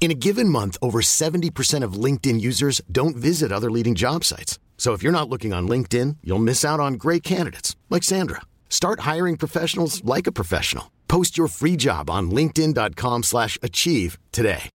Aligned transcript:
In 0.00 0.10
a 0.10 0.14
given 0.14 0.48
month, 0.48 0.78
over 0.80 1.00
70% 1.00 1.82
of 1.82 2.04
LinkedIn 2.04 2.40
users 2.40 2.80
don't 2.90 3.16
visit 3.16 3.52
other 3.52 3.70
leading 3.70 3.94
job 3.94 4.24
sites. 4.24 4.58
So 4.78 4.92
if 4.94 5.02
you're 5.02 5.12
not 5.12 5.28
looking 5.28 5.52
on 5.52 5.68
LinkedIn, 5.68 6.18
you'll 6.22 6.38
miss 6.38 6.64
out 6.64 6.80
on 6.80 6.94
great 6.94 7.22
candidates 7.22 7.76
like 7.90 8.04
Sandra. 8.04 8.42
Start 8.70 9.00
hiring 9.00 9.36
professionals 9.36 10.02
like 10.04 10.26
a 10.28 10.32
professional. 10.32 10.92
Post 11.08 11.36
your 11.36 11.48
free 11.48 11.74
job 11.76 12.08
on 12.08 12.30
linkedin.com/achieve 12.30 13.24
slash 13.24 13.58
achieve 13.60 14.18
today. 14.30 14.70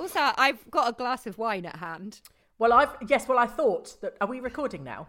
Also, 0.00 0.20
I've 0.38 0.70
got 0.70 0.88
a 0.88 0.92
glass 0.92 1.26
of 1.26 1.36
wine 1.36 1.66
at 1.66 1.76
hand. 1.76 2.20
Well, 2.58 2.72
I've 2.72 2.96
yes. 3.06 3.28
Well, 3.28 3.38
I 3.38 3.46
thought 3.46 4.00
that. 4.00 4.16
Are 4.20 4.28
we 4.28 4.40
recording 4.40 4.82
now? 4.84 5.08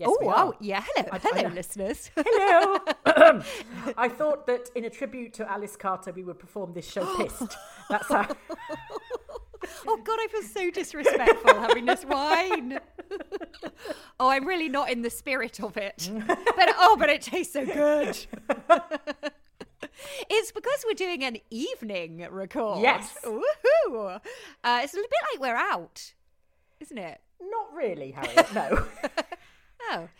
Yes, 0.00 0.08
oh, 0.10 0.24
wow. 0.24 0.34
oh, 0.38 0.54
yeah. 0.60 0.82
Hello, 0.94 1.08
I- 1.12 1.16
I 1.16 1.18
hello, 1.18 1.48
know. 1.48 1.54
listeners. 1.54 2.10
Hello. 2.16 2.78
I 3.98 4.08
thought 4.08 4.46
that 4.46 4.70
in 4.74 4.86
a 4.86 4.90
tribute 4.90 5.34
to 5.34 5.50
Alice 5.50 5.76
Carter, 5.76 6.10
we 6.12 6.24
would 6.24 6.38
perform 6.38 6.72
this 6.72 6.90
show 6.90 7.04
pissed. 7.18 7.54
That's 7.90 8.08
how. 8.08 8.26
oh 9.86 9.96
God, 10.02 10.18
I 10.22 10.28
feel 10.32 10.42
so 10.42 10.70
disrespectful 10.70 11.54
having 11.54 11.84
this 11.84 12.06
wine. 12.06 12.80
oh, 14.18 14.28
I'm 14.30 14.46
really 14.46 14.70
not 14.70 14.90
in 14.90 15.02
the 15.02 15.10
spirit 15.10 15.60
of 15.62 15.76
it. 15.76 16.10
But 16.26 16.74
oh, 16.78 16.96
but 16.98 17.10
it 17.10 17.20
tastes 17.20 17.52
so 17.52 17.66
good. 17.66 18.16
It's 20.30 20.50
because 20.50 20.82
we're 20.86 20.94
doing 20.94 21.24
an 21.24 21.36
evening 21.50 22.26
record. 22.30 22.80
Yes. 22.80 23.18
Woohoo! 23.22 24.16
Uh, 24.64 24.80
it's 24.82 24.94
a 24.94 24.96
little 24.96 25.10
bit 25.10 25.20
like 25.34 25.40
we're 25.40 25.56
out, 25.56 26.14
isn't 26.80 26.96
it? 26.96 27.20
Not 27.42 27.74
really, 27.74 28.12
Harriet. 28.12 28.54
No. 28.54 28.86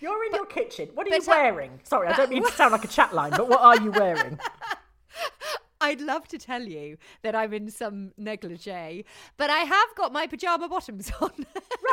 You're 0.01 0.25
in 0.25 0.35
your 0.35 0.47
kitchen. 0.47 0.89
What 0.95 1.07
are 1.07 1.11
you 1.11 1.19
but, 1.19 1.29
uh, 1.29 1.31
wearing? 1.31 1.81
Sorry, 1.85 2.09
I 2.09 2.17
don't 2.17 2.31
mean 2.31 2.45
to 2.45 2.53
sound 2.53 2.73
like 2.73 2.85
a 2.85 2.89
chat 2.97 3.15
line, 3.15 3.31
but 3.31 3.49
what 3.49 3.61
are 3.61 3.81
you 3.81 3.91
wearing? 3.91 4.39
I'd 5.81 6.01
love 6.01 6.29
to 6.29 6.39
tell 6.39 6.63
you 6.63 6.99
that 7.23 7.35
I'm 7.35 7.53
in 7.55 7.71
some 7.71 8.13
negligee, 8.19 9.05
but 9.37 9.51
I 9.51 9.61
have 9.61 9.89
got 9.97 10.13
my 10.13 10.27
pajama 10.27 10.69
bottoms 10.69 11.11
on. 11.21 11.33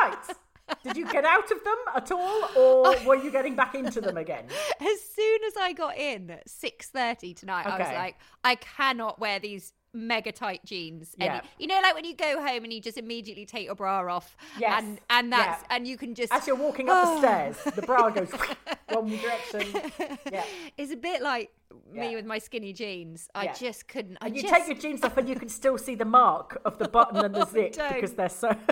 Right. 0.00 0.16
Did 0.84 0.98
you 0.98 1.10
get 1.10 1.24
out 1.24 1.50
of 1.50 1.64
them 1.64 1.76
at 1.94 2.12
all, 2.12 2.44
or 2.54 2.94
were 3.06 3.16
you 3.16 3.30
getting 3.30 3.56
back 3.56 3.74
into 3.74 4.02
them 4.02 4.18
again? 4.18 4.44
as 4.80 5.00
soon 5.16 5.38
as 5.46 5.54
I 5.58 5.72
got 5.72 5.96
in 5.96 6.30
at 6.30 6.46
six 6.46 6.88
thirty 6.88 7.32
tonight, 7.32 7.64
I 7.64 7.78
was 7.78 7.88
like, 7.88 8.16
I 8.44 8.56
cannot 8.56 9.18
wear 9.18 9.38
these 9.38 9.72
mega 9.92 10.30
tight 10.32 10.64
jeans. 10.64 11.14
any- 11.18 11.26
Yeah. 11.26 11.40
you 11.58 11.66
know, 11.66 11.80
like 11.82 11.94
when 11.94 12.04
you 12.04 12.14
go 12.14 12.40
home 12.40 12.64
and 12.64 12.72
you 12.72 12.80
just 12.80 12.98
immediately 12.98 13.46
take 13.46 13.64
your 13.66 13.74
bra 13.74 14.00
off. 14.14 14.36
Yes. 14.58 14.82
And 14.82 15.00
and 15.10 15.32
that's 15.32 15.62
Yeah. 15.62 15.76
and 15.76 15.86
you 15.88 15.96
can 15.96 16.14
just 16.14 16.32
As 16.32 16.46
you're 16.46 16.56
walking 16.56 16.88
up 16.88 17.04
the 17.04 17.18
stairs, 17.54 17.74
the 17.74 17.82
bra 17.82 18.10
goes 18.10 18.30
one 18.90 19.08
direction. 19.08 19.66
Yeah. 20.30 20.44
It's 20.76 20.92
a 20.92 20.96
bit 20.96 21.22
like 21.22 21.50
me 21.92 22.10
Yeah. 22.10 22.16
with 22.16 22.26
my 22.26 22.38
skinny 22.38 22.72
jeans. 22.72 23.28
I 23.34 23.48
just 23.48 23.88
couldn't. 23.88 24.18
I 24.20 24.26
And 24.26 24.36
you 24.36 24.42
just, 24.42 24.54
take 24.54 24.66
your 24.66 24.76
jeans 24.76 25.02
off, 25.04 25.16
and 25.16 25.28
you 25.28 25.36
can 25.36 25.48
still 25.48 25.78
see 25.78 25.94
the 25.94 26.04
mark 26.04 26.60
of 26.64 26.78
the 26.78 26.88
button 26.88 27.24
and 27.24 27.34
the 27.34 27.42
oh, 27.46 27.50
zip 27.50 27.72
don't. 27.72 27.94
because 27.94 28.12
they're 28.14 28.28
so. 28.28 28.50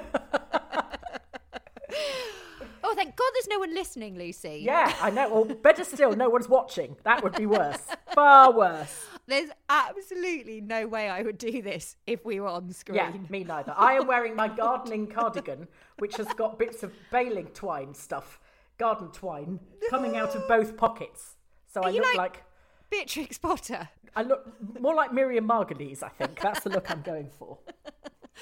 Oh, 2.89 2.95
thank 2.95 3.17
God, 3.17 3.31
there's 3.35 3.49
no 3.49 3.59
one 3.59 3.75
listening, 3.75 4.17
Lucy. 4.17 4.61
yeah, 4.65 4.95
I 5.01 5.11
know. 5.11 5.29
Or 5.31 5.45
better 5.45 5.83
still, 5.83 6.15
no 6.15 6.29
one's 6.29 6.49
watching. 6.49 6.97
That 7.03 7.23
would 7.25 7.35
be 7.35 7.45
worse. 7.47 7.83
Far 8.15 8.53
worse. 8.53 9.07
There's 9.29 9.51
absolutely 9.69 10.61
no 10.61 10.87
way 10.87 11.09
I 11.09 11.23
would 11.23 11.39
do 11.39 11.61
this 11.61 11.97
if 12.07 12.25
we 12.25 12.39
were 12.39 12.47
on 12.47 12.71
screen. 12.73 12.97
Yeah, 12.97 13.13
me 13.29 13.43
neither. 13.45 13.75
I 13.77 13.95
am 13.95 14.07
wearing 14.07 14.37
my 14.37 14.47
gardening 14.49 15.09
cardigan, 15.09 15.67
which 15.99 16.17
has 16.17 16.29
got 16.35 16.59
bits 16.59 16.83
of 16.85 16.93
baling 17.11 17.49
twine 17.49 17.93
stuff, 17.95 18.39
garden 18.79 19.09
twine, 19.13 19.59
coming 19.91 20.17
out 20.17 20.35
of 20.37 20.47
both 20.47 20.77
pockets. 20.77 21.35
So 21.67 21.83
I 21.83 21.89
you 21.91 22.01
look 22.01 22.15
like- 22.17 22.17
like 22.17 22.43
Beatrix 22.89 23.37
Potter. 23.39 23.89
I 24.15 24.23
look 24.23 24.47
more 24.81 24.95
like 24.95 25.13
Miriam 25.13 25.47
Margolyes. 25.49 26.03
I 26.05 26.09
think 26.09 26.41
that's 26.41 26.61
the 26.61 26.71
look 26.71 26.89
I'm 26.91 27.03
going 27.03 27.29
for. 27.37 27.59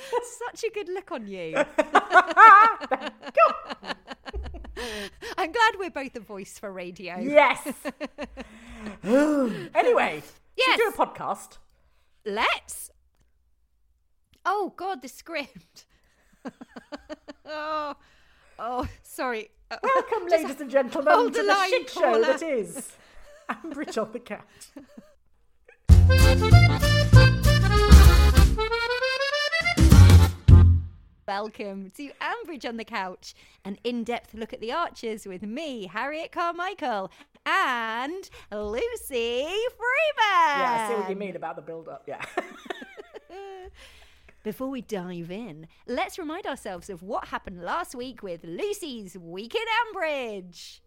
Such 0.50 0.64
a 0.64 0.70
good 0.70 0.88
look 0.88 1.10
on 1.12 1.26
you. 1.26 1.54
I'm 5.38 5.50
glad 5.52 5.74
we're 5.78 5.90
both 5.90 6.14
a 6.16 6.20
voice 6.20 6.58
for 6.58 6.70
radio. 6.70 7.18
Yes. 7.18 7.66
anyway, 9.04 10.22
Yes. 10.56 10.78
should 10.78 10.86
we 10.86 10.96
do 10.96 11.02
a 11.02 11.06
podcast? 11.06 11.58
Let's. 12.24 12.90
Oh 14.46 14.72
God, 14.76 15.02
the 15.02 15.08
script. 15.08 15.86
oh, 17.46 17.94
oh, 18.58 18.88
sorry. 19.02 19.50
Uh, 19.70 19.76
Welcome, 19.82 20.28
just 20.28 20.44
ladies 20.44 20.60
and 20.60 20.70
gentlemen, 20.70 21.32
to 21.32 21.42
the 21.42 21.48
line, 21.48 21.70
shit 21.70 21.90
show 21.90 22.20
that 22.20 22.42
is 22.42 22.92
Ambridge 23.48 24.00
on 24.00 24.12
the 24.12 24.20
Couch. 24.20 24.42
Welcome 31.26 31.90
to 31.96 32.10
Ambridge 32.20 32.68
on 32.68 32.76
the 32.76 32.84
Couch, 32.84 33.34
an 33.64 33.78
in-depth 33.82 34.34
look 34.34 34.52
at 34.52 34.60
the 34.60 34.72
Archers 34.72 35.26
with 35.26 35.42
me, 35.42 35.86
Harriet 35.86 36.30
Carmichael, 36.32 37.10
and 37.46 38.30
Lucy 38.50 39.44
Freeman. 39.44 40.58
Yeah, 40.58 40.86
I 40.86 40.88
see 40.88 41.00
what 41.00 41.10
you 41.10 41.16
mean 41.16 41.36
about 41.36 41.56
the 41.56 41.62
build-up. 41.62 42.04
Yeah. 42.06 42.24
Before 44.42 44.68
we 44.68 44.82
dive 44.82 45.30
in, 45.30 45.68
let's 45.86 46.18
remind 46.18 46.46
ourselves 46.46 46.90
of 46.90 47.02
what 47.02 47.28
happened 47.28 47.62
last 47.62 47.94
week 47.94 48.22
with 48.22 48.44
Lucy's 48.44 49.16
Week 49.16 49.54
in 49.54 49.62
Ambridge. 49.94 50.80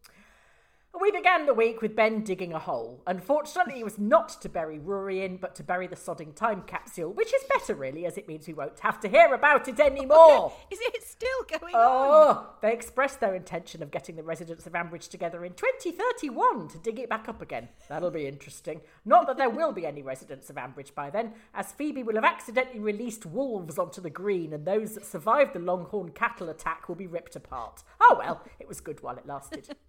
We 0.99 1.11
began 1.11 1.45
the 1.45 1.53
week 1.53 1.81
with 1.81 1.95
Ben 1.95 2.23
digging 2.23 2.53
a 2.53 2.59
hole. 2.59 3.03
Unfortunately, 3.05 3.79
it 3.79 3.83
was 3.83 3.99
not 3.99 4.29
to 4.41 4.49
bury 4.49 4.79
Rory 4.79 5.23
in, 5.23 5.37
but 5.37 5.53
to 5.55 5.63
bury 5.63 5.85
the 5.85 5.95
sodding 5.95 6.33
time 6.33 6.63
capsule, 6.63 7.13
which 7.13 7.33
is 7.33 7.43
better, 7.53 7.75
really, 7.75 8.05
as 8.05 8.17
it 8.17 8.27
means 8.27 8.47
we 8.47 8.53
won't 8.53 8.79
have 8.79 8.99
to 9.01 9.07
hear 9.07 9.33
about 9.33 9.67
it 9.67 9.79
anymore. 9.79 10.53
Is 10.71 10.79
it 10.81 11.03
still 11.03 11.59
going 11.59 11.73
oh, 11.75 11.79
on? 11.79 12.35
Oh, 12.35 12.49
they 12.61 12.73
expressed 12.73 13.19
their 13.19 13.35
intention 13.35 13.83
of 13.83 13.91
getting 13.91 14.15
the 14.15 14.23
residents 14.23 14.65
of 14.65 14.73
Ambridge 14.73 15.07
together 15.07 15.45
in 15.45 15.53
2031 15.53 16.69
to 16.69 16.77
dig 16.79 16.99
it 16.99 17.09
back 17.09 17.29
up 17.29 17.41
again. 17.41 17.69
That'll 17.89 18.09
be 18.09 18.25
interesting. 18.25 18.81
Not 19.05 19.27
that 19.27 19.37
there 19.37 19.49
will 19.49 19.73
be 19.73 19.85
any 19.85 20.01
residents 20.01 20.49
of 20.49 20.55
Ambridge 20.55 20.95
by 20.95 21.11
then, 21.11 21.33
as 21.53 21.73
Phoebe 21.73 22.03
will 22.03 22.15
have 22.15 22.25
accidentally 22.25 22.79
released 22.79 23.25
wolves 23.25 23.77
onto 23.77 24.01
the 24.01 24.09
green, 24.09 24.51
and 24.51 24.65
those 24.65 24.95
that 24.95 25.05
survived 25.05 25.53
the 25.53 25.59
Longhorn 25.59 26.09
cattle 26.11 26.49
attack 26.49 26.89
will 26.89 26.95
be 26.95 27.07
ripped 27.07 27.35
apart. 27.35 27.83
Oh 28.01 28.15
well, 28.17 28.41
it 28.59 28.67
was 28.67 28.81
good 28.81 29.03
while 29.03 29.17
it 29.17 29.27
lasted. 29.27 29.75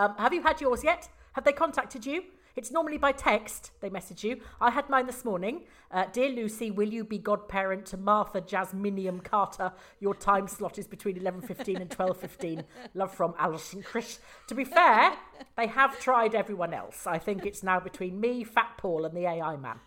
Um, 0.00 0.14
have 0.16 0.32
you 0.32 0.40
had 0.40 0.62
yours 0.62 0.82
yet? 0.82 1.10
Have 1.34 1.44
they 1.44 1.52
contacted 1.52 2.06
you? 2.06 2.22
It's 2.56 2.70
normally 2.70 2.96
by 2.96 3.12
text 3.12 3.70
they 3.82 3.90
message 3.90 4.24
you. 4.24 4.40
I 4.58 4.70
had 4.70 4.88
mine 4.88 5.06
this 5.06 5.26
morning. 5.26 5.64
Uh, 5.90 6.06
Dear 6.10 6.30
Lucy, 6.30 6.70
will 6.70 6.88
you 6.88 7.04
be 7.04 7.18
godparent 7.18 7.84
to 7.86 7.98
Martha 7.98 8.40
Jasminium 8.40 9.22
Carter? 9.22 9.72
Your 10.00 10.14
time 10.14 10.48
slot 10.48 10.78
is 10.78 10.86
between 10.86 11.20
11.15 11.20 11.82
and 11.82 11.90
12.15. 11.90 12.64
Love 12.94 13.14
from 13.14 13.34
Alison 13.38 13.82
Chris. 13.82 14.20
To 14.46 14.54
be 14.54 14.64
fair, 14.64 15.12
they 15.58 15.66
have 15.66 16.00
tried 16.00 16.34
everyone 16.34 16.72
else. 16.72 17.06
I 17.06 17.18
think 17.18 17.44
it's 17.44 17.62
now 17.62 17.78
between 17.78 18.18
me, 18.18 18.42
Fat 18.42 18.78
Paul 18.78 19.04
and 19.04 19.14
the 19.14 19.26
AI 19.26 19.58
man. 19.58 19.80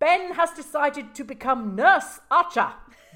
Ben 0.00 0.32
has 0.32 0.50
decided 0.50 1.14
to 1.14 1.22
become 1.22 1.76
Nurse 1.76 2.18
Archer. 2.32 2.72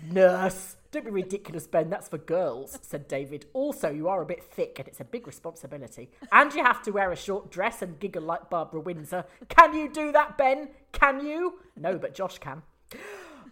Nurse. 0.09 0.77
Don't 0.91 1.05
be 1.05 1.11
ridiculous, 1.11 1.67
Ben. 1.67 1.91
That's 1.91 2.09
for 2.09 2.17
girls, 2.17 2.79
said 2.81 3.09
David. 3.09 3.45
Also, 3.53 3.91
you 3.91 4.09
are 4.09 4.23
a 4.23 4.27
bit 4.27 4.43
thick 4.43 4.79
and 4.79 4.89
it's 4.89 5.01
a 5.01 5.05
big 5.05 5.27
responsibility. 5.27 6.11
And 6.33 6.53
you 6.55 6.65
have 6.65 6.83
to 6.85 6.93
wear 6.93 7.13
a 7.13 7.17
short 7.17 7.51
dress 7.51 7.83
and 7.83 8.01
giggle 8.01 8.23
like 8.23 8.49
Barbara 8.49 8.81
Windsor. 8.81 9.27
Can 9.51 9.75
you 9.75 9.91
do 9.91 10.13
that, 10.13 10.39
Ben? 10.39 10.71
Can 10.93 11.25
you? 11.25 11.61
No, 11.77 11.99
but 11.99 12.15
Josh 12.15 12.39
can. 12.39 12.63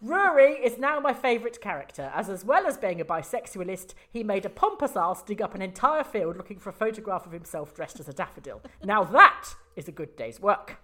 Rory 0.01 0.53
is 0.53 0.79
now 0.79 0.99
my 1.01 1.13
favourite 1.13 1.61
character, 1.61 2.11
as 2.15 2.29
as 2.29 2.45
well 2.45 2.67
as 2.67 2.77
being 2.77 3.01
a 3.01 3.05
bisexualist, 3.05 3.95
he 4.11 4.23
made 4.23 4.45
a 4.45 4.51
pompous 4.51 4.95
ass 4.95 5.23
dig 5.23 5.41
up 5.41 5.55
an 5.55 5.63
entire 5.63 6.05
field 6.05 6.37
looking 6.37 6.59
for 6.59 6.71
a 6.71 6.75
photograph 6.75 7.27
of 7.27 7.33
himself 7.33 7.75
dressed 7.75 7.99
as 7.99 8.09
a 8.09 8.13
daffodil. 8.13 8.63
Now 8.85 9.05
that 9.05 9.55
is 9.75 9.89
a 9.89 9.93
good 9.93 10.15
day's 10.17 10.39
work. 10.41 10.79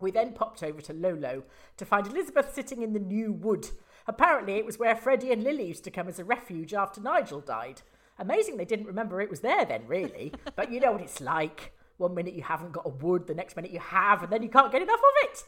We 0.00 0.10
then 0.10 0.32
popped 0.32 0.62
over 0.62 0.80
to 0.82 0.92
Lolo 0.92 1.44
to 1.76 1.84
find 1.84 2.06
Elizabeth 2.06 2.54
sitting 2.54 2.82
in 2.82 2.92
the 2.92 3.00
new 3.00 3.32
wood. 3.32 3.70
Apparently, 4.08 4.54
it 4.54 4.64
was 4.64 4.78
where 4.78 4.96
Freddie 4.96 5.32
and 5.32 5.44
Lily 5.44 5.66
used 5.66 5.84
to 5.84 5.90
come 5.90 6.08
as 6.08 6.18
a 6.18 6.24
refuge 6.24 6.72
after 6.72 6.98
Nigel 6.98 7.40
died. 7.40 7.82
Amazing 8.18 8.56
they 8.56 8.64
didn't 8.64 8.86
remember 8.86 9.20
it 9.20 9.28
was 9.28 9.40
there 9.40 9.66
then, 9.66 9.82
really. 9.86 10.32
but 10.56 10.72
you 10.72 10.80
know 10.80 10.92
what 10.92 11.02
it's 11.02 11.20
like. 11.20 11.72
One 11.98 12.14
minute 12.14 12.34
you 12.34 12.42
haven't 12.42 12.72
got 12.72 12.86
a 12.86 12.90
wood, 12.90 13.26
the 13.26 13.34
next 13.34 13.54
minute 13.54 13.70
you 13.70 13.80
have, 13.80 14.22
and 14.22 14.32
then 14.32 14.42
you 14.42 14.48
can't 14.48 14.72
get 14.72 14.80
enough 14.80 14.98
of 14.98 15.30
it. 15.30 15.44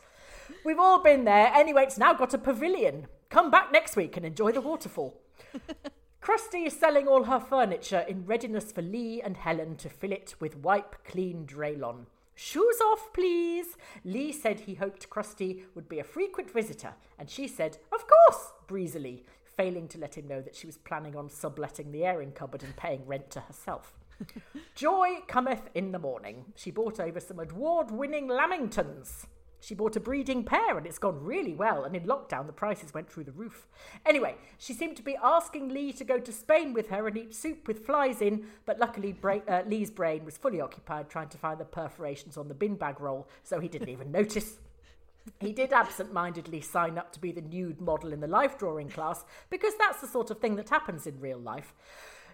We've 0.64 0.78
all 0.78 1.02
been 1.02 1.24
there. 1.24 1.50
Anyway, 1.54 1.84
it's 1.84 1.96
now 1.96 2.12
got 2.12 2.34
a 2.34 2.38
pavilion. 2.38 3.06
Come 3.30 3.50
back 3.50 3.72
next 3.72 3.96
week 3.96 4.16
and 4.16 4.26
enjoy 4.26 4.52
the 4.52 4.60
waterfall. 4.60 5.20
Krusty 6.22 6.66
is 6.66 6.78
selling 6.78 7.08
all 7.08 7.24
her 7.24 7.40
furniture 7.40 8.04
in 8.06 8.26
readiness 8.26 8.72
for 8.72 8.82
Lee 8.82 9.22
and 9.22 9.38
Helen 9.38 9.76
to 9.76 9.88
fill 9.88 10.12
it 10.12 10.34
with 10.38 10.58
wipe 10.58 11.02
clean 11.04 11.46
Dralon. 11.46 12.06
Shoes 12.42 12.80
off, 12.90 13.12
please. 13.12 13.76
Lee 14.02 14.32
said 14.32 14.60
he 14.60 14.72
hoped 14.72 15.10
Krusty 15.10 15.64
would 15.74 15.90
be 15.90 15.98
a 15.98 16.04
frequent 16.04 16.50
visitor, 16.50 16.94
and 17.18 17.28
she 17.28 17.46
said, 17.46 17.76
Of 17.92 18.06
course, 18.06 18.52
breezily, 18.66 19.26
failing 19.44 19.86
to 19.88 19.98
let 19.98 20.16
him 20.16 20.26
know 20.26 20.40
that 20.40 20.56
she 20.56 20.66
was 20.66 20.78
planning 20.78 21.14
on 21.14 21.28
subletting 21.28 21.92
the 21.92 22.06
airing 22.06 22.32
cupboard 22.32 22.62
and 22.62 22.74
paying 22.76 23.04
rent 23.06 23.28
to 23.32 23.40
herself. 23.40 23.92
Joy 24.74 25.18
cometh 25.28 25.68
in 25.74 25.92
the 25.92 25.98
morning. 25.98 26.46
She 26.56 26.70
bought 26.70 26.98
over 26.98 27.20
some 27.20 27.40
award 27.40 27.90
winning 27.90 28.28
Lamingtons. 28.28 29.26
She 29.60 29.74
bought 29.74 29.96
a 29.96 30.00
breeding 30.00 30.44
pair 30.44 30.76
and 30.78 30.86
it's 30.86 30.98
gone 30.98 31.22
really 31.22 31.54
well, 31.54 31.84
and 31.84 31.94
in 31.94 32.04
lockdown 32.04 32.46
the 32.46 32.52
prices 32.52 32.94
went 32.94 33.10
through 33.10 33.24
the 33.24 33.32
roof. 33.32 33.68
Anyway, 34.06 34.36
she 34.58 34.72
seemed 34.72 34.96
to 34.96 35.02
be 35.02 35.16
asking 35.22 35.68
Lee 35.68 35.92
to 35.92 36.04
go 36.04 36.18
to 36.18 36.32
Spain 36.32 36.72
with 36.72 36.88
her 36.88 37.06
and 37.06 37.16
eat 37.16 37.34
soup 37.34 37.68
with 37.68 37.84
flies 37.84 38.22
in, 38.22 38.46
but 38.64 38.78
luckily 38.78 39.12
Bra- 39.12 39.40
uh, 39.46 39.62
Lee's 39.66 39.90
brain 39.90 40.24
was 40.24 40.38
fully 40.38 40.60
occupied 40.60 41.10
trying 41.10 41.28
to 41.28 41.38
find 41.38 41.60
the 41.60 41.64
perforations 41.64 42.36
on 42.36 42.48
the 42.48 42.54
bin 42.54 42.76
bag 42.76 43.00
roll, 43.00 43.28
so 43.42 43.60
he 43.60 43.68
didn't 43.68 43.90
even 43.90 44.10
notice. 44.10 44.58
He 45.38 45.52
did 45.52 45.72
absent 45.72 46.12
mindedly 46.12 46.60
sign 46.62 46.98
up 46.98 47.12
to 47.12 47.20
be 47.20 47.30
the 47.30 47.42
nude 47.42 47.80
model 47.80 48.12
in 48.12 48.20
the 48.20 48.26
life 48.26 48.58
drawing 48.58 48.88
class 48.88 49.24
because 49.50 49.74
that's 49.78 50.00
the 50.00 50.06
sort 50.06 50.30
of 50.30 50.40
thing 50.40 50.56
that 50.56 50.70
happens 50.70 51.06
in 51.06 51.20
real 51.20 51.38
life. 51.38 51.74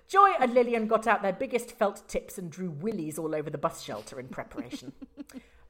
Joy 0.09 0.31
and 0.39 0.55
Lillian 0.55 0.87
got 0.87 1.07
out 1.07 1.23
their 1.23 1.33
biggest 1.33 1.73
felt 1.73 2.09
tips 2.09 2.39
and 2.39 2.51
drew 2.51 2.71
willies 2.71 3.19
all 3.19 3.35
over 3.35 3.51
the 3.51 3.59
bus 3.59 3.83
shelter 3.83 4.21
in 4.21 4.29
preparation. 4.29 4.93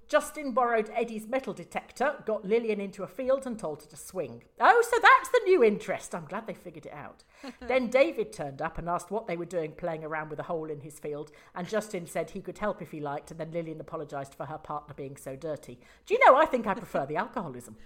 Justin 0.09 0.53
borrowed 0.53 0.91
Eddie's 0.95 1.27
metal 1.27 1.53
detector, 1.53 2.15
got 2.25 2.45
Lillian 2.45 2.81
into 2.81 3.03
a 3.03 3.09
field 3.09 3.45
and 3.45 3.59
told 3.59 3.83
her 3.83 3.89
to 3.89 3.97
swing. 3.97 4.45
Oh, 4.61 4.83
so 4.89 4.97
that's 5.03 5.29
the 5.31 5.41
new 5.45 5.65
interest. 5.65 6.15
I'm 6.15 6.27
glad 6.27 6.47
they 6.47 6.55
figured 6.55 6.87
it 6.87 6.93
out. 6.93 7.25
then 7.67 7.89
David 7.89 8.33
turned 8.33 8.63
up 8.63 8.79
and 8.79 8.89
asked 8.89 9.11
what 9.11 9.27
they 9.27 9.37
were 9.37 9.45
doing 9.45 9.73
playing 9.73 10.05
around 10.05 10.31
with 10.31 10.39
a 10.39 10.45
hole 10.45 10.71
in 10.71 10.81
his 10.81 11.01
field, 11.01 11.33
and 11.57 11.69
Justin 11.69 12.07
said 12.07 12.31
he 12.31 12.41
could 12.41 12.59
help 12.59 12.81
if 12.81 12.93
he 12.93 13.01
liked, 13.01 13.33
and 13.33 13.41
then 13.41 13.51
Lillian 13.51 13.81
apologised 13.81 14.35
for 14.35 14.47
her 14.47 14.59
partner 14.59 14.95
being 14.95 15.17
so 15.17 15.35
dirty. 15.35 15.81
Do 16.07 16.15
you 16.15 16.21
know, 16.25 16.37
I 16.37 16.47
think 16.47 16.69
I 16.69 16.75
prefer 16.75 17.05
the 17.05 17.17
alcoholism. 17.17 17.77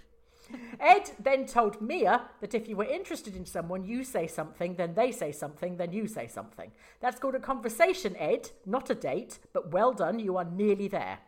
Ed 0.79 1.11
then 1.19 1.45
told 1.45 1.81
Mia 1.81 2.23
that 2.41 2.53
if 2.53 2.67
you 2.67 2.75
were 2.75 2.85
interested 2.85 3.35
in 3.35 3.45
someone, 3.45 3.83
you 3.83 4.03
say 4.03 4.27
something, 4.27 4.75
then 4.75 4.93
they 4.93 5.11
say 5.11 5.31
something, 5.31 5.77
then 5.77 5.91
you 5.91 6.07
say 6.07 6.27
something. 6.27 6.71
That's 6.99 7.19
called 7.19 7.35
a 7.35 7.39
conversation, 7.39 8.15
Ed, 8.17 8.51
not 8.65 8.89
a 8.89 8.95
date, 8.95 9.39
but 9.53 9.71
well 9.71 9.93
done, 9.93 10.19
you 10.19 10.37
are 10.37 10.45
nearly 10.45 10.87
there. 10.87 11.19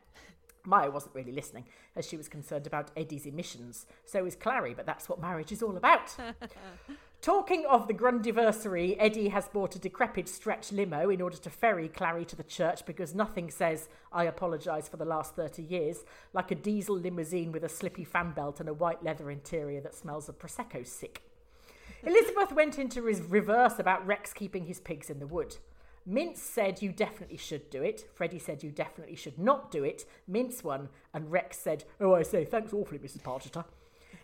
Maya 0.66 0.90
wasn't 0.90 1.16
really 1.16 1.32
listening, 1.32 1.66
as 1.96 2.08
she 2.08 2.18
was 2.18 2.30
concerned 2.30 2.66
about 2.66 2.92
Eddie's 2.96 3.26
emissions. 3.26 3.86
So 4.06 4.26
is 4.26 4.36
Clarrie, 4.36 4.76
but 4.76 4.86
that's 4.86 5.10
what 5.10 5.22
marriage 5.22 5.52
is 5.52 5.62
all 5.62 5.76
about. 5.76 6.16
Talking 7.22 7.66
of 7.66 7.88
the 7.88 7.94
Grundiversary, 7.94 8.98
Eddie 9.00 9.30
has 9.30 9.48
bought 9.48 9.78
a 9.78 9.80
decrepit 9.80 10.28
stretch 10.28 10.74
limo 10.74 11.10
in 11.10 11.22
order 11.22 11.38
to 11.38 11.50
ferry 11.50 11.88
Clarrie 11.88 12.28
to 12.28 12.36
the 12.36 12.44
church 12.44 12.86
because 12.86 13.16
nothing 13.16 13.50
says, 13.50 13.88
I 14.12 14.26
apologise 14.26 14.90
for 14.90 14.98
the 14.98 15.06
last 15.06 15.36
30 15.36 15.64
years, 15.64 16.04
like 16.34 16.52
a 16.52 16.56
diesel 16.56 16.98
limousine 16.98 17.54
with 17.54 17.64
a 17.64 17.70
slippy 17.70 18.04
fan 18.04 18.32
belt 18.32 18.60
and 18.60 18.68
a 18.68 18.74
white 18.74 19.04
leather 19.04 19.32
interior 19.32 19.80
that 19.82 19.96
smells 19.96 20.28
of 20.28 20.38
Prosecco 20.38 20.86
sick. 20.86 21.22
Elizabeth 22.04 22.52
went 22.52 22.78
into 22.78 23.02
reverse 23.02 23.80
about 23.80 24.06
Rex 24.06 24.34
keeping 24.34 24.66
his 24.66 24.82
pigs 24.82 25.10
in 25.10 25.20
the 25.20 25.28
wood. 25.28 25.56
Mince 26.06 26.42
said 26.42 26.82
you 26.82 26.92
definitely 26.92 27.38
should 27.38 27.70
do 27.70 27.82
it. 27.82 28.10
Freddie 28.14 28.40
said 28.40 28.62
you 28.62 28.72
definitely 28.72 29.16
should 29.16 29.40
not 29.40 29.72
do 29.72 29.84
it. 29.84 30.06
Mince 30.28 30.64
won, 30.64 30.90
and 31.14 31.32
Rex 31.32 31.58
said, 31.58 31.86
Oh, 32.02 32.14
I 32.14 32.24
say, 32.24 32.44
thanks 32.44 32.74
awfully, 32.74 33.00
Mrs. 33.00 33.22
Pargeter. 33.22 33.64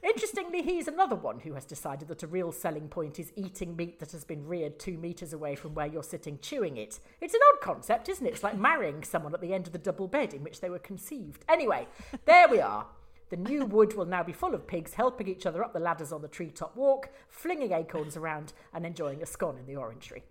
Interestingly, 0.01 0.61
he's 0.61 0.87
another 0.87 1.15
one 1.15 1.39
who 1.39 1.53
has 1.53 1.65
decided 1.65 2.07
that 2.07 2.23
a 2.23 2.27
real 2.27 2.51
selling 2.51 2.87
point 2.87 3.19
is 3.19 3.33
eating 3.35 3.75
meat 3.75 3.99
that 3.99 4.11
has 4.11 4.23
been 4.23 4.47
reared 4.47 4.79
two 4.79 4.97
metres 4.97 5.33
away 5.33 5.55
from 5.55 5.73
where 5.73 5.87
you're 5.87 6.03
sitting 6.03 6.39
chewing 6.41 6.77
it. 6.77 6.99
It's 7.19 7.33
an 7.33 7.41
odd 7.53 7.61
concept, 7.61 8.07
isn't 8.07 8.25
it? 8.25 8.33
It's 8.33 8.43
like 8.43 8.57
marrying 8.57 9.03
someone 9.03 9.33
at 9.33 9.41
the 9.41 9.53
end 9.53 9.67
of 9.67 9.73
the 9.73 9.79
double 9.79 10.07
bed 10.07 10.33
in 10.33 10.43
which 10.43 10.61
they 10.61 10.69
were 10.69 10.79
conceived. 10.79 11.43
Anyway, 11.49 11.87
there 12.25 12.47
we 12.47 12.61
are. 12.61 12.87
The 13.29 13.37
new 13.37 13.65
wood 13.65 13.93
will 13.93 14.05
now 14.05 14.23
be 14.23 14.33
full 14.33 14.55
of 14.55 14.67
pigs 14.67 14.95
helping 14.95 15.27
each 15.27 15.45
other 15.45 15.63
up 15.63 15.73
the 15.73 15.79
ladders 15.79 16.11
on 16.11 16.21
the 16.21 16.27
treetop 16.27 16.75
walk, 16.75 17.09
flinging 17.27 17.73
acorns 17.73 18.17
around, 18.17 18.53
and 18.73 18.85
enjoying 18.85 19.21
a 19.21 19.25
scone 19.25 19.57
in 19.57 19.65
the 19.65 19.75
orangery. 19.75 20.23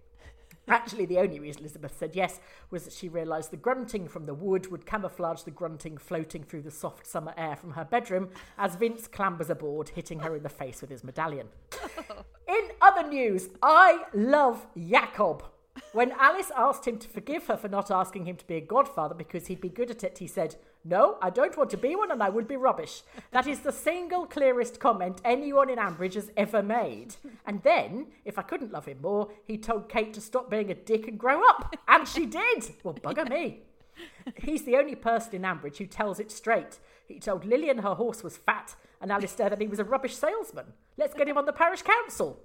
Actually, 0.69 1.07
the 1.07 1.19
only 1.19 1.41
reason 1.41 1.63
Elizabeth 1.63 1.97
said 1.99 2.15
yes 2.15 2.41
was 2.71 2.85
that 2.85 2.93
she 2.93 3.09
realised 3.09 3.51
the 3.51 3.57
grunting 3.57 4.07
from 4.07 4.27
the 4.27 4.35
wood 4.35 4.71
would 4.71 4.87
camouflage 4.87 5.43
the 5.43 5.51
grunting 5.51 5.97
floating 5.97 6.43
through 6.43 6.63
the 6.63 6.71
soft 6.71 7.07
summer 7.07 7.33
air 7.37 7.57
from 7.57 7.73
her 7.73 7.85
bedroom 7.85 8.29
as 8.59 8.77
Vince 8.77 9.09
clambers 9.09 9.51
aboard, 9.51 9.91
hitting 9.91 10.21
her 10.21 10.37
in 10.37 10.43
the 10.43 10.49
face 10.49 10.81
with 10.81 10.91
his 10.91 11.03
medallion. 11.05 11.49
In 12.49 12.71
other 12.81 13.09
news, 13.09 13.49
I 13.63 14.05
love 14.15 14.67
Jakob. 14.77 15.45
When 15.93 16.13
Alice 16.13 16.53
asked 16.55 16.87
him 16.87 16.99
to 16.99 17.09
forgive 17.09 17.47
her 17.47 17.57
for 17.57 17.69
not 17.69 17.91
asking 17.91 18.27
him 18.27 18.37
to 18.37 18.47
be 18.47 18.57
a 18.57 18.61
godfather 18.61 19.15
because 19.15 19.47
he'd 19.47 19.61
be 19.61 19.71
good 19.71 19.91
at 19.91 20.05
it, 20.05 20.19
he 20.19 20.27
said, 20.27 20.57
No, 20.85 21.17
I 21.23 21.31
don't 21.31 21.57
want 21.57 21.71
to 21.71 21.79
be 21.79 21.97
one 21.97 22.11
and 22.11 22.23
I 22.23 22.29
would 22.29 22.47
be 22.47 22.57
rubbish. 22.57 23.03
That 23.31 23.47
is 23.47 23.61
the 23.61 23.73
single 23.73 24.27
clearest 24.27 24.81
comment 24.81 25.23
anyone 25.25 25.71
in 25.71 25.79
Ambridge 25.79 26.15
has 26.15 26.31
ever 26.37 26.63
made. 26.63 27.17
And 27.47 27.63
then, 27.63 28.09
if 28.27 28.39
I 28.39 28.43
couldn't 28.43 28.73
love 28.73 28.85
him 28.85 29.01
more, 29.01 29.31
he 29.47 29.57
told 29.57 29.89
Kate 29.89 30.13
to 30.15 30.21
stop 30.21 30.51
being 30.51 30.71
a 30.71 30.75
dick 30.75 31.09
and 31.09 31.19
grow 31.19 31.41
up. 31.49 31.75
And 31.89 32.07
she 32.07 32.27
did. 32.27 32.75
Well, 32.83 32.95
bugger 32.95 33.29
me. 33.29 33.63
He's 34.37 34.65
the 34.65 34.77
only 34.77 34.95
person 34.95 35.37
in 35.37 35.43
Ambridge 35.43 35.79
who 35.79 35.87
tells 35.87 36.21
it 36.21 36.31
straight. 36.31 36.79
He 37.07 37.19
told 37.19 37.47
Lillian 37.47 37.79
her 37.79 37.95
horse 37.95 38.23
was 38.23 38.37
fat 38.37 38.77
and 39.01 39.11
Alistair 39.11 39.49
that 39.49 39.61
he 39.61 39.67
was 39.67 39.79
a 39.79 39.85
rubbish 39.85 40.17
salesman. 40.17 40.67
Let's 40.99 41.15
get 41.15 41.29
him 41.29 41.39
on 41.39 41.47
the 41.47 41.53
parish 41.53 41.83
council. 41.83 42.41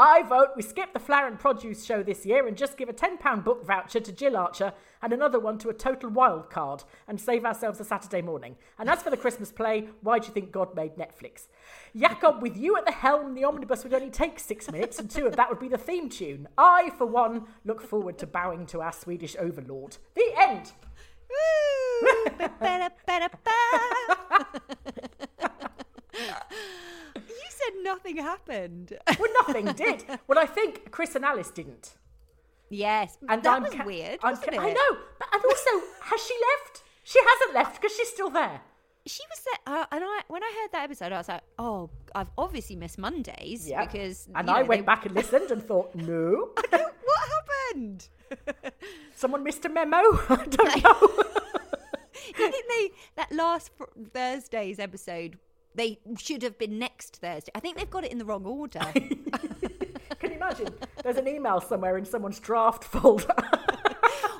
I 0.00 0.22
vote 0.22 0.50
we 0.54 0.62
skip 0.62 0.92
the 0.92 1.00
flower 1.00 1.26
and 1.26 1.36
produce 1.40 1.84
show 1.84 2.04
this 2.04 2.24
year 2.24 2.46
and 2.46 2.56
just 2.56 2.76
give 2.76 2.88
a 2.88 2.92
£10 2.92 3.42
book 3.42 3.66
voucher 3.66 3.98
to 3.98 4.12
Jill 4.12 4.36
Archer 4.36 4.72
and 5.02 5.12
another 5.12 5.40
one 5.40 5.58
to 5.58 5.70
a 5.70 5.74
total 5.74 6.08
wild 6.08 6.50
card 6.50 6.84
and 7.08 7.20
save 7.20 7.44
ourselves 7.44 7.80
a 7.80 7.84
Saturday 7.84 8.22
morning. 8.22 8.54
And 8.78 8.88
as 8.88 9.02
for 9.02 9.10
the 9.10 9.16
Christmas 9.16 9.50
play, 9.50 9.88
why 10.00 10.20
do 10.20 10.28
you 10.28 10.32
think 10.32 10.52
God 10.52 10.76
made 10.76 10.94
Netflix? 10.94 11.48
Jakob, 11.96 12.40
with 12.42 12.56
you 12.56 12.76
at 12.76 12.86
the 12.86 12.92
helm, 12.92 13.34
the 13.34 13.42
omnibus 13.42 13.82
would 13.82 13.92
only 13.92 14.10
take 14.10 14.38
six 14.38 14.70
minutes, 14.70 15.00
and 15.00 15.10
two 15.10 15.26
of 15.26 15.34
that 15.34 15.50
would 15.50 15.58
be 15.58 15.66
the 15.66 15.76
theme 15.76 16.08
tune. 16.08 16.46
I, 16.56 16.90
for 16.96 17.06
one, 17.06 17.48
look 17.64 17.82
forward 17.82 18.18
to 18.18 18.26
bowing 18.28 18.66
to 18.66 18.80
our 18.80 18.92
Swedish 18.92 19.34
overlord. 19.36 19.96
The 20.14 20.32
end. 20.38 20.70
said 27.72 27.82
nothing 27.82 28.16
happened. 28.16 28.96
Well, 29.18 29.30
nothing 29.46 29.66
did. 29.76 30.04
Well, 30.26 30.38
I 30.38 30.46
think 30.46 30.90
Chris 30.90 31.14
and 31.14 31.24
Alice 31.24 31.50
didn't. 31.50 31.96
Yes, 32.70 33.16
And 33.28 33.42
that 33.42 33.54
I'm 33.56 33.62
was 33.62 33.72
ca- 33.74 33.84
weird. 33.84 34.18
I'm 34.22 34.36
ca- 34.36 34.50
I 34.52 34.72
know, 34.72 34.98
but 35.18 35.28
and 35.32 35.42
also, 35.42 35.86
has 36.02 36.20
she 36.26 36.34
left? 36.34 36.82
She 37.02 37.18
hasn't 37.18 37.54
left 37.54 37.80
because 37.80 37.96
she's 37.96 38.08
still 38.10 38.28
there. 38.28 38.60
She 39.06 39.22
was 39.30 39.42
there, 39.46 39.74
uh, 39.74 39.86
and 39.90 40.04
I 40.04 40.20
when 40.28 40.42
I 40.42 40.52
heard 40.60 40.72
that 40.72 40.84
episode, 40.84 41.12
I 41.12 41.16
was 41.16 41.28
like, 41.28 41.40
"Oh, 41.58 41.88
I've 42.14 42.28
obviously 42.36 42.76
missed 42.76 42.98
Mondays 42.98 43.66
Yeah. 43.66 43.86
because." 43.86 44.28
and 44.34 44.50
I 44.50 44.60
know, 44.60 44.66
went 44.68 44.82
they- 44.82 44.84
back 44.86 45.06
and 45.06 45.14
listened 45.14 45.50
and 45.50 45.62
thought, 45.62 45.94
no, 45.94 46.50
what 46.70 47.28
happened? 47.70 48.06
someone 49.14 49.42
missed 49.44 49.64
a 49.64 49.70
memo. 49.70 49.96
I 49.96 50.44
don't 50.50 50.84
know. 50.84 51.24
I 52.40 52.50
think 52.50 52.66
they 52.68 52.90
that 53.16 53.32
last 53.32 53.70
fr- 53.78 53.84
Thursday's 54.12 54.78
episode 54.78 55.38
they 55.78 55.98
should 56.18 56.42
have 56.42 56.58
been 56.58 56.78
next 56.78 57.16
Thursday. 57.16 57.50
I 57.54 57.60
think 57.60 57.76
they've 57.76 57.88
got 57.90 58.04
it 58.04 58.12
in 58.12 58.18
the 58.18 58.24
wrong 58.24 58.44
order. 58.44 58.80
Can 60.18 60.30
you 60.32 60.36
imagine? 60.36 60.68
There's 61.02 61.16
an 61.16 61.28
email 61.28 61.60
somewhere 61.60 61.96
in 61.96 62.04
someone's 62.04 62.40
draft 62.40 62.84
folder. 62.84 63.34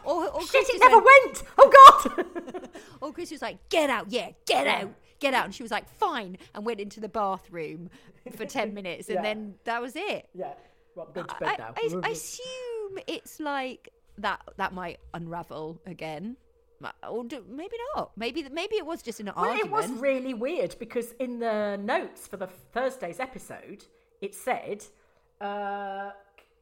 or, 0.05 0.29
or 0.29 0.41
Shit, 0.43 0.51
Chris 0.51 0.69
it 0.71 0.81
never 0.81 0.97
went- 0.97 1.07
went. 1.25 1.43
Oh 1.59 1.73
God. 2.05 2.69
Or 3.01 3.13
Chris 3.13 3.31
was 3.31 3.43
like, 3.43 3.59
"Get 3.69 3.91
out, 3.91 4.07
yeah, 4.11 4.31
get 4.47 4.67
out, 4.67 4.91
get 5.21 5.33
out," 5.35 5.45
and 5.45 5.55
she 5.55 5.63
was 5.63 5.71
like, 5.71 5.89
"Fine," 5.99 6.39
and 6.55 6.65
went 6.67 6.81
into 6.81 6.99
the 7.01 7.09
bathroom 7.09 7.91
for 8.37 8.45
ten 8.59 8.75
minutes, 8.75 9.09
and 9.09 9.17
Yeah. 9.17 9.23
then 9.23 9.55
that 9.65 9.81
was 9.81 9.95
it. 9.95 10.29
yeah. 10.35 10.53
Well, 10.97 11.07
I'm 11.07 11.13
going 11.13 11.27
to 11.29 11.35
I, 11.37 11.39
bed 11.39 11.59
now. 11.59 11.75
I, 11.77 12.09
I 12.09 12.11
assume 12.11 12.99
it's 13.07 13.39
like 13.41 13.91
that. 14.19 14.41
That 14.57 14.73
might 14.75 14.99
unravel 15.15 15.81
again, 15.87 16.37
or 17.09 17.25
do, 17.25 17.45
maybe 17.49 17.77
not. 17.97 18.13
Maybe 18.17 18.45
maybe 18.51 18.77
it 18.77 18.87
was 18.87 19.03
just 19.03 19.21
an 19.21 19.27
Well, 19.27 19.45
argument. 19.47 19.67
it 19.67 19.71
was 19.71 19.91
really 20.01 20.35
weird 20.35 20.77
because 20.79 21.13
in 21.19 21.39
the 21.41 21.77
notes 21.77 22.27
for 22.27 22.37
the 22.37 22.47
Thursday's 22.47 23.21
episode, 23.21 23.85
it 24.21 24.35
said 24.35 24.85
uh, 25.41 26.11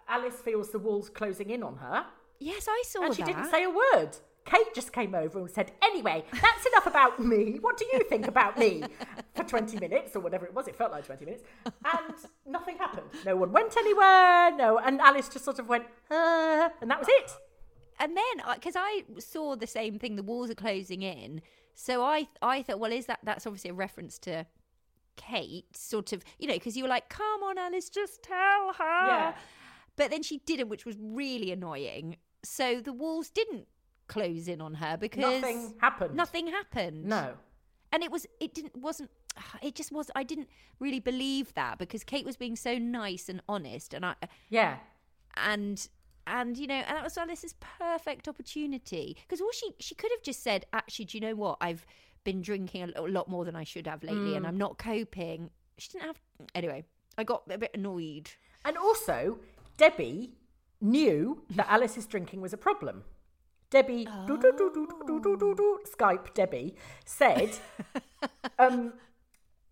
Alice 0.08 0.37
feels 0.37 0.70
the 0.70 0.78
walls 0.78 1.08
closing 1.11 1.50
in 1.50 1.62
on 1.62 1.76
her, 1.76 2.06
yes, 2.38 2.66
I 2.68 2.82
saw 2.87 3.02
and 3.04 3.14
she 3.14 3.23
that. 3.23 3.28
didn't 3.28 3.50
say 3.50 3.64
a 3.64 3.70
word. 3.70 4.16
Kate 4.44 4.73
just 4.76 4.92
came 4.92 5.12
over 5.12 5.40
and 5.40 5.50
said, 5.50 5.73
Anyway, 5.82 6.25
that's 6.30 6.64
enough 6.66 6.87
about 6.87 7.18
me. 7.18 7.58
What 7.61 7.76
do 7.76 7.85
you 7.92 8.04
think 8.04 8.28
about 8.28 8.56
me? 8.56 8.85
For 9.35 9.42
20 9.42 9.76
minutes 9.80 10.14
or 10.14 10.20
whatever 10.20 10.46
it 10.46 10.54
was. 10.54 10.68
It 10.68 10.76
felt 10.76 10.92
like 10.92 11.04
20 11.04 11.25
minutes. 11.25 11.42
And 11.64 12.14
nothing 12.46 12.78
happened. 12.78 13.08
No 13.25 13.35
one 13.35 13.50
went 13.50 13.76
anywhere. 13.76 14.54
No. 14.56 14.78
And 14.78 15.00
Alice 15.00 15.28
just 15.28 15.44
sort 15.44 15.58
of 15.58 15.68
went, 15.68 15.87
uh, 16.12 16.68
and 16.80 16.88
that 16.88 17.00
was 17.00 17.08
it. 17.11 17.32
And 17.98 18.16
then 18.16 18.40
uh, 18.46 18.54
because 18.54 18.74
I 18.76 19.02
saw 19.18 19.56
the 19.56 19.66
same 19.66 19.98
thing, 19.98 20.16
the 20.16 20.22
walls 20.22 20.50
are 20.50 20.54
closing 20.54 21.02
in. 21.02 21.42
So 21.74 22.02
I 22.04 22.28
I 22.42 22.62
thought, 22.62 22.80
well, 22.80 22.92
is 22.92 23.06
that 23.06 23.20
that's 23.22 23.46
obviously 23.46 23.70
a 23.70 23.74
reference 23.74 24.18
to 24.20 24.46
Kate, 25.16 25.74
sort 25.76 26.12
of, 26.12 26.22
you 26.38 26.46
know, 26.46 26.54
because 26.54 26.76
you 26.76 26.82
were 26.84 26.88
like, 26.90 27.08
come 27.08 27.42
on, 27.42 27.56
Alice, 27.58 27.88
just 27.88 28.22
tell 28.22 28.72
her. 28.78 29.06
Yeah. 29.06 29.34
But 29.96 30.10
then 30.10 30.22
she 30.22 30.38
didn't, 30.38 30.68
which 30.68 30.84
was 30.84 30.96
really 31.00 31.50
annoying. 31.52 32.16
So 32.44 32.80
the 32.80 32.92
walls 32.92 33.30
didn't 33.30 33.66
close 34.08 34.46
in 34.46 34.60
on 34.60 34.74
her 34.74 34.96
because 34.98 35.20
Nothing 35.22 35.74
happened. 35.80 36.14
Nothing 36.14 36.46
happened. 36.48 37.04
No. 37.06 37.34
and 37.92 38.02
it 38.02 38.10
was 38.10 38.26
it 38.40 38.52
didn't 38.54 38.76
wasn't 38.76 39.10
it 39.62 39.74
just 39.74 39.90
was 39.92 40.10
I 40.14 40.22
didn't 40.22 40.48
really 40.80 41.00
believe 41.00 41.52
that 41.54 41.78
because 41.78 42.04
Kate 42.04 42.24
was 42.26 42.36
being 42.36 42.56
so 42.56 42.78
nice 42.78 43.28
and 43.28 43.40
honest 43.48 43.94
and 43.94 44.04
I 44.06 44.14
Yeah. 44.50 44.76
and 45.36 45.88
and 46.26 46.56
you 46.56 46.66
know 46.66 46.75
and 46.75 46.97
that 46.97 47.04
was 47.04 47.16
well. 47.16 47.26
This 47.26 47.45
is 47.45 47.54
perfect 47.78 48.28
opportunity 48.28 49.16
because 49.23 49.40
all 49.40 49.52
she 49.52 49.73
she 49.78 49.95
could 49.95 50.11
have 50.11 50.23
just 50.23 50.42
said 50.42 50.66
actually 50.73 51.04
do 51.06 51.18
you 51.18 51.23
know 51.23 51.35
what 51.35 51.56
i've 51.61 51.87
been 52.25 52.42
drinking 52.42 52.92
a 52.97 53.02
lot 53.02 53.28
more 53.28 53.45
than 53.45 53.54
i 53.54 53.64
should 53.64 53.87
have 53.87 54.02
lately 54.02 54.33
mm. 54.33 54.37
and 54.37 54.47
i'm 54.47 54.59
not 54.59 54.78
coping 54.78 55.50
she 55.78 55.90
didn't 55.90 56.06
have 56.06 56.21
anyway 56.54 56.85
i 57.16 57.25
got 57.25 57.42
a 57.50 57.59
bit 57.59 57.71
annoyed 57.75 58.30
and 58.64 58.76
also 58.76 59.38
debbie 59.76 60.33
knew 60.80 61.42
that 61.50 61.66
alice's 61.71 62.06
drinking 62.06 62.40
was 62.40 62.52
a 62.52 62.56
problem 62.56 63.04
debbie 63.71 64.06
oh. 64.11 64.26
do, 64.26 64.38
do, 64.38 64.52
do, 64.56 65.78
skype 65.97 66.35
debbie 66.35 66.75
said 67.04 67.50
um, 68.59 68.92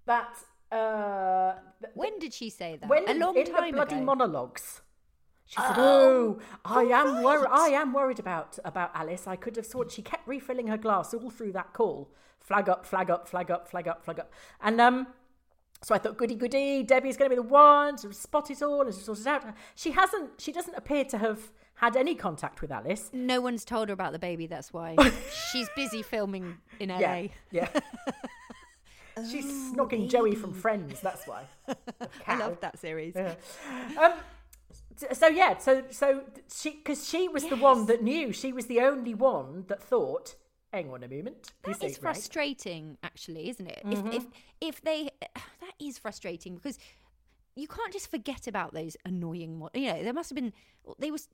that 0.06 0.38
uh, 0.70 1.54
when 1.94 2.18
did 2.18 2.32
she 2.32 2.50
say 2.50 2.76
that 2.76 2.88
when, 2.88 3.08
a 3.08 3.14
long 3.14 3.36
in 3.36 3.46
time 3.46 3.64
her 3.64 3.72
bloody 3.72 3.96
ago. 3.96 4.04
monologues 4.04 4.80
she 5.46 5.60
said, 5.60 5.74
"Oh, 5.76 6.38
I 6.64 6.82
am 6.84 7.22
worried. 7.22 7.48
I 7.50 7.68
am 7.68 7.92
worried 7.92 8.18
about 8.18 8.58
about 8.64 8.90
Alice. 8.94 9.26
I 9.26 9.36
could 9.36 9.56
have 9.56 9.66
sworn 9.66 9.88
she 9.88 10.02
kept 10.02 10.26
refilling 10.26 10.68
her 10.68 10.78
glass 10.78 11.12
all 11.14 11.30
through 11.30 11.52
that 11.52 11.72
call. 11.72 12.10
Flag 12.40 12.68
up, 12.68 12.84
flag 12.86 13.10
up, 13.10 13.28
flag 13.28 13.50
up, 13.50 13.68
flag 13.68 13.88
up, 13.88 14.04
flag 14.04 14.20
up. 14.20 14.32
And 14.60 14.80
um, 14.80 15.06
so 15.82 15.94
I 15.94 15.98
thought, 15.98 16.16
goody 16.16 16.34
goody, 16.34 16.82
Debbie's 16.82 17.16
going 17.16 17.30
to 17.30 17.36
be 17.36 17.40
the 17.42 17.46
one 17.48 17.96
to 17.98 18.12
spot 18.12 18.50
it 18.50 18.62
all 18.62 18.82
and 18.82 18.94
sort 18.94 19.18
it 19.20 19.26
out. 19.26 19.44
She 19.74 19.90
hasn't. 19.92 20.40
She 20.40 20.52
doesn't 20.52 20.74
appear 20.74 21.04
to 21.06 21.18
have 21.18 21.52
had 21.76 21.96
any 21.96 22.14
contact 22.14 22.62
with 22.62 22.70
Alice. 22.70 23.10
no 23.12 23.40
one's 23.40 23.64
told 23.64 23.88
her 23.88 23.92
about 23.92 24.12
the 24.12 24.18
baby 24.18 24.46
that's 24.46 24.72
why 24.72 24.94
she's 25.50 25.68
busy 25.74 26.02
filming 26.02 26.56
in 26.78 26.88
LA 26.88 26.98
Yeah, 27.00 27.26
yeah. 27.50 27.68
She's 29.30 29.44
snogging 29.72 30.08
Joey 30.10 30.34
from 30.34 30.52
Friends. 30.52 31.00
That's 31.00 31.26
why. 31.26 31.44
I 32.26 32.36
love 32.36 32.58
that 32.60 32.78
series 32.78 33.14
Um, 33.16 34.12
so- 35.12 35.28
yeah, 35.28 35.58
so 35.58 35.84
so 35.90 36.22
she 36.52 36.70
because 36.72 37.08
she 37.08 37.28
was 37.28 37.44
the 37.48 37.56
one 37.56 37.86
that 37.86 38.02
knew. 38.02 38.32
She 38.32 38.52
was 38.52 38.66
the 38.66 38.80
only 38.80 39.14
one 39.14 39.64
that 39.68 39.82
thought. 39.82 40.34
Hang 40.72 40.90
on 40.90 41.04
a 41.04 41.08
moment. 41.08 41.52
This 41.62 41.78
That 41.78 41.86
is 41.86 41.92
ain't 41.96 42.02
right." 42.04 42.14
frustrating, 42.14 42.98
actually, 43.04 43.48
isn't 43.50 43.66
it? 43.68 43.82
Mm-hmm. 43.84 44.08
If 44.08 44.14
if 44.14 44.26
if 44.60 44.80
they 44.82 45.10
that 45.34 45.74
is 45.80 45.98
frustrating 45.98 46.56
because 46.56 46.78
you 47.56 47.68
can't 47.68 47.92
just 47.92 48.10
forget 48.10 48.48
about 48.48 48.74
those 48.74 48.96
annoying. 49.04 49.58
Mo- 49.60 49.70
you 49.74 49.92
know, 49.92 50.02
there 50.02 50.12
must 50.12 50.30
have 50.30 50.34
been 50.34 50.52
they 50.98 51.12
was 51.12 51.28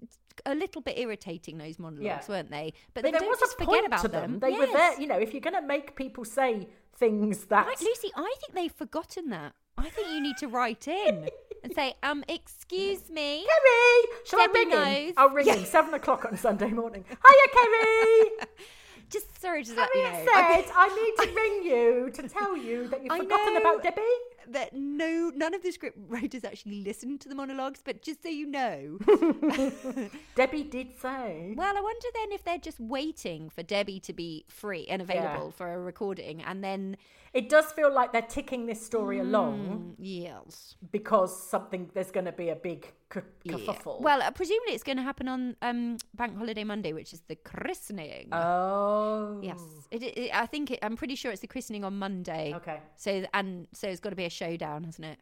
a 0.45 0.55
little 0.55 0.83
bit 0.83 0.99
irritating 0.99 1.57
those 1.57 1.79
monologues, 1.79 2.05
Yeah. 2.05 2.21
weren't 2.29 2.51
they? 2.51 2.75
But, 2.93 3.03
But 3.05 3.13
then 3.13 3.21
don't 3.23 3.31
was 3.31 3.41
just 3.41 3.55
a 3.55 3.57
forget 3.57 3.69
point 3.69 3.87
about 3.87 4.03
to 4.03 4.09
them. 4.09 4.39
them. 4.39 4.41
They 4.41 4.59
were 4.59 4.67
there. 4.67 5.01
You 5.01 5.07
know, 5.07 5.19
if 5.19 5.33
you're 5.33 5.41
going 5.41 5.55
to 5.57 5.63
make 5.67 5.97
people 5.97 6.25
say 6.27 6.69
things 6.97 7.47
that 7.47 7.67
Right, 7.67 7.81
Lucy, 7.81 8.11
I 8.15 8.35
think 8.41 8.53
they've 8.55 8.73
forgotten 8.73 9.31
that. 9.31 9.55
I 9.79 9.89
think 9.89 10.09
you 10.09 10.21
need 10.21 10.37
to 10.39 10.49
write 10.49 10.87
in 10.87 11.31
and 11.63 11.75
say, 11.75 11.95
um, 12.03 12.25
excuse 12.29 13.09
me. 13.11 13.47
Kerry, 13.47 14.19
shall 14.25 14.39
Debbie 14.41 14.59
I 14.59 14.63
ring 14.63 15.07
him? 15.09 15.15
I'll 15.17 15.31
ring 15.31 15.47
him 15.47 15.65
seven 15.65 15.95
o'clock 15.95 16.25
on 16.25 16.37
Sunday 16.37 16.71
morning. 16.71 17.05
Hiya, 17.09 17.55
Kerry. 17.55 18.31
Just 19.11 19.41
sorry 19.41 19.65
to 19.65 19.75
let 19.75 19.89
you 19.93 20.05
know. 20.05 20.13
said 20.13 20.65
I 20.73 21.17
need 21.19 21.27
to 21.27 21.35
ring 21.35 21.63
you 21.65 22.11
to 22.15 22.29
tell 22.29 22.57
you 22.57 22.87
that 22.89 23.03
you've 23.03 23.11
I 23.11 23.19
forgotten 23.19 23.57
about 23.57 23.83
Debbie. 23.83 24.03
that 24.51 24.73
no 24.73 25.33
none 25.35 25.53
of 25.53 25.65
the 25.65 25.73
script 25.73 25.99
writers 26.07 26.45
actually 26.45 26.85
listened 26.85 27.21
to 27.23 27.29
the 27.29 27.35
monologues, 27.35 27.81
but 27.85 28.03
just 28.03 28.23
so 28.23 28.29
you 28.29 28.47
know. 28.47 28.99
Debbie 30.37 30.63
did 30.63 30.89
say. 31.01 31.55
Well, 31.57 31.77
I 31.77 31.81
wonder 31.81 32.07
then 32.15 32.31
if 32.31 32.45
they're 32.45 32.59
just 32.59 32.79
waiting 32.79 33.51
for 33.51 33.65
Debbie 33.65 33.99
to 34.01 34.13
be 34.13 34.45
free 34.49 34.87
and 34.87 35.03
available 35.03 35.47
Yeah. 35.47 35.57
for 35.57 35.73
a 35.75 35.79
recording, 35.81 36.43
and 36.43 36.63
then 36.63 36.97
It 37.33 37.49
does 37.49 37.67
feel 37.71 37.95
like 37.95 38.13
they're 38.13 38.23
ticking 38.23 38.67
this 38.67 38.85
story 38.85 39.21
along 39.21 39.59
mm, 39.61 39.95
yes, 39.99 40.75
because 40.91 41.31
something 41.49 41.89
there's 41.95 42.11
going 42.11 42.27
to 42.27 42.33
be 42.33 42.49
a 42.49 42.57
big 42.57 42.93
k- 43.09 43.21
Yeah. 43.45 43.55
kerfuffle. 43.55 44.01
Well, 44.01 44.21
uh, 44.21 44.33
presumably 44.33 44.75
it's 44.75 44.83
going 44.83 44.97
to 44.97 45.05
happen 45.05 45.29
on 45.29 45.55
um, 45.63 45.99
Bank 46.15 46.37
Holiday 46.37 46.65
Monday, 46.65 46.93
which 46.93 47.13
is 47.13 47.21
the 47.29 47.37
christening. 47.37 48.31
oh, 48.33 49.39
yes, 49.43 49.63
it, 49.93 50.03
it, 50.03 50.31
I 50.35 50.47
think 50.47 50.73
it, 50.73 50.81
I'm 50.83 50.97
pretty 50.97 51.15
sure 51.15 51.31
it's 51.31 51.41
the 51.41 51.47
christening 51.47 51.85
on 51.85 51.97
Monday. 51.99 52.53
Okay. 52.57 52.81
So 52.97 53.25
and 53.33 53.69
so 53.73 53.87
it's 53.89 54.01
got 54.01 54.11
to 54.11 54.17
be 54.17 54.25
a 54.25 54.31
showdown, 54.31 54.83
hasn't 54.83 55.07
it? 55.07 55.19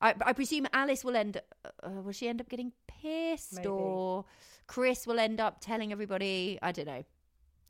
I, 0.00 0.14
I 0.26 0.32
presume 0.32 0.66
Alice 0.72 1.04
will 1.04 1.14
end. 1.14 1.40
Uh, 1.84 1.90
will 2.02 2.10
she 2.12 2.26
end 2.26 2.40
up 2.40 2.48
getting 2.48 2.72
pissed, 2.88 3.54
Maybe. 3.58 3.68
or 3.68 4.24
Chris 4.66 5.06
will 5.06 5.20
end 5.20 5.40
up 5.40 5.60
telling 5.60 5.92
everybody? 5.92 6.58
I 6.60 6.72
don't 6.72 6.86
know. 6.86 7.04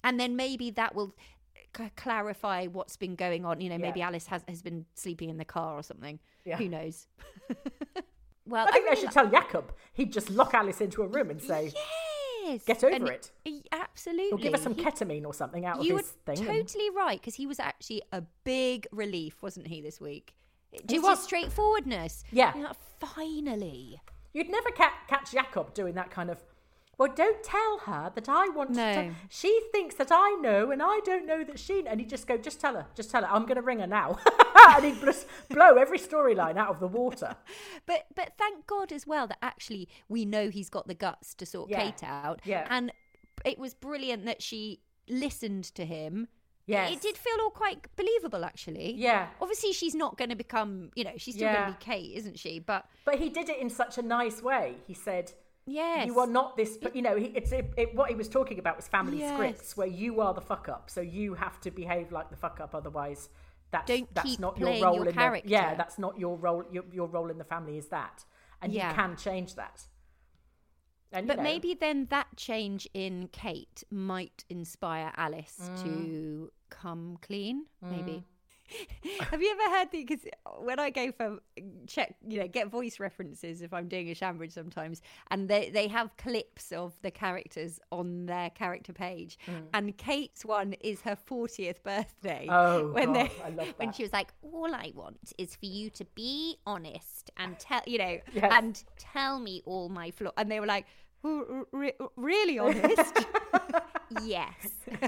And 0.03 0.19
then 0.19 0.37
maybe 0.37 0.71
that 0.71 0.95
will 0.95 1.15
c- 1.77 1.91
clarify 1.97 2.67
what's 2.67 2.97
been 2.97 3.15
going 3.15 3.45
on. 3.45 3.61
You 3.61 3.71
know, 3.71 3.79
maybe 3.79 4.03
Alice 4.03 4.27
has 4.27 4.43
has 4.49 4.63
been 4.63 4.87
sleeping 4.95 5.31
in 5.31 5.37
the 5.39 5.45
car 5.45 5.75
or 5.77 5.83
something. 5.83 6.19
Yeah. 6.45 6.57
Who 6.57 6.69
knows? 6.69 7.07
well, 8.47 8.67
I 8.69 8.73
think 8.73 8.85
really 8.85 8.97
they 8.97 9.01
should 9.03 9.13
tell 9.13 9.29
Jakob. 9.29 9.73
He'd 9.93 10.13
just 10.13 10.31
lock 10.31 10.55
Alice 10.55 10.81
into 10.81 11.03
a 11.03 11.07
room 11.07 11.31
and 11.31 11.41
say, 11.41 11.73
Yes, 12.45 12.65
"Get 12.65 12.83
over 12.85 12.95
And- 12.95 13.09
it." 13.09 13.31
y- 13.47 13.61
Absolutely. 13.71 14.33
or 14.33 14.39
give 14.39 14.53
her 14.53 14.59
some 14.63 14.75
He- 14.75 14.83
ketamine 14.83 15.25
or 15.25 15.33
something 15.35 15.65
out 15.65 15.79
of 15.79 15.87
You 15.87 15.95
were 15.95 16.01
his 16.01 16.11
thing. 16.11 16.39
and- 16.39 16.47
totally 16.49 16.91
right 16.91 17.21
because 17.21 17.37
he 17.37 17.47
was 17.47 17.61
actually 17.61 18.03
a 18.13 18.23
big 18.45 18.87
relief, 18.91 19.43
wasn't 19.43 19.69
he, 19.69 19.81
this 19.81 20.01
week? 20.01 20.35
He 20.73 20.81
Just 20.87 21.03
was. 21.05 21.19
his 21.19 21.25
straightforwardness. 21.27 22.25
Yeah. 22.33 22.73
Finally. 22.99 24.01
You'd 24.33 24.49
never 24.49 24.71
ca- 24.71 24.95
catch 25.09 25.33
Jakob 25.33 25.75
doing 25.75 25.95
that 25.95 26.11
kind 26.11 26.31
of. 26.31 26.43
Well, 26.99 27.13
don't 27.15 27.43
tell 27.43 27.79
her 27.87 28.13
that 28.15 28.29
I 28.29 28.49
want 28.51 28.71
No. 28.71 28.93
to. 28.95 29.15
She 29.29 29.61
thinks 29.73 29.95
that 29.97 30.09
I 30.13 30.37
know, 30.41 30.71
and 30.71 30.83
I 30.83 31.01
don't 31.05 31.27
know 31.27 31.43
that 31.43 31.59
she. 31.59 31.85
And 31.87 31.99
he'd 31.99 32.11
just 32.11 32.27
go, 32.27 32.37
just 32.37 32.61
tell 32.61 32.75
her, 32.75 32.87
just 32.95 33.11
tell 33.11 33.23
her. 33.23 33.29
I'm 33.31 33.43
going 33.43 33.57
to 33.57 33.63
ring 33.63 33.79
her 33.81 33.87
now, 33.87 34.19
and 34.69 34.85
he'd 34.85 35.01
just 35.01 35.27
blow 35.49 35.77
every 35.77 35.99
storyline 35.99 36.57
out 36.57 36.69
of 36.69 36.81
the 36.81 36.87
water. 36.89 37.35
But 37.87 38.07
but 38.15 38.35
thank 38.39 38.67
God 38.69 38.93
as 38.93 39.07
well 39.07 39.27
that 39.27 39.39
actually 39.43 39.89
we 40.09 40.25
know 40.25 40.49
he's 40.51 40.69
got 40.71 40.87
the 40.87 40.95
guts 40.95 41.35
to 41.35 41.47
sort 41.47 41.71
Yeah. 41.71 41.81
Kate 41.83 42.05
out. 42.05 42.41
Yeah. 42.45 42.67
And 42.71 42.93
it 43.45 43.59
was 43.59 43.75
brilliant 43.75 44.25
that 44.27 44.41
she 44.41 44.81
listened 45.09 45.65
to 45.75 45.85
him. 45.85 46.29
Yes. 46.67 46.93
It 46.93 47.01
did 47.03 47.17
feel 47.17 47.35
all 47.43 47.51
quite 47.51 47.89
believable 47.97 48.45
actually. 48.45 48.93
Yeah. 48.95 49.29
Obviously 49.41 49.73
she's 49.73 49.97
not 49.97 50.17
going 50.17 50.31
to 50.31 50.37
become, 50.37 50.91
you 50.95 51.03
know, 51.03 51.11
she's 51.17 51.35
still 51.35 51.49
Yeah. 51.49 51.63
going 51.63 51.73
to 51.73 51.79
be 51.79 51.85
Kate, 51.85 52.17
isn't 52.19 52.39
she? 52.39 52.61
But 52.61 52.87
But 53.05 53.17
he 53.19 53.29
did 53.31 53.49
it 53.49 53.59
in 53.59 53.69
such 53.69 53.99
a 53.99 54.03
nice 54.03 54.41
way. 54.43 54.77
He 54.87 54.95
said, 54.95 55.33
yes. 55.67 56.07
"You 56.07 56.19
are 56.21 56.27
not 56.27 56.57
this." 56.57 56.77
But 56.77 56.95
you 56.97 57.03
know, 57.03 57.17
he, 57.17 57.27
it's 57.27 57.53
it, 57.53 57.73
it, 57.77 57.95
what 57.95 58.09
he 58.11 58.15
was 58.17 58.29
talking 58.29 58.59
about 58.59 58.77
was 58.77 58.89
family 58.89 59.19
Yes. 59.19 59.35
scripts, 59.35 59.77
where 59.77 59.87
you 59.87 60.21
are 60.21 60.35
the 60.35 60.41
fuck 60.41 60.69
up, 60.69 60.91
so 60.91 61.01
you 61.01 61.35
have 61.35 61.61
to 61.63 61.71
behave 61.71 62.13
like 62.13 62.31
the 62.31 62.37
fuck 62.37 62.61
up, 62.61 62.75
otherwise. 62.75 63.29
That's, 63.71 63.87
Don't 63.87 64.15
that's 64.15 64.39
not 64.39 64.59
your 64.59 64.69
role 64.83 64.95
your 64.97 65.05
in 65.05 65.05
the 65.07 65.13
family. 65.15 65.43
yeah 65.47 65.75
that's 65.75 65.99
not 65.99 66.19
your 66.19 66.37
role 66.37 66.63
your, 66.71 66.85
your 66.93 67.07
role 67.09 67.31
in 67.31 67.39
the 67.39 67.45
family 67.45 67.79
is 67.79 67.89
that 67.89 68.23
and 68.61 68.71
Yeah. 68.71 68.91
you 68.91 68.95
can 68.95 69.17
change 69.17 69.55
that 69.55 69.87
and 71.11 71.25
you 71.25 71.29
But 71.29 71.39
know, 71.39 71.43
maybe 71.43 71.73
then 71.73 72.07
that 72.11 72.27
change 72.37 72.87
in 72.93 73.29
Kate 73.33 73.83
might 73.91 74.45
inspire 74.51 75.11
Alice 75.17 75.59
Mm. 75.63 75.83
to 75.85 76.53
come 76.69 77.19
clean. 77.23 77.65
Maybe. 77.81 78.25
Have 79.31 79.43
you 79.43 79.51
ever 79.51 79.77
heard 79.77 79.91
the? 79.91 80.05
Because 80.05 80.25
when 80.59 80.79
I 80.79 80.91
go 80.91 81.13
for 81.13 81.39
check, 81.87 82.15
you 82.27 82.41
know, 82.41 82.49
get 82.49 82.69
voice 82.69 82.99
references 83.01 83.63
if 83.63 83.73
I'm 83.73 83.89
doing 83.89 84.11
a 84.11 84.15
Shambridge 84.15 84.53
sometimes, 84.53 85.03
and 85.31 85.49
they 85.49 85.71
they 85.71 85.89
have 85.89 86.17
clips 86.17 86.73
of 86.73 86.95
the 87.03 87.11
characters 87.11 87.81
on 87.91 88.27
their 88.27 88.51
character 88.51 88.93
page, 88.93 89.39
and 89.75 89.97
Kate's 89.99 90.45
one 90.45 90.75
is 90.81 91.01
her 91.03 91.17
40th 91.29 91.83
birthday. 91.83 92.47
Mm. 92.49 92.53
Oh, 92.53 92.93
when 92.93 93.13
God, 93.13 93.31
I 93.45 93.51
love 93.51 93.75
when 93.77 93.93
she 93.93 94.03
was 94.03 94.13
like, 94.13 94.33
"All 94.43 94.75
I 94.75 94.93
want 94.95 95.33
is 95.39 95.55
for 95.57 95.67
you 95.67 95.91
to 95.91 96.05
be 96.15 96.57
honest 96.67 97.31
and 97.37 97.59
tell, 97.59 97.83
you 97.87 97.99
know, 97.99 98.19
Yes. 98.33 98.53
and 98.53 98.83
tell 98.99 99.39
me 99.39 99.63
all 99.67 99.89
my 99.89 100.11
flaws," 100.11 100.35
and 100.37 100.51
they 100.51 100.61
were 100.61 100.67
like. 100.67 100.87
"Oh, 101.25 101.67
really 102.17 102.59
honest? 102.59 103.27
Yes. 104.23 104.55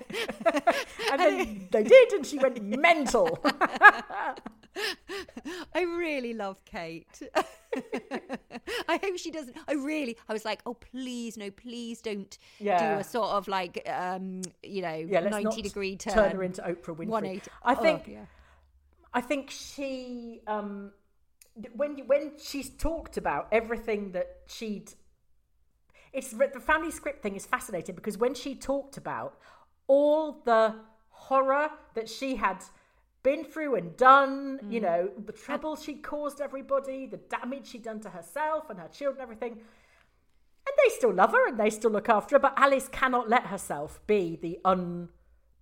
and 1.11 1.20
then 1.20 1.68
they 1.70 1.82
did 1.82 2.12
and 2.12 2.26
she 2.26 2.38
went 2.38 2.62
mental 2.62 3.38
I 5.75 5.82
really 5.82 6.32
love 6.34 6.64
Kate. 6.64 7.23
I 8.88 8.99
hope 9.02 9.16
she 9.18 9.30
doesn't. 9.30 9.56
I 9.68 9.75
really, 9.75 10.16
I 10.28 10.32
was 10.32 10.44
like, 10.44 10.61
oh, 10.66 10.75
please, 10.75 11.37
no, 11.37 11.50
please 11.50 12.00
don't 12.00 12.37
Yeah. 12.58 12.94
do 12.96 13.00
a 13.00 13.04
sort 13.04 13.28
of 13.30 13.46
like, 13.49 13.88
um, 13.88 14.42
you 14.62 14.82
know, 14.82 14.94
yeah 14.94 15.20
let's 15.20 15.30
90 15.32 15.44
not 15.44 15.62
degree 15.62 15.96
turn. 15.96 16.14
turn 16.14 16.32
her 16.37 16.42
into 16.42 16.62
oprah 16.62 16.96
winfrey 16.96 17.06
180. 17.08 17.50
i 17.62 17.73
Oh, 17.73 17.76
think 17.82 18.02
yeah. 18.08 18.25
i 19.12 19.20
think 19.20 19.50
she 19.50 20.40
um 20.46 20.92
when 21.76 21.96
you, 21.96 22.04
when 22.04 22.32
she's 22.42 22.70
talked 22.70 23.16
about 23.16 23.46
everything 23.52 24.12
that 24.12 24.38
she'd 24.46 24.92
it's 26.14 26.30
the 26.30 26.61
family 26.61 26.90
script 26.90 27.23
thing 27.23 27.35
is 27.37 27.44
fascinating 27.44 27.94
because 27.94 28.16
when 28.16 28.35
she 28.35 28.54
talked 28.54 28.97
about 28.97 29.37
all 29.87 30.40
the 30.44 30.76
horror 31.11 31.71
that 31.94 32.09
she 32.09 32.37
had 32.37 32.62
been 33.23 33.44
through 33.44 33.75
and 33.75 33.97
done, 33.97 34.59
Mm. 34.59 34.73
you 34.73 34.80
know, 34.80 35.11
the 35.16 35.33
trouble 35.33 35.76
she'd 35.76 36.02
caused 36.02 36.40
everybody, 36.40 37.06
the 37.06 37.16
damage 37.16 37.66
she'd 37.68 37.83
done 37.83 38.00
to 38.00 38.11
herself 38.11 38.71
and 38.71 38.78
her 38.78 38.88
children, 38.88 39.23
everything. 39.23 39.52
And 39.52 40.75
they 40.83 40.90
still 40.94 41.12
love 41.12 41.33
her 41.33 41.47
and 41.49 41.59
they 41.59 41.71
still 41.71 41.90
look 41.90 42.09
after 42.09 42.37
her, 42.37 42.40
but 42.40 42.54
Alice 42.56 42.88
cannot 42.88 43.28
let 43.28 43.47
herself 43.47 44.00
be 44.06 44.37
the 44.37 44.59
un 44.64 45.09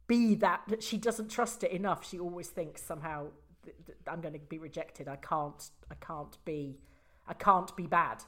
be 0.09 0.35
that 0.35 0.63
that 0.69 0.83
she 0.83 0.99
doesn't 0.99 1.31
trust 1.31 1.63
it 1.65 1.71
enough. 1.71 2.07
She 2.09 2.19
always 2.19 2.49
thinks 2.49 2.83
somehow 2.83 3.29
I'm 4.07 4.21
going 4.21 4.35
to 4.35 4.41
be 4.41 4.59
rejected. 4.59 5.09
I 5.09 5.17
can't 5.17 5.71
I 5.91 5.95
can't 5.95 6.37
be 6.45 6.79
I 7.27 7.35
can't 7.35 7.75
be 7.77 7.87
bad. 7.87 8.25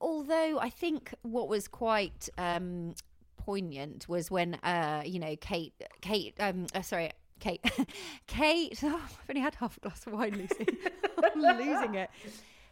Although 0.00 0.58
I 0.58 0.70
think 0.70 1.14
what 1.22 1.48
was 1.48 1.68
quite 1.68 2.28
um, 2.38 2.94
poignant 3.36 4.08
was 4.08 4.30
when 4.30 4.54
uh, 4.56 5.02
you 5.04 5.18
know 5.18 5.36
Kate, 5.40 5.74
Kate, 6.00 6.34
um, 6.40 6.66
uh, 6.74 6.82
sorry, 6.82 7.10
Kate, 7.40 7.64
Kate. 8.26 8.78
Oh, 8.84 9.00
I've 9.02 9.30
only 9.30 9.40
had 9.42 9.54
half 9.56 9.76
a 9.76 9.80
glass 9.80 10.06
of 10.06 10.12
wine, 10.12 10.36
Lucy. 10.36 10.66
I'm 11.24 11.40
losing 11.40 11.94
it. 11.94 12.10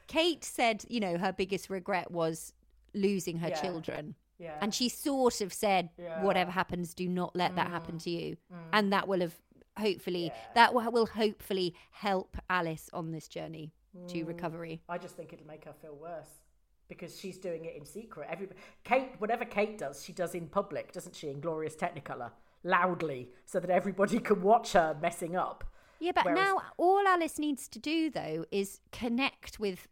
Kate 0.06 0.42
said, 0.44 0.84
you 0.88 1.00
know, 1.00 1.18
her 1.18 1.32
biggest 1.32 1.68
regret 1.70 2.10
was 2.10 2.52
losing 2.94 3.38
her 3.38 3.48
Yeah. 3.48 3.60
children. 3.60 4.14
Yeah. 4.38 4.54
And 4.60 4.72
she 4.74 4.88
sort 4.88 5.40
of 5.40 5.52
said, 5.52 5.90
Yeah. 5.98 6.22
whatever 6.22 6.50
happens, 6.50 6.94
do 6.94 7.08
not 7.08 7.34
let 7.36 7.56
that 7.56 7.68
happen 7.68 7.98
to 7.98 8.10
you. 8.10 8.36
And 8.72 8.92
that 8.92 9.06
will 9.08 9.20
have 9.20 9.34
hopefully, 9.78 10.32
that 10.54 10.72
will 10.74 10.90
will 10.90 11.06
hopefully 11.06 11.74
help 11.90 12.36
Alice 12.48 12.88
on 12.92 13.10
this 13.12 13.28
journey 13.28 13.72
to 14.08 14.24
Mm. 14.24 14.28
recovery. 14.28 14.80
I 14.88 14.96
just 14.98 15.16
think 15.16 15.32
it'll 15.32 15.46
make 15.46 15.64
her 15.64 15.72
feel 15.72 15.96
worse 15.96 16.42
because 16.88 17.18
she's 17.18 17.38
doing 17.38 17.64
it 17.64 17.76
in 17.76 17.84
secret. 17.84 18.26
Every 18.30 18.48
Kate, 18.84 19.10
whatever 19.18 19.44
Kate 19.44 19.78
does, 19.78 20.02
she 20.04 20.12
does 20.12 20.34
in 20.34 20.48
public, 20.48 20.92
doesn't 20.92 21.14
she? 21.14 21.28
In 21.28 21.40
glorious 21.40 21.74
Technicolor, 21.76 22.30
loudly, 22.64 23.30
so 23.46 23.60
that 23.60 23.70
everybody 23.70 24.18
can 24.28 24.42
watch 24.42 24.72
her 24.72 24.96
messing 25.00 25.36
up. 25.36 25.64
Yeah, 26.00 26.12
but 26.14 26.24
Whereas- 26.24 26.38
now 26.38 26.62
all 26.76 27.06
Alice 27.06 27.38
needs 27.38 27.68
to 27.68 27.78
do 27.78 28.10
though 28.10 28.44
is 28.50 28.80
connect 28.92 29.58
with, 29.58 29.88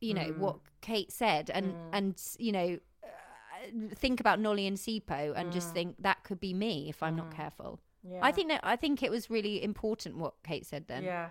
you 0.00 0.14
Mm. 0.14 0.16
know, 0.16 0.32
what 0.38 0.56
Kate 0.80 1.12
said, 1.12 1.50
and 1.50 1.74
and 1.92 2.20
you 2.38 2.52
know, 2.52 2.78
uh, 3.04 3.94
think 3.94 4.18
about 4.18 4.40
Nolly 4.40 4.66
and 4.66 4.76
Sipho, 4.76 5.32
and 5.36 5.52
just 5.52 5.72
think 5.72 5.96
that 6.00 6.24
could 6.24 6.40
be 6.40 6.54
me 6.54 6.88
if 6.88 7.02
I'm 7.02 7.16
not 7.16 7.30
careful. 7.34 7.80
Mm. 8.06 8.12
Yeah. 8.14 8.18
I 8.22 8.32
think 8.32 8.48
that 8.48 8.60
I 8.64 8.74
think 8.76 9.02
it 9.02 9.10
was 9.12 9.30
really 9.30 9.62
important 9.62 10.16
what 10.16 10.34
Kate 10.42 10.66
said 10.66 10.86
then. 10.88 11.04
Yeah. 11.04 11.28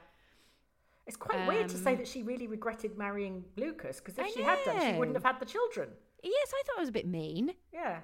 It's 1.07 1.17
quite 1.17 1.47
weird 1.47 1.69
to 1.69 1.77
say 1.77 1.93
Um, 1.93 1.97
that 1.97 2.07
she 2.07 2.23
really 2.23 2.47
regretted 2.47 2.97
marrying 2.97 3.43
Lucas 3.57 3.99
because 3.99 4.17
if 4.17 4.25
I 4.25 4.29
she 4.29 4.43
had 4.43 4.59
done, 4.63 4.93
she 4.93 4.99
wouldn't 4.99 5.17
have 5.17 5.23
had 5.23 5.39
the 5.39 5.45
children. 5.45 5.89
Yes, 6.23 6.53
I 6.53 6.61
thought 6.65 6.77
it 6.77 6.81
was 6.81 6.89
a 6.89 6.93
bit 6.93 7.07
mean. 7.07 7.53
Yeah. 7.73 8.01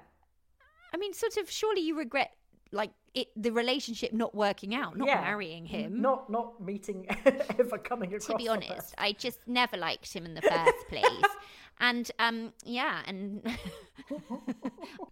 I 0.92 0.96
mean, 0.96 1.12
sort 1.12 1.36
of. 1.36 1.50
Surely 1.50 1.82
you 1.82 1.96
regret 1.96 2.34
like 2.72 2.90
it, 3.14 3.28
the 3.36 3.50
relationship 3.50 4.12
not 4.12 4.34
working 4.34 4.74
out, 4.74 4.96
not 4.96 5.08
yeah. 5.08 5.20
marrying 5.20 5.66
him. 5.66 6.00
Not 6.00 6.28
not 6.28 6.60
meeting 6.60 7.06
ever 7.58 7.78
coming 7.78 8.14
across. 8.14 8.26
to 8.26 8.36
be 8.36 8.48
honest. 8.48 8.94
I 8.98 9.12
just 9.12 9.38
never 9.46 9.76
liked 9.76 10.12
him 10.12 10.24
in 10.24 10.34
the 10.34 10.42
first 10.42 10.88
place. 10.88 11.24
and 11.80 12.10
um, 12.18 12.52
yeah, 12.64 13.02
and 13.06 13.42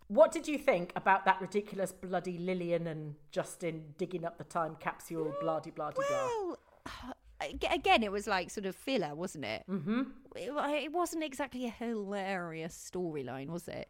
What 0.09 0.33
did 0.33 0.47
you 0.49 0.59
think 0.59 0.93
about 0.97 1.25
that 1.25 1.41
ridiculous 1.41 1.93
bloody 1.93 2.39
Lillian 2.39 2.87
and 2.87 3.15
Justin 3.31 3.95
digging 3.99 4.25
up 4.25 4.39
the 4.39 4.45
time 4.45 4.77
capsule, 4.81 5.35
blah 5.41 5.61
de 5.61 5.71
blah 5.71 5.91
de 5.91 5.97
blah? 5.97 6.07
well, 6.11 6.59
again, 7.41 8.03
it 8.03 8.13
was 8.13 8.27
like 8.27 8.51
sort 8.51 8.67
of 8.67 8.75
filler, 8.77 9.15
wasn't 9.15 9.45
it? 9.45 9.65
Mm-hmm. 9.71 10.03
It, 10.37 10.51
it 10.85 10.93
wasn't 10.93 11.25
exactly 11.25 11.67
a 11.67 11.71
hilarious 11.71 12.91
storyline, 12.93 13.49
was 13.49 13.69
it? 13.69 13.89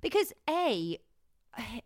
Because 0.00 0.32
a 0.48 0.98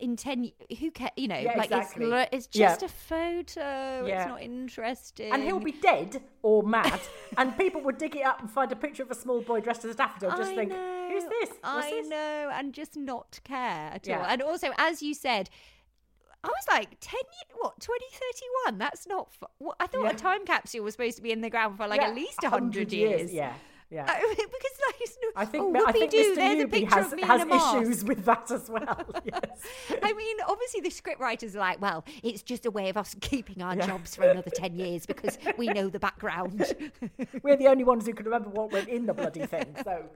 in 0.00 0.16
ten, 0.16 0.50
who 0.80 0.90
ca 0.90 1.10
You 1.16 1.28
know, 1.28 1.38
Yeah, 1.38 1.56
like 1.56 1.70
exactly. 1.70 2.06
it's 2.10 2.46
it's 2.48 2.48
Yeah. 2.52 2.68
just 2.68 2.82
a 2.82 2.88
photo. 2.88 4.04
Yeah. 4.06 4.22
It's 4.22 4.28
not 4.28 4.42
interesting. 4.42 5.32
And 5.32 5.42
he'll 5.42 5.60
be 5.60 5.72
dead 5.72 6.20
or 6.42 6.62
mad, 6.62 7.00
and 7.38 7.56
people 7.56 7.80
would 7.82 7.98
dig 7.98 8.16
it 8.16 8.26
up 8.26 8.40
and 8.40 8.50
find 8.50 8.70
a 8.72 8.76
picture 8.76 9.02
of 9.02 9.10
a 9.10 9.14
small 9.14 9.40
boy 9.40 9.60
dressed 9.60 9.84
as 9.84 9.92
a 9.92 9.94
daffodil. 9.94 10.30
Just 10.36 10.52
I 10.52 10.56
think, 10.56 10.70
know, 10.70 11.08
who's 11.10 11.24
this? 11.24 11.48
What's 11.60 11.86
I 11.86 11.90
this? 11.90 12.08
know, 12.08 12.50
and 12.52 12.72
just 12.74 12.96
not 12.96 13.40
care 13.44 13.90
at 13.94 14.08
all. 14.08 14.14
Yeah. 14.14 14.26
And 14.28 14.42
also, 14.42 14.72
as 14.78 15.02
you 15.02 15.14
said, 15.14 15.48
I 16.44 16.48
was 16.48 16.64
like, 16.70 16.96
10 17.00 17.14
years, 17.14 17.56
what, 17.60 17.78
2031? 17.80 18.78
That's 18.78 19.06
not, 19.06 19.28
what, 19.58 19.76
I 19.78 19.86
thought 19.86 20.04
Yeah. 20.04 20.10
a 20.10 20.14
time 20.14 20.44
capsule 20.44 20.82
was 20.84 20.94
supposed 20.94 21.16
to 21.16 21.22
be 21.22 21.30
in 21.30 21.40
the 21.40 21.50
ground 21.50 21.76
for 21.76 21.86
like 21.86 22.00
Yeah, 22.00 22.08
at 22.08 22.14
least 22.16 22.42
100 22.42 22.92
years. 22.92 23.32
Yeah, 23.32 23.54
yeah. 23.90 24.06
I 24.08 24.20
mean, 24.22 24.34
because 24.36 24.48
like, 24.86 24.96
it's 25.00 25.18
no, 25.22 25.28
I 25.36 25.44
think 25.44 25.76
oh, 25.76 25.84
I 25.86 25.92
think 25.92 26.10
Mr. 26.10 26.34
there's 26.34 26.38
a 26.38 26.54
Newby 26.56 26.80
picture 26.80 26.94
has 26.96 27.12
of 27.12 27.16
me 27.16 27.22
has 27.22 27.42
in 27.42 27.46
a 27.48 27.54
mask. 27.54 27.76
issues 27.76 28.04
with 28.04 28.24
that 28.24 28.50
as 28.50 28.68
well. 28.68 29.04
yes. 29.24 29.40
I 30.02 30.12
mean, 30.14 30.36
obviously 30.48 30.80
the 30.80 30.90
script 30.90 31.20
writers 31.20 31.54
are 31.54 31.60
like, 31.60 31.80
well, 31.80 32.04
it's 32.24 32.42
just 32.42 32.66
a 32.66 32.72
way 32.72 32.88
of 32.88 32.96
us 32.96 33.14
keeping 33.20 33.62
our 33.62 33.76
jobs 33.76 34.16
for 34.16 34.24
another 34.24 34.50
10 34.50 34.74
years 34.74 35.06
because 35.06 35.38
we 35.56 35.68
know 35.68 35.88
the 35.88 36.00
background. 36.00 36.74
We're 37.44 37.56
the 37.56 37.68
only 37.68 37.84
ones 37.84 38.04
who 38.06 38.14
can 38.14 38.24
remember 38.24 38.50
what 38.50 38.72
went 38.72 38.88
in 38.88 39.06
the 39.06 39.14
bloody 39.14 39.46
thing. 39.46 39.76
So, 39.84 40.06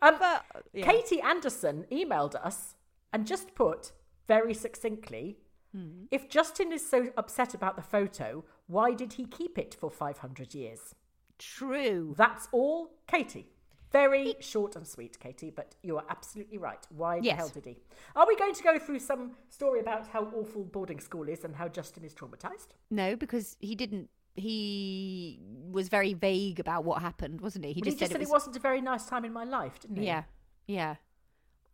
um, 0.00 0.16
But, 0.18 0.46
yeah. 0.72 0.90
Katie 0.90 1.20
Anderson 1.20 1.84
emailed 1.92 2.34
us 2.36 2.76
and 3.12 3.26
just 3.26 3.54
put 3.54 3.92
very 4.26 4.54
succinctly, 4.54 5.38
Hmm. 5.72 6.04
if 6.12 6.28
Justin 6.28 6.70
is 6.72 6.88
so 6.88 7.12
upset 7.16 7.52
about 7.52 7.74
the 7.76 7.82
photo, 7.82 8.44
why 8.68 8.94
did 8.94 9.14
he 9.14 9.26
keep 9.26 9.58
it 9.58 9.74
for 9.74 9.90
500 9.90 10.54
years? 10.54 10.94
True. 11.38 12.14
That's 12.16 12.48
all, 12.52 12.90
Katie. 13.08 13.50
Very 13.90 14.34
short 14.40 14.76
and 14.76 14.86
sweet, 14.86 15.18
Katie, 15.20 15.50
but 15.50 15.74
you 15.82 15.96
are 15.96 16.04
absolutely 16.08 16.58
right. 16.58 16.84
Why 16.90 17.20
the 17.20 17.30
hell 17.30 17.48
did 17.48 17.64
he? 17.64 17.76
Are 18.16 18.26
we 18.26 18.36
going 18.36 18.54
to 18.54 18.62
go 18.62 18.78
through 18.78 18.98
some 19.00 19.32
story 19.48 19.80
about 19.80 20.06
how 20.08 20.24
awful 20.34 20.64
boarding 20.64 20.98
school 21.00 21.28
is 21.28 21.44
and 21.44 21.54
how 21.56 21.68
Justin 21.68 22.04
is 22.04 22.14
traumatized? 22.14 22.68
No, 22.90 23.14
because 23.16 23.56
he 23.60 23.74
didn't. 23.74 24.10
He 24.36 25.38
was 25.70 25.88
very 25.88 26.12
vague 26.12 26.58
about 26.58 26.84
what 26.84 27.02
happened, 27.02 27.40
wasn't 27.40 27.64
he? 27.66 27.72
He 27.72 27.80
Well, 27.80 27.84
just 27.86 27.96
he 27.96 28.00
just 28.00 28.10
said 28.12 28.14
said 28.16 28.20
it 28.22 28.24
it, 28.28 28.32
was. 28.32 28.42
wasn't 28.42 28.56
a 28.56 28.60
very 28.60 28.80
nice 28.80 29.06
time 29.06 29.24
in 29.24 29.32
my 29.32 29.44
life, 29.44 29.78
didn't 29.80 29.96
he? 29.98 30.06
Yeah, 30.06 30.24
yeah. 30.66 30.96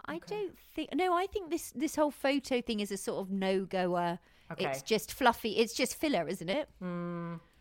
I 0.07 0.21
don't 0.27 0.59
think. 0.75 0.95
No, 0.95 1.15
I 1.15 1.27
think 1.27 1.51
this 1.51 1.73
this 1.73 1.97
whole 1.97 2.11
photo 2.11 2.61
thing 2.61 2.81
is 2.81 2.91
a 2.91 2.97
sort 2.97 3.21
of 3.21 3.31
no 3.31 3.65
goer. 3.65 4.19
It's 4.59 4.83
just 4.83 5.13
fluffy. 5.13 5.59
It's 5.59 5.75
just 5.75 5.95
filler, 5.95 6.27
isn't 6.29 6.49
it? 6.49 6.69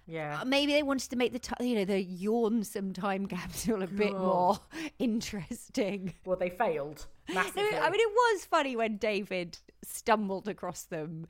Yeah. 0.07 0.39
Uh, 0.41 0.45
Maybe 0.45 0.73
they 0.73 0.81
wanted 0.81 1.09
to 1.11 1.15
make 1.15 1.33
the 1.33 1.39
ti 1.39 1.53
you 1.61 1.75
know 1.75 1.85
the 1.85 2.01
yawn 2.01 2.63
some 2.63 2.93
time 2.93 3.27
capsule 3.27 3.83
a 3.83 3.87
bit 3.87 4.13
more 4.13 4.57
interesting. 4.99 6.13
Well, 6.25 6.37
they 6.37 6.49
failed 6.49 7.05
No, 7.27 7.35
massively. 7.35 7.77
I 7.77 7.89
mean 7.89 7.99
it 8.01 8.09
was 8.11 8.45
funny 8.45 8.75
when 8.75 8.97
David 8.97 9.59
stumbled 9.83 10.47
across 10.47 10.83
them, 10.83 11.27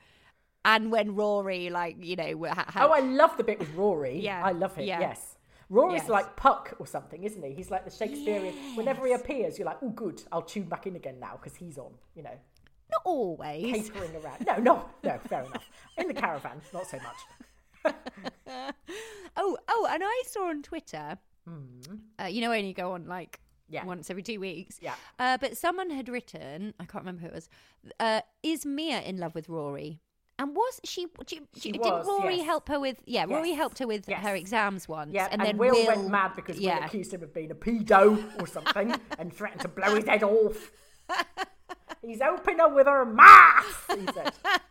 and 0.64 0.92
when 0.92 1.16
Rory 1.16 1.70
like 1.70 1.98
you 2.04 2.16
know 2.16 2.38
wa- 2.38 2.54
ha- 2.54 2.66
had 2.70 2.86
oh, 2.86 2.92
I 2.92 3.00
love 3.02 3.36
the 3.36 3.44
bit 3.44 3.60
with 3.60 3.74
Rory. 3.76 4.20
Yeah, 4.20 4.42
I 4.46 4.52
love 4.54 4.78
it. 4.78 4.86
yeah. 4.86 5.00
Yes. 5.02 5.36
Rory's 5.70 6.02
Yes. 6.02 6.10
like 6.10 6.36
Puck 6.36 6.74
or 6.80 6.88
something, 6.88 7.24
isn't 7.24 7.44
he? 7.44 7.54
He's 7.54 7.70
like 7.72 7.86
the 7.86 7.92
Shakespearean. 7.92 8.76
Whenever 8.76 9.06
he 9.06 9.14
appears, 9.14 9.58
you're 9.60 9.66
like, 9.68 9.78
oh, 9.84 9.90
good, 9.90 10.22
I'll 10.32 10.42
tune 10.42 10.64
back 10.64 10.88
in 10.88 10.96
again 10.96 11.20
now 11.20 11.38
because 11.42 11.56
he's 11.58 11.78
on, 11.78 11.92
you 12.16 12.24
know, 12.24 12.30
not 12.92 13.02
always. 13.06 13.90
catering 13.90 14.16
around. 14.16 14.46
No, 14.48 14.58
no, 14.58 14.86
no, 15.04 15.20
fair 15.30 15.44
enough. 15.44 15.70
In 15.98 16.08
the 16.08 16.14
caravan, 16.14 16.60
not 16.74 16.88
so 16.88 16.98
much. 16.98 17.96
Oh, 19.38 19.58
oh, 19.70 19.88
and 19.92 20.04
I 20.04 20.24
saw 20.28 20.50
on 20.50 20.64
Twitter, 20.64 21.18
uh, 22.20 22.26
you 22.26 22.42
know, 22.42 22.50
when 22.50 22.66
you 22.66 22.74
go 22.74 22.94
on 22.94 23.06
like. 23.08 23.40
Yeah. 23.72 23.86
once 23.86 24.10
every 24.10 24.24
two 24.24 24.40
weeks. 24.40 24.80
Yeah. 24.82 24.96
Uh, 25.20 25.38
but 25.38 25.56
someone 25.56 25.92
had 25.92 26.10
written, 26.10 26.74
I 26.80 26.86
can't 26.86 27.04
remember 27.06 27.22
who 27.22 27.28
it 27.28 27.34
was, 27.36 27.50
uh, 28.00 28.22
is 28.42 28.66
Mia 28.66 29.00
in 29.02 29.18
love 29.20 29.36
with 29.36 29.48
Rory? 29.48 30.00
And 30.40 30.56
was 30.56 30.80
she? 30.86 31.06
do- 31.26 31.48
She 31.60 31.74
didn't 31.74 31.82
was, 31.86 32.08
Rory 32.08 32.38
yes. 32.38 32.46
help 32.46 32.70
her 32.70 32.80
with? 32.80 32.98
Yeah, 33.06 33.26
Rory 33.28 33.52
helped 33.52 33.78
her 33.80 33.86
with 33.88 34.06
yes. 34.08 34.22
her 34.24 34.34
exams 34.36 34.88
once. 34.88 35.12
Yeah, 35.14 35.28
and, 35.30 35.42
and, 35.42 35.48
then 35.50 35.58
Will, 35.58 35.74
Will 35.74 35.88
went 35.88 36.10
mad 36.10 36.32
because 36.36 36.58
Will 36.58 36.70
accused 36.70 37.14
him 37.14 37.22
of 37.24 37.34
being 37.34 37.52
a 37.52 37.56
pedo 37.56 38.24
or 38.42 38.48
something 38.56 38.96
and 39.20 39.34
threatened 39.34 39.62
to 39.62 39.68
blow 39.68 39.96
his 39.96 40.06
head 40.06 40.24
off. 40.24 40.72
He's 42.02 42.22
helping 42.22 42.58
her 42.60 42.74
with 42.74 42.88
her 42.88 43.04
maths, 43.06 43.76
he 43.94 44.06
said. 44.14 44.32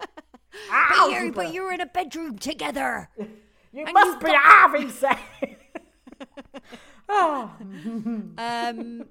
But 0.70 1.11
you're, 1.11 1.33
but 1.33 1.52
you're 1.54 1.72
in 1.72 1.81
a 1.81 1.87
bedroom 1.87 2.38
together. 2.38 3.09
You 3.70 3.85
and 3.85 3.92
must 3.92 4.18
be 4.20 4.26
got- 4.26 4.42
having 4.42 4.88
sex. 4.88 5.20
oh, 7.07 7.50
Um, 8.38 9.04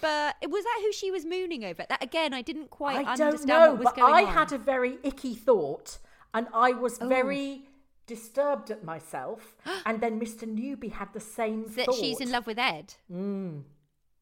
but 0.00 0.36
was 0.48 0.64
that 0.64 0.78
who 0.82 0.92
she 0.92 1.10
was 1.10 1.24
mooning 1.24 1.64
over? 1.64 1.84
That 1.88 2.02
again, 2.02 2.32
I 2.34 2.42
didn't 2.42 2.70
quite 2.70 3.06
I 3.06 3.12
understand 3.12 3.32
don't 3.32 3.46
know, 3.46 3.70
what 3.70 3.78
was 3.78 3.84
but 3.86 3.96
going 3.96 4.14
I 4.14 4.22
on. 4.28 4.32
had 4.34 4.52
a 4.52 4.58
very 4.58 4.98
icky 5.02 5.34
thought, 5.34 5.98
and 6.34 6.46
I 6.54 6.72
was 6.72 6.98
Oh. 7.00 7.08
very 7.08 7.64
disturbed 8.06 8.70
at 8.70 8.82
myself. 8.84 9.54
and 9.86 10.00
then 10.00 10.20
Mr. 10.20 10.46
Newby 10.46 10.88
had 10.88 11.12
the 11.12 11.20
same 11.20 11.66
that 11.76 11.86
thought. 11.86 11.94
she's 11.94 12.20
in 12.20 12.30
love 12.30 12.46
with 12.46 12.58
Ed. 12.58 12.94
Mm. 13.12 13.62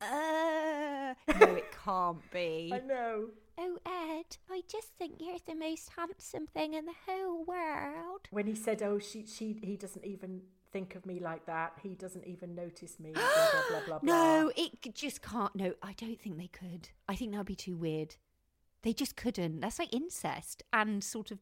Uh, 0.00 1.14
no, 1.40 1.46
it 1.56 1.66
can't 1.84 2.30
be. 2.30 2.70
I 2.72 2.78
know. 2.80 3.28
Oh, 3.60 3.76
Ed, 3.84 4.36
I 4.48 4.62
just 4.68 4.88
think 4.98 5.14
you're 5.18 5.38
the 5.44 5.56
most 5.56 5.90
handsome 5.96 6.46
thing 6.46 6.74
in 6.74 6.84
the 6.86 6.92
whole 7.08 7.44
world. 7.44 8.28
When 8.30 8.46
he 8.46 8.54
said, 8.54 8.82
"Oh, 8.82 9.00
she, 9.00 9.26
she, 9.26 9.58
he 9.64 9.76
doesn't 9.76 10.04
even 10.04 10.42
think 10.72 10.94
of 10.94 11.06
me 11.06 11.20
like 11.20 11.46
that. 11.46 11.74
He 11.82 11.94
doesn't 11.94 12.26
even 12.26 12.54
notice 12.54 12.98
me." 12.98 13.10
Blah 13.14 13.22
blah 13.22 13.62
blah 13.68 13.80
blah. 13.86 13.98
blah. 13.98 14.14
No, 14.14 14.52
it 14.56 14.94
just 14.94 15.22
can't. 15.22 15.54
No, 15.54 15.74
I 15.82 15.92
don't 15.94 16.20
think 16.20 16.38
they 16.38 16.48
could. 16.48 16.90
I 17.08 17.14
think 17.14 17.32
that'd 17.32 17.46
be 17.46 17.54
too 17.54 17.76
weird. 17.76 18.16
They 18.82 18.92
just 18.92 19.16
couldn't. 19.16 19.60
That's 19.60 19.78
like 19.78 19.92
incest 19.92 20.62
and 20.72 21.02
sort 21.02 21.30
of 21.30 21.38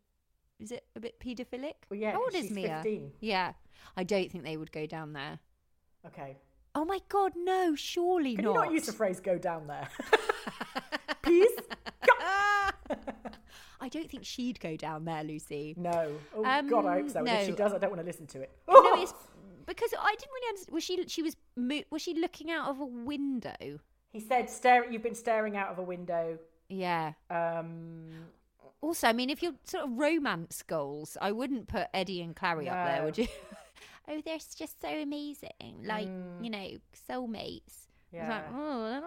is 0.58 0.72
it 0.72 0.86
a 0.96 1.00
bit 1.00 1.20
paedophilic? 1.20 1.74
Well, 1.90 1.98
yeah, 2.00 2.12
How 2.12 2.22
old 2.22 2.34
is 2.34 2.46
she's 2.46 2.50
Mia? 2.50 2.80
15. 2.82 3.12
Yeah, 3.20 3.52
I 3.96 4.04
don't 4.04 4.30
think 4.30 4.44
they 4.44 4.56
would 4.56 4.72
go 4.72 4.86
down 4.86 5.12
there. 5.12 5.38
Okay. 6.06 6.38
Oh 6.74 6.84
my 6.84 7.00
god, 7.08 7.32
no! 7.36 7.74
Surely 7.74 8.34
Can 8.36 8.44
not. 8.44 8.54
you 8.54 8.60
not 8.60 8.72
use 8.72 8.86
the 8.86 8.92
phrase 8.92 9.18
"go 9.20 9.38
down 9.38 9.66
there"? 9.66 9.88
Please. 11.22 11.50
I 13.86 13.88
don't 13.88 14.10
think 14.10 14.24
she'd 14.24 14.58
go 14.58 14.76
down 14.76 15.04
there, 15.04 15.22
Lucy. 15.22 15.74
No. 15.76 16.12
Oh 16.34 16.44
Um, 16.44 16.68
God, 16.68 16.86
I 16.86 16.94
hope 17.00 17.10
so. 17.10 17.20
And 17.20 17.28
if 17.28 17.46
she 17.46 17.52
does, 17.52 17.72
I 17.72 17.78
don't 17.78 17.90
want 17.90 18.00
to 18.00 18.06
listen 18.06 18.26
to 18.28 18.40
it. 18.40 18.50
No, 18.68 19.00
it's 19.02 19.14
because 19.66 19.92
I 19.98 20.10
didn't 20.18 20.32
really 20.34 20.48
understand. 20.48 20.74
Was 20.74 20.84
she? 20.84 21.04
She 21.08 21.22
was. 21.22 21.36
mo- 21.56 21.82
Was 21.90 22.02
she 22.02 22.14
looking 22.14 22.50
out 22.50 22.68
of 22.68 22.80
a 22.80 22.84
window? 22.86 23.78
He 24.12 24.20
said, 24.20 24.50
"Stare. 24.50 24.90
You've 24.90 25.02
been 25.02 25.14
staring 25.14 25.56
out 25.56 25.68
of 25.68 25.78
a 25.78 25.82
window." 25.82 26.38
Yeah. 26.68 27.12
Um, 27.30 28.10
Also, 28.80 29.06
I 29.08 29.12
mean, 29.12 29.30
if 29.30 29.42
you're 29.42 29.54
sort 29.64 29.84
of 29.84 29.90
romance 29.98 30.62
goals, 30.66 31.16
I 31.20 31.30
wouldn't 31.32 31.68
put 31.68 31.86
Eddie 31.94 32.20
and 32.22 32.34
Clarrie 32.34 32.68
up 32.68 32.86
there, 32.86 33.04
would 33.04 33.18
you? 33.18 33.28
oh, 34.08 34.20
they're 34.24 34.38
just 34.38 34.80
so 34.80 34.88
amazing, 34.88 35.82
like 35.84 36.08
you 36.42 36.50
know, 36.50 36.68
soulmates. 37.08 37.86
It's 38.22 38.30
like, 38.30 38.44
oh, 38.54 38.88
they're 38.88 39.00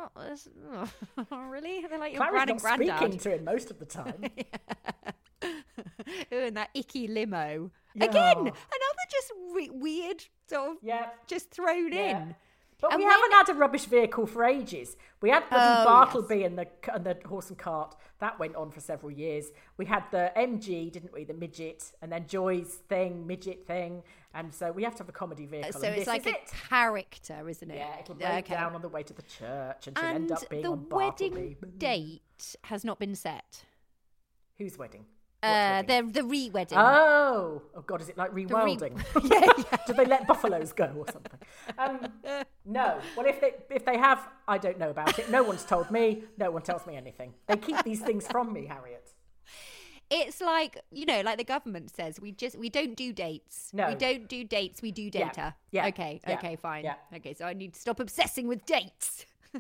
not. 0.74 0.90
Oh, 1.32 1.42
really? 1.50 1.86
They're 1.90 2.00
like 2.00 2.14
your 2.14 2.22
Clarrie's 2.22 2.62
gran 2.62 2.80
and 2.80 2.88
not 2.88 3.00
speaking 3.00 3.20
to 3.20 3.36
him 3.36 3.44
most 3.44 3.72
of 3.72 3.80
the 3.80 3.86
time. 3.86 4.24
Ooh, 5.44 5.50
and 6.32 6.58
that 6.58 6.70
icky 6.74 7.08
limo. 7.08 7.72
Yeah. 7.96 8.06
Again, 8.06 8.38
another 8.38 9.06
just 9.12 9.32
we- 9.54 9.70
weird 9.70 10.24
sort 10.48 10.72
of 10.72 10.78
Yeah. 10.82 11.10
just 11.28 11.52
thrown 11.52 11.92
Yeah. 11.94 12.22
in. 12.24 12.36
But 12.82 12.94
And 12.94 13.00
we 13.00 13.06
when- 13.06 13.12
haven't 13.14 13.32
had 13.34 13.50
a 13.50 13.54
rubbish 13.56 13.86
vehicle 13.86 14.26
for 14.26 14.46
ages. 14.46 14.96
We 15.22 15.30
had 15.30 15.50
bloody 15.50 15.82
Oh, 15.82 15.86
Bartleby 15.86 16.44
and 16.46 16.58
the 16.58 16.68
and 16.94 17.06
the 17.06 17.18
horse 17.28 17.50
and 17.50 17.58
cart. 17.58 17.96
That 18.20 18.40
went 18.40 18.56
on 18.56 18.72
for 18.72 18.80
several 18.80 19.12
years. 19.12 19.52
We 19.78 19.86
had 19.86 20.04
the 20.12 20.32
MG, 20.36 20.90
didn't 20.90 21.12
we? 21.14 21.26
The 21.26 21.34
midget, 21.34 21.92
and 22.02 22.12
then 22.12 22.26
Joy's 22.28 22.76
thing, 22.88 23.28
midget 23.28 23.66
thing, 23.68 24.04
and 24.34 24.54
so 24.54 24.72
we 24.72 24.84
have 24.84 24.94
to 24.96 25.00
have 25.00 25.10
a 25.10 25.14
comedy 25.14 25.46
vehicle. 25.46 25.80
So 25.80 25.88
and 25.88 25.96
it's 25.98 26.08
like 26.08 26.26
a 26.26 26.30
it. 26.30 26.52
character, 26.70 27.48
isn't 27.50 27.70
it? 27.72 27.76
Yeah, 27.78 28.00
it'll 28.00 28.16
break 28.16 28.46
Okay. 28.46 28.54
down 28.54 28.76
on 28.76 28.82
the 28.82 28.90
way 28.90 29.04
to 29.04 29.14
the 29.14 29.24
church, 29.24 29.88
and 29.88 29.98
she'll 29.98 30.08
end 30.08 30.32
up 30.32 30.50
being 30.50 30.64
the 30.64 30.72
on 30.72 30.84
Bartleby. 30.86 31.36
wedding 31.62 31.74
date 31.78 32.56
has 32.66 32.84
not 32.84 33.00
been 33.00 33.16
set. 33.16 33.66
Whose 34.58 34.78
wedding? 34.78 35.06
Uh, 35.42 35.82
wedding? 35.88 36.08
the 36.12 36.22
the 36.22 36.28
re-wedding. 36.28 36.78
Oh, 36.78 37.62
oh 37.74 37.82
God! 37.82 38.02
Is 38.02 38.10
it 38.10 38.18
like 38.18 38.34
re- 38.34 38.46
rewilding? 38.46 38.98
yeah, 39.32 39.48
yeah. 39.58 39.78
Did 39.88 39.96
they 39.96 40.06
let 40.06 40.28
buffaloes 40.28 40.74
go 40.74 40.92
or 40.98 41.06
something? 41.10 41.40
Um, 41.78 42.12
no. 42.66 43.00
Well, 43.16 43.26
if 43.26 43.40
they 43.40 43.54
if 43.70 43.86
they 43.86 43.98
have, 43.98 44.28
I 44.50 44.58
don't 44.58 44.78
know 44.78 44.90
about 44.90 45.18
it. 45.18 45.30
No 45.32 45.42
one's 45.44 45.64
told 45.64 45.92
me. 45.92 46.24
No 46.38 46.52
one 46.52 46.62
tells 46.62 46.86
me 46.86 46.98
anything. 46.98 47.34
They 47.48 47.56
keep 47.56 47.82
these 47.84 48.02
things 48.02 48.28
from 48.28 48.52
me, 48.52 48.66
Harriet. 48.66 49.14
It's 50.10 50.42
like 50.42 50.82
you 50.92 51.06
know, 51.06 51.22
like 51.22 51.38
the 51.38 51.44
government 51.44 51.96
says, 51.96 52.20
we 52.20 52.32
just 52.32 52.58
we 52.58 52.70
don't 52.70 52.96
do 52.96 53.14
dates. 53.14 53.70
No. 53.74 53.90
we 53.90 53.96
don't 53.96 54.28
do 54.28 54.44
dates. 54.44 54.82
We 54.82 54.92
do 54.92 55.10
data. 55.10 55.56
yeah, 55.72 55.88
Okay. 55.88 56.20
yeah, 56.28 56.34
Okay. 56.36 56.56
Fine. 56.56 56.86
yeah. 56.86 56.96
Okay. 57.16 57.34
So 57.34 57.46
I 57.46 57.54
need 57.54 57.74
to 57.74 57.80
stop 57.80 58.00
obsessing 58.00 58.48
with 58.48 58.66
dates. 58.66 59.26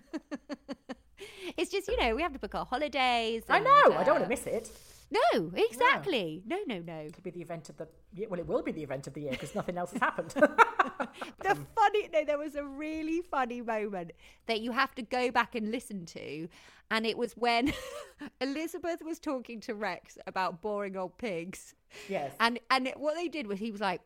it's 1.57 1.71
just 1.71 1.87
you 1.87 1.97
know 1.97 2.15
we 2.15 2.21
have 2.21 2.33
to 2.33 2.39
book 2.39 2.55
our 2.55 2.65
holidays. 2.65 3.43
I 3.49 3.57
and, 3.57 3.65
know. 3.65 3.97
I 3.97 4.03
don't 4.03 4.15
want 4.15 4.21
uh, 4.21 4.23
to 4.23 4.29
miss 4.29 4.47
it. 4.47 4.71
No, 5.11 5.51
exactly. 5.55 6.43
No, 6.45 6.59
no, 6.67 6.79
no. 6.79 6.99
It'll 7.07 7.23
be 7.23 7.31
the 7.31 7.41
event 7.41 7.69
of 7.69 7.77
the 7.77 7.87
year. 8.13 8.27
Well, 8.29 8.39
it 8.39 8.45
will 8.47 8.61
be 8.61 8.71
the 8.71 8.83
event 8.83 9.07
of 9.07 9.13
the 9.13 9.21
year 9.21 9.31
because 9.31 9.55
nothing 9.55 9.77
else 9.77 9.91
has 9.91 10.01
happened. 10.01 10.35
the 11.43 11.57
funny 11.75 12.09
no 12.13 12.23
there 12.25 12.37
was 12.37 12.55
a 12.55 12.63
really 12.63 13.21
funny 13.21 13.61
moment 13.61 14.11
that 14.47 14.61
you 14.61 14.71
have 14.71 14.93
to 14.95 15.01
go 15.01 15.31
back 15.31 15.55
and 15.55 15.71
listen 15.71 16.05
to 16.05 16.47
and 16.91 17.05
it 17.05 17.17
was 17.17 17.33
when 17.33 17.73
elizabeth 18.41 19.01
was 19.03 19.19
talking 19.19 19.59
to 19.59 19.73
rex 19.73 20.17
about 20.27 20.61
boring 20.61 20.97
old 20.97 21.17
pigs 21.17 21.75
yes. 22.07 22.33
and 22.39 22.59
and 22.69 22.87
it- 22.87 22.99
what 22.99 23.15
they 23.15 23.27
did 23.27 23.47
was 23.47 23.59
he 23.59 23.71
was 23.71 23.81
like 23.81 24.01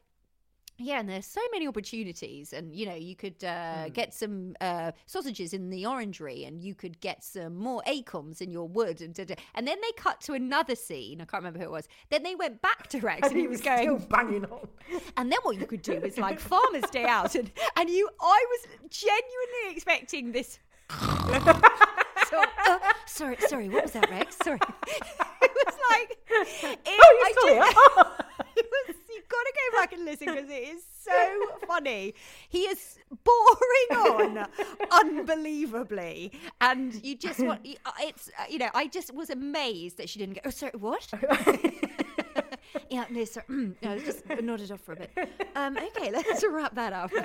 yeah, 0.78 1.00
and 1.00 1.08
there's 1.08 1.26
so 1.28 1.42
many 1.52 1.68
opportunities, 1.68 2.52
and 2.54 2.74
you 2.76 2.86
know 2.86 2.96
you 2.96 3.16
could 3.16 3.44
uh, 3.44 3.90
get 3.90 4.14
some 4.14 4.56
uh, 4.60 4.92
sausages 5.06 5.54
in 5.54 5.70
the 5.70 5.86
orangery, 5.86 6.46
and 6.46 6.60
you 6.62 6.74
could 6.74 7.00
get 7.00 7.24
some 7.24 7.56
more 7.56 7.82
acorns 7.86 8.42
in 8.42 8.50
your 8.52 8.68
wood, 8.68 9.02
and 9.02 9.14
da- 9.14 9.26
da- 9.26 9.36
and 9.56 9.68
then 9.68 9.78
they 9.82 9.92
cut 9.96 10.20
to 10.22 10.34
another 10.34 10.76
scene. 10.76 11.22
I 11.22 11.26
can't 11.26 11.44
remember 11.44 11.60
who 11.60 11.66
it 11.66 11.72
was. 11.72 11.88
Then 12.10 12.24
they 12.24 12.36
went 12.36 12.62
back 12.62 12.88
to 12.88 13.00
Rex, 13.02 13.28
and, 13.28 13.38
he 13.38 13.48
was 13.48 13.62
going, 13.62 13.84
still 13.98 14.08
banging 14.10 14.46
on. 14.46 14.68
and 15.18 15.32
then 15.32 15.40
what 15.44 15.58
you 15.60 15.66
could 15.66 15.82
do 15.84 15.94
is 15.94 16.18
like 16.18 16.40
Farmer's 16.40 16.90
Day 16.92 17.06
out, 17.06 17.36
and 17.36 17.52
and 17.78 17.90
you, 17.90 18.10
I 18.20 18.46
was 18.50 18.90
genuinely 18.90 19.76
expecting 19.76 20.32
this. 20.32 20.60
so, 20.90 22.44
uh, 22.68 22.80
sorry, 23.06 23.38
sorry, 23.48 23.70
what 23.70 23.84
was 23.84 23.92
that, 23.94 24.10
Rex? 24.10 24.38
Sorry, 24.44 24.60
it 24.88 25.52
was 25.66 25.76
like, 25.90 26.18
it, 26.30 26.80
Oh, 26.88 27.18
you're 27.20 27.28
I 27.28 27.32
still 27.32 27.48
here? 27.48 27.64
it 27.64 27.76
was, 27.76 28.23
you've 28.88 29.28
got 29.30 29.44
to 29.44 29.54
go 29.56 29.78
back 29.80 29.94
and 29.94 30.06
listen 30.06 30.28
because 30.28 30.50
it 30.50 30.54
is 30.76 30.84
so 31.02 31.48
funny. 31.68 32.14
He 32.50 32.62
is 32.64 32.98
boring 33.24 33.92
on 34.38 34.48
unbelievably, 34.92 36.32
and 36.62 36.94
you 37.06 37.16
just 37.16 37.40
want. 37.40 37.62
uh, 37.86 37.92
It's 38.02 38.30
uh, 38.40 38.44
you 38.50 38.60
know, 38.60 38.70
I 38.74 38.88
just 38.88 39.14
was 39.14 39.30
amazed 39.30 39.98
that 39.98 40.10
she 40.10 40.20
didn't 40.20 40.36
go. 40.36 40.42
Oh, 40.46 40.50
sorry, 40.50 40.72
what? 40.78 41.10
yeah, 42.90 43.06
no, 43.10 43.26
sorry. 43.26 43.46
Mm, 43.50 43.76
no, 43.82 44.00
just 44.00 44.28
nodded 44.42 44.72
off 44.72 44.82
for 44.82 44.94
a 44.94 44.96
bit. 44.98 45.12
Um, 45.56 45.78
okay, 45.78 46.12
let's 46.12 46.44
wrap 46.50 46.74
that 46.76 46.94
up. 46.94 47.12
well, 47.14 47.24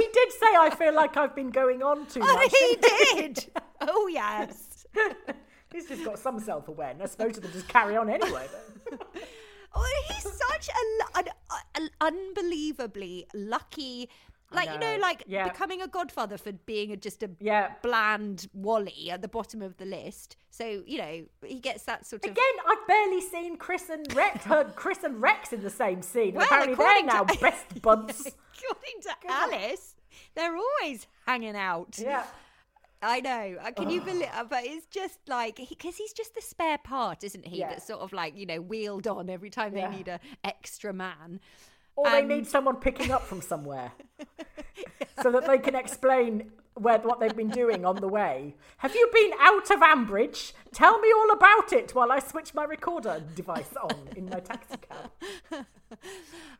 he 0.00 0.08
did 0.12 0.32
say, 0.32 0.46
"I 0.58 0.70
feel 0.76 0.94
like 0.94 1.16
I've 1.16 1.34
been 1.34 1.50
going 1.50 1.82
on 1.82 2.06
too 2.06 2.20
Oh, 2.22 2.34
much." 2.34 2.52
he 2.56 2.76
did. 3.20 3.46
Oh 3.82 4.06
yes. 4.08 4.86
He's 5.72 5.86
just 5.86 6.04
got 6.04 6.18
some 6.18 6.38
self-awareness. 6.40 7.16
Most 7.18 7.36
of 7.36 7.42
them 7.42 7.52
just 7.52 7.68
carry 7.68 7.96
on 7.96 8.08
anyway. 8.10 8.46
Oh, 9.72 10.02
he's 10.08 10.24
such 10.24 10.68
a, 10.68 11.18
an, 11.20 11.28
an 11.76 11.90
unbelievably 12.00 13.28
lucky, 13.34 14.08
like 14.50 14.68
you 14.68 14.78
know, 14.80 14.96
know. 14.96 15.00
like 15.00 15.22
Yeah. 15.28 15.48
becoming 15.48 15.80
a 15.80 15.86
godfather 15.86 16.38
for 16.38 16.50
being 16.50 16.90
a, 16.90 16.96
just 16.96 17.22
a 17.22 17.30
Yeah. 17.38 17.74
bland 17.80 18.48
Wally 18.52 19.10
at 19.12 19.22
the 19.22 19.28
bottom 19.28 19.62
of 19.62 19.76
the 19.76 19.84
list. 19.84 20.36
So 20.50 20.82
you 20.84 20.98
know, 20.98 21.24
he 21.46 21.60
gets 21.60 21.84
that 21.84 22.04
sort 22.04 22.24
of. 22.24 22.32
Again, 22.32 22.44
I've 22.68 22.84
barely 22.88 23.20
seen 23.20 23.56
Chris 23.58 23.88
and 23.90 24.12
Rex, 24.12 24.44
heard 24.44 24.74
Chris 24.74 25.04
and 25.04 25.22
Rex 25.22 25.52
in 25.52 25.62
the 25.62 25.70
same 25.70 26.02
scene. 26.02 26.34
Well, 26.34 26.46
Apparently, 26.46 26.74
they're 26.74 27.04
now 27.04 27.22
to- 27.22 27.38
best 27.40 27.80
buds. 27.80 28.26
According 28.58 29.02
to 29.02 29.10
Alice, 29.28 29.94
they're 30.34 30.56
always 30.56 31.06
hanging 31.28 31.54
out. 31.56 31.96
yeah. 31.96 32.24
I 33.02 33.20
know. 33.20 33.56
Uh, 33.62 33.70
Can 33.72 33.90
you 33.90 34.00
believe? 34.10 34.28
uh, 34.34 34.44
But 34.44 34.64
it's 34.64 34.86
just 34.86 35.18
like 35.28 35.56
because 35.56 35.96
he's 35.96 36.12
just 36.12 36.34
the 36.34 36.42
spare 36.42 36.78
part, 36.78 37.24
isn't 37.24 37.46
he? 37.46 37.58
Yeah. 37.60 37.70
That's 37.70 37.86
sort 37.86 38.00
of 38.00 38.12
like 38.12 38.36
you 38.36 38.46
know 38.46 38.60
wheeled 38.60 39.06
on 39.06 39.30
every 39.30 39.50
time 39.50 39.76
Yeah. 39.76 39.90
they 39.90 39.96
need 39.96 40.08
a 40.08 40.20
extra 40.44 40.92
man. 40.92 41.40
Or 41.96 42.08
they 42.10 42.22
need 42.22 42.46
someone 42.46 42.76
picking 42.76 43.10
up 43.10 43.22
from 43.26 43.42
somewhere 43.42 43.92
so 45.22 45.30
that 45.32 45.46
they 45.46 45.58
can 45.58 45.74
explain 45.74 46.50
where, 46.80 46.98
what 46.98 47.20
they've 47.20 47.36
been 47.36 47.48
doing 47.50 47.84
on 47.84 47.96
the 47.96 48.08
way. 48.08 48.54
Have 48.78 48.94
you 48.94 49.08
been 49.12 49.32
out 49.38 49.70
of 49.70 49.80
Ambridge? 49.80 50.52
Tell 50.72 50.98
me 51.00 51.12
all 51.16 51.30
about 51.32 51.72
it 51.72 51.94
while 51.94 52.10
I 52.12 52.18
switch 52.20 52.54
my 52.54 52.64
recorder 52.64 53.22
device 53.34 53.74
on 53.82 53.90
in 54.16 54.26
my 54.26 54.40
taxi 54.40 54.76
cab. 54.88 55.66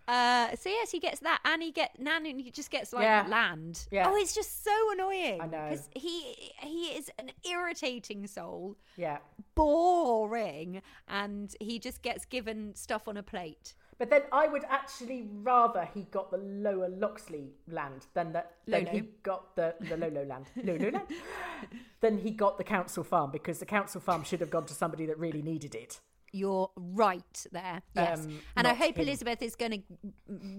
Uh, 0.09 0.57
so 0.57 0.69
yes, 0.69 0.91
he 0.91 0.99
gets 0.99 1.21
that, 1.21 1.39
and 1.45 1.63
he 1.63 1.71
get 1.71 2.01
Nan, 2.01 2.27
and 2.27 2.41
he 2.41 2.51
just 2.51 2.69
gets 2.69 2.93
like 2.93 3.05
Yeah. 3.05 3.27
land. 3.29 3.87
Yeah. 3.93 4.09
Oh, 4.11 4.17
it's 4.17 4.35
just 4.35 4.65
so 4.65 4.73
annoying. 4.91 5.41
I 5.41 5.47
know. 5.47 5.69
because 5.71 5.89
he 5.95 6.51
he 6.59 6.87
is 6.87 7.13
an 7.17 7.31
irritating 7.49 8.27
soul, 8.27 8.77
Yeah. 8.97 9.19
boring, 9.55 10.83
and 11.07 11.55
he 11.61 11.79
just 11.79 12.03
gets 12.03 12.25
given 12.25 12.75
stuff 12.75 13.07
on 13.07 13.17
a 13.17 13.23
plate. 13.23 13.75
But 14.01 14.09
then 14.09 14.23
I 14.33 14.49
would 14.49 14.65
actually 14.71 15.29
rather 15.43 15.87
he 15.93 16.05
got 16.05 16.31
the 16.31 16.39
lower 16.39 16.89
Loxley 16.89 17.51
land 17.71 18.07
than 18.15 18.33
that 18.33 18.53
than 18.67 18.87
he 18.87 19.03
got 19.23 19.55
the 19.57 19.75
the 19.79 19.99
Lolo 19.99 20.25
land. 20.25 20.47
Lolo 20.57 20.91
land. 20.91 21.07
than 22.01 22.17
he 22.17 22.31
got 22.31 22.57
the 22.57 22.65
council 22.65 23.05
farm 23.05 23.31
because 23.31 23.59
the 23.59 23.67
council 23.67 24.01
farm 24.01 24.25
should 24.25 24.41
have 24.41 24.49
gone 24.51 24.65
to 24.65 24.73
somebody 24.73 25.05
that 25.05 25.19
really 25.19 25.43
needed 25.43 25.75
it. 25.75 26.01
You're 26.33 26.71
right 26.77 27.47
there. 27.53 27.83
Yes, 27.95 28.21
Um, 28.21 28.41
and 28.57 28.67
I 28.67 28.73
hope 28.73 28.97
him. 28.97 29.03
Elizabeth 29.07 29.43
is 29.43 29.55
going 29.55 29.73
to 29.73 29.83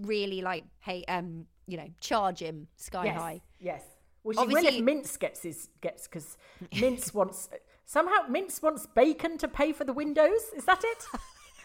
really 0.04 0.42
like, 0.42 0.66
hey, 0.82 1.04
um, 1.08 1.48
you 1.66 1.78
know, 1.78 1.88
charge 2.00 2.40
him 2.44 2.68
sky 2.76 3.06
yes. 3.06 3.18
high. 3.20 3.42
Yes. 3.60 3.84
Well, 4.24 4.34
she 4.34 4.38
will 4.38 4.58
Obviously- 4.58 4.80
if 4.80 4.86
Mince 4.86 5.18
gets 5.18 5.42
his 5.42 5.70
gets 5.82 6.08
because 6.08 6.38
Mince 6.80 7.12
wants 7.12 7.50
somehow 7.86 8.28
Mince 8.30 8.62
wants 8.62 8.86
bacon 8.86 9.40
to 9.40 9.48
pay 9.48 9.74
for 9.74 9.84
the 9.84 9.94
windows. 9.94 10.42
Is 10.56 10.66
that 10.66 10.84
it? 10.84 11.06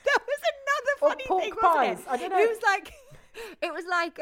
That 0.06 0.22
was 0.24 0.38
Or 1.00 1.10
funny 1.10 1.24
pork 1.26 1.42
thing, 1.42 1.52
wasn't 1.62 1.76
pies. 1.76 1.98
it? 2.00 2.06
I 2.08 2.16
don't 2.16 2.30
know. 2.30 2.38
It 2.42 2.48
was 2.48 2.62
like, 2.62 2.92
it 3.62 3.72
was 3.72 3.84
like. 3.90 4.18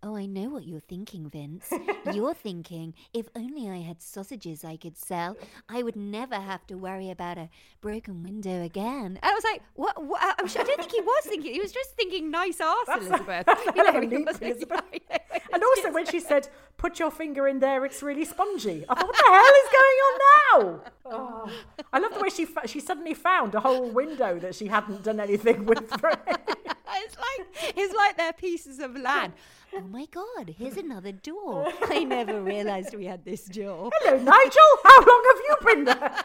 Oh, 0.00 0.14
I 0.16 0.26
know 0.26 0.48
what 0.48 0.64
you're 0.64 0.78
thinking, 0.78 1.28
Vince. 1.28 1.72
You're 2.14 2.32
thinking, 2.32 2.94
if 3.12 3.26
only 3.34 3.68
I 3.68 3.78
had 3.78 4.00
sausages 4.00 4.64
I 4.64 4.76
could 4.76 4.96
sell, 4.96 5.36
I 5.68 5.82
would 5.82 5.96
never 5.96 6.36
have 6.36 6.64
to 6.68 6.74
worry 6.76 7.10
about 7.10 7.36
a 7.36 7.48
broken 7.80 8.22
window 8.22 8.62
again. 8.62 9.18
And 9.20 9.24
I 9.24 9.34
was 9.34 9.42
like, 9.42 9.60
what? 9.74 10.00
what? 10.04 10.48
Sure, 10.48 10.62
I 10.62 10.64
don't 10.64 10.78
think 10.78 10.92
he 10.92 11.00
was 11.00 11.24
thinking. 11.24 11.52
He 11.52 11.60
was 11.60 11.72
just 11.72 11.96
thinking 11.96 12.30
nice 12.30 12.60
arse, 12.60 12.86
That's- 12.86 13.08
Elizabeth. 13.08 13.48
You 13.74 13.82
know, 13.82 13.92
hella 13.92 14.00
he 14.02 14.06
neat, 14.06 14.26
wasn't- 14.26 14.44
Elizabeth. 14.44 14.80
I 14.92 14.98
know, 15.10 15.18
it's 15.34 15.44
And 15.52 15.62
also 15.64 15.92
when 15.92 16.06
she 16.06 16.20
said 16.20 16.48
put 16.76 17.00
your 17.00 17.10
finger 17.10 17.48
in 17.48 17.58
there, 17.58 17.84
it's 17.84 18.00
really 18.00 18.24
spongy. 18.24 18.84
I 18.88 18.94
thought, 18.94 19.06
what 19.08 19.16
the 19.16 19.22
hell 19.26 19.52
is 19.64 19.70
going 19.80 19.98
on 20.06 20.18
now? 20.30 20.92
Oh. 21.06 21.50
I 21.92 21.98
love 21.98 22.14
the 22.14 22.20
way 22.20 22.28
she 22.28 22.46
she 22.66 22.78
suddenly 22.78 23.14
found 23.14 23.54
a 23.56 23.60
whole 23.60 23.90
window 23.90 24.38
that 24.38 24.54
she 24.54 24.68
hadn't 24.68 25.02
done 25.02 25.18
anything 25.18 25.66
with. 25.66 25.88
For 25.98 26.10
it's 26.10 27.16
like 27.16 27.74
it's 27.76 27.94
like 27.94 28.16
they're 28.16 28.32
pieces 28.32 28.78
of 28.78 28.96
land. 28.96 29.32
Oh 29.74 29.80
my 29.82 30.06
god, 30.06 30.54
here's 30.58 30.76
another 30.76 31.12
door. 31.12 31.66
I 31.82 32.04
never 32.04 32.42
realised 32.42 32.94
we 32.94 33.04
had 33.06 33.24
this 33.24 33.44
door. 33.44 33.90
Hello, 34.00 34.16
Nigel. 34.16 34.62
How 34.84 34.98
long 35.00 35.22
have 35.26 35.40
you 35.48 35.56
been 35.74 35.84
there? 35.84 36.24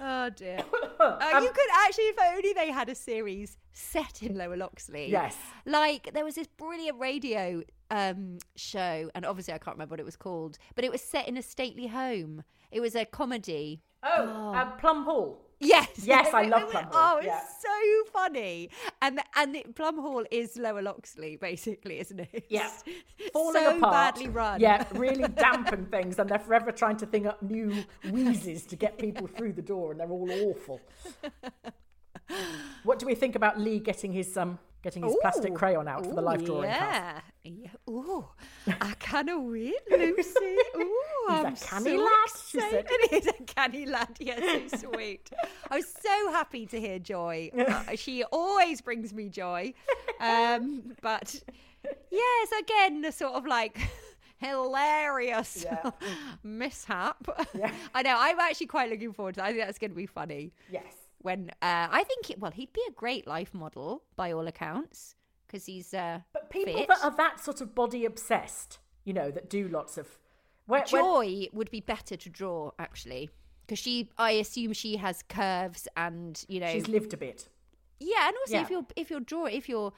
Oh 0.00 0.30
dear. 0.30 0.58
Uh, 1.04 1.40
you 1.42 1.50
could 1.50 1.68
actually, 1.86 2.04
if 2.04 2.16
only 2.34 2.52
they 2.54 2.70
had 2.70 2.88
a 2.88 2.94
series 2.94 3.58
set 3.72 4.22
in 4.22 4.38
Lower 4.38 4.56
Loxley. 4.56 5.10
Yes. 5.10 5.36
Like 5.66 6.12
there 6.14 6.24
was 6.24 6.34
this 6.36 6.46
brilliant 6.46 6.98
radio 6.98 7.62
um, 7.90 8.38
show, 8.56 9.10
and 9.14 9.26
obviously 9.26 9.52
I 9.52 9.58
can't 9.58 9.76
remember 9.76 9.92
what 9.94 10.00
it 10.00 10.06
was 10.06 10.16
called, 10.16 10.56
but 10.74 10.82
it 10.84 10.90
was 10.90 11.02
set 11.02 11.28
in 11.28 11.36
a 11.36 11.42
stately 11.42 11.88
home. 11.88 12.42
It 12.70 12.80
was 12.80 12.94
a 12.94 13.04
comedy. 13.04 13.82
Oh, 14.02 14.52
Uh, 14.54 14.70
Plum 14.76 15.04
Hall. 15.04 15.43
Yes, 15.64 15.88
Yes, 16.04 16.32
I 16.34 16.42
love 16.44 16.70
Plum 16.70 16.84
Hall, 16.84 17.14
Oh, 17.14 17.18
it's 17.18 17.26
yeah. 17.26 17.40
so 17.58 18.10
funny, 18.12 18.70
and 19.02 19.20
and 19.36 19.56
it, 19.56 19.74
Plum 19.74 19.98
Hall 19.98 20.24
is 20.30 20.56
Lower 20.56 20.82
Loxley, 20.82 21.36
basically, 21.36 21.98
isn't 22.00 22.20
it? 22.20 22.46
Yeah. 22.48 22.70
Falling 23.32 23.54
so 23.62 23.76
apart. 23.78 23.92
badly 23.92 24.28
run. 24.28 24.60
Yeah, 24.60 24.84
really 24.92 25.26
dampen 25.46 25.86
things, 25.86 26.18
and 26.18 26.28
they're 26.28 26.38
forever 26.38 26.70
trying 26.72 26.96
to 26.98 27.06
think 27.06 27.26
up 27.26 27.42
new 27.42 27.84
wheezes 28.10 28.64
to 28.66 28.76
get 28.76 28.98
people 28.98 29.26
through 29.26 29.52
the 29.54 29.62
door, 29.62 29.90
and 29.92 30.00
they're 30.00 30.10
all 30.10 30.30
awful. 30.30 30.80
What 32.84 32.98
do 32.98 33.06
we 33.06 33.14
think 33.14 33.34
about 33.36 33.58
Lee 33.58 33.78
getting 33.80 34.12
his 34.12 34.36
um 34.36 34.58
getting 34.82 35.02
his 35.04 35.16
plastic 35.20 35.54
crayon 35.54 35.88
out 35.88 36.04
for 36.06 36.14
the 36.14 36.20
live 36.22 36.42
Ooh, 36.42 36.46
drawing 36.46 36.70
yeah. 36.70 36.78
cast? 37.12 37.24
Yeah. 37.44 37.68
Ooh, 37.90 38.24
I 38.80 38.94
cannot 38.98 39.42
wait, 39.44 39.74
Lucy. 39.90 40.32
Ooh, 40.76 41.00
He's 41.28 41.38
a 41.44 41.46
I'm 41.46 41.56
canny 41.56 41.90
so 41.90 41.96
lad, 42.02 42.28
she 42.50 42.60
said. 42.60 42.86
He's 43.10 43.26
a 43.26 43.32
canny 43.44 43.84
lad. 43.86 44.16
Yeah, 44.18 44.40
so 44.68 44.90
sweet. 44.92 45.30
I 45.70 45.76
was 45.76 45.86
so 46.00 46.32
happy 46.32 46.64
to 46.66 46.80
hear 46.80 46.98
Joy. 46.98 47.50
Uh, 47.56 47.96
she 47.96 48.24
always 48.24 48.80
brings 48.80 49.12
me 49.12 49.28
joy. 49.28 49.74
Um, 50.20 50.94
but 51.02 51.38
yes, 52.10 52.48
again, 52.60 53.04
a 53.04 53.12
sort 53.12 53.34
of 53.34 53.44
like 53.46 53.78
hilarious 54.38 55.64
Yeah. 55.64 55.90
mishap. 56.42 57.26
Yeah. 57.54 57.72
I 57.94 58.02
know. 58.02 58.16
I'm 58.18 58.38
actually 58.40 58.66
quite 58.68 58.90
looking 58.90 59.12
forward 59.12 59.34
to. 59.34 59.40
That. 59.40 59.46
I 59.48 59.52
think 59.52 59.64
that's 59.66 59.78
going 59.78 59.90
to 59.90 59.96
be 59.96 60.06
funny 60.06 60.52
Yes. 60.70 60.94
when 61.20 61.50
uh, 61.62 61.88
I 61.90 62.04
think 62.04 62.30
it, 62.30 62.38
well 62.40 62.50
he'd 62.52 62.72
be 62.72 62.82
a 62.88 62.92
great 62.92 63.26
life 63.26 63.52
model 63.54 64.02
by 64.16 64.32
all 64.32 64.46
accounts 64.46 65.14
because 65.54 65.66
he's 65.66 65.94
uh, 65.94 66.18
But 66.32 66.50
people 66.50 66.74
fit. 66.74 66.88
that 66.88 67.04
are 67.04 67.14
that 67.16 67.38
sort 67.42 67.60
of 67.60 67.74
body 67.76 68.04
obsessed, 68.04 68.78
you 69.04 69.12
know, 69.12 69.30
that 69.30 69.48
do 69.48 69.68
lots 69.68 69.96
of 69.96 70.18
where, 70.66 70.80
where- 70.90 71.02
Joy 71.02 71.46
would 71.52 71.70
be 71.70 71.80
better 71.80 72.16
to 72.16 72.28
draw 72.28 72.72
actually 72.78 73.30
because 73.64 73.78
she 73.78 74.10
I 74.18 74.32
assume 74.32 74.72
she 74.72 74.96
has 74.96 75.22
curves 75.28 75.86
and 75.96 76.42
you 76.48 76.58
know 76.60 76.68
she's 76.72 76.88
lived 76.88 77.14
a 77.14 77.16
bit. 77.16 77.48
yeah 78.00 78.26
and 78.28 78.36
also 78.40 78.54
Yeah. 78.54 78.62
if 78.62 78.70
you're 78.70 78.86
if 78.96 79.10
you're 79.10 79.20
draw 79.20 79.44
if 79.46 79.68
you're 79.68 79.92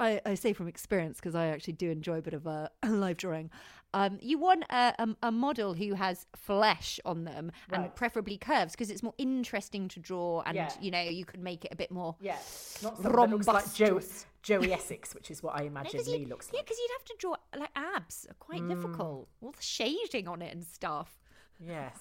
I, 0.00 0.20
I 0.26 0.34
say 0.34 0.52
from 0.52 0.66
experience 0.68 1.18
because 1.18 1.34
I 1.34 1.46
actually 1.48 1.74
do 1.74 1.90
enjoy 1.90 2.18
a 2.18 2.22
bit 2.22 2.34
of 2.34 2.46
uh, 2.46 2.68
live 2.88 3.16
drawing. 3.18 3.50
Um, 3.92 4.18
you 4.22 4.38
want 4.38 4.64
a, 4.70 4.94
a, 5.00 5.08
a 5.24 5.32
model 5.32 5.74
who 5.74 5.94
has 5.94 6.24
flesh 6.36 7.00
on 7.04 7.24
them 7.24 7.50
and 7.72 7.92
preferably 7.96 8.38
curves 8.38 8.72
because 8.72 8.88
it's 8.88 9.02
more 9.02 9.14
interesting 9.18 9.88
to 9.88 9.98
draw 10.00 10.42
and 10.46 10.54
Yeah. 10.54 10.70
you 10.80 10.92
know 10.92 11.00
you 11.02 11.24
could 11.24 11.40
make 11.40 11.64
it 11.64 11.72
a 11.72 11.76
bit 11.76 11.90
more 11.90 12.14
Yeah, 12.20 12.36
not 12.84 13.02
that 13.02 13.30
looks 13.30 13.48
like 13.48 13.74
Joe, 13.74 14.00
Joey 14.44 14.72
Essex, 14.78 15.12
which 15.12 15.28
is 15.28 15.42
what 15.42 15.60
I 15.60 15.64
imagine 15.64 15.90
Because 15.92 16.06
Lee 16.06 16.18
you'd- 16.18 16.30
Yeah, 16.52 16.60
because 16.62 16.78
you'd 16.78 16.90
have 16.92 17.04
to 17.06 17.14
draw 17.18 17.34
like 17.58 17.70
abs 17.74 18.26
are 18.30 18.34
quite 18.38 18.66
difficult. 18.68 19.28
All 19.40 19.50
the 19.50 19.62
shading 19.62 20.28
on 20.28 20.40
it 20.40 20.54
and 20.54 20.64
stuff. 20.64 21.18
Yes. 21.58 21.98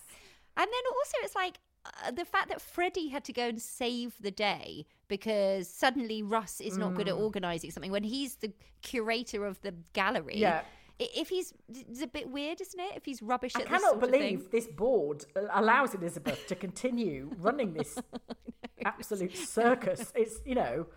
And 0.55 0.67
then 0.67 0.83
also, 0.95 1.17
it's 1.23 1.35
like 1.35 1.57
uh, 1.85 2.11
the 2.11 2.25
fact 2.25 2.49
that 2.49 2.61
Freddie 2.61 3.09
had 3.09 3.23
to 3.25 3.33
go 3.33 3.47
and 3.47 3.61
save 3.61 4.15
the 4.19 4.31
day 4.31 4.85
because 5.07 5.67
suddenly 5.69 6.21
Russ 6.21 6.59
is 6.61 6.77
not 6.77 6.93
good 6.93 7.07
at 7.07 7.15
organising 7.15 7.71
something 7.71 7.91
when 7.91 8.03
he's 8.03 8.35
the 8.35 8.51
curator 8.81 9.45
of 9.45 9.61
the 9.61 9.73
gallery. 9.93 10.37
Yeah. 10.37 10.61
If 10.99 11.29
he's, 11.29 11.53
it's 11.69 12.01
a 12.01 12.07
bit 12.07 12.29
weird, 12.29 12.59
isn't 12.59 12.79
it? 12.79 12.91
If 12.97 13.05
he's 13.05 13.21
rubbish 13.21 13.55
I 13.55 13.59
this 13.59 13.69
cannot 13.69 13.99
believe 14.01 14.51
this 14.51 14.67
board 14.67 15.25
allows 15.53 15.95
Elizabeth 15.95 16.45
to 16.47 16.55
continue 16.55 17.31
running 17.37 17.73
this 17.73 17.97
absolute 18.85 19.35
circus. 19.37 20.11
It's, 20.13 20.39
you 20.45 20.55
know, 20.55 20.87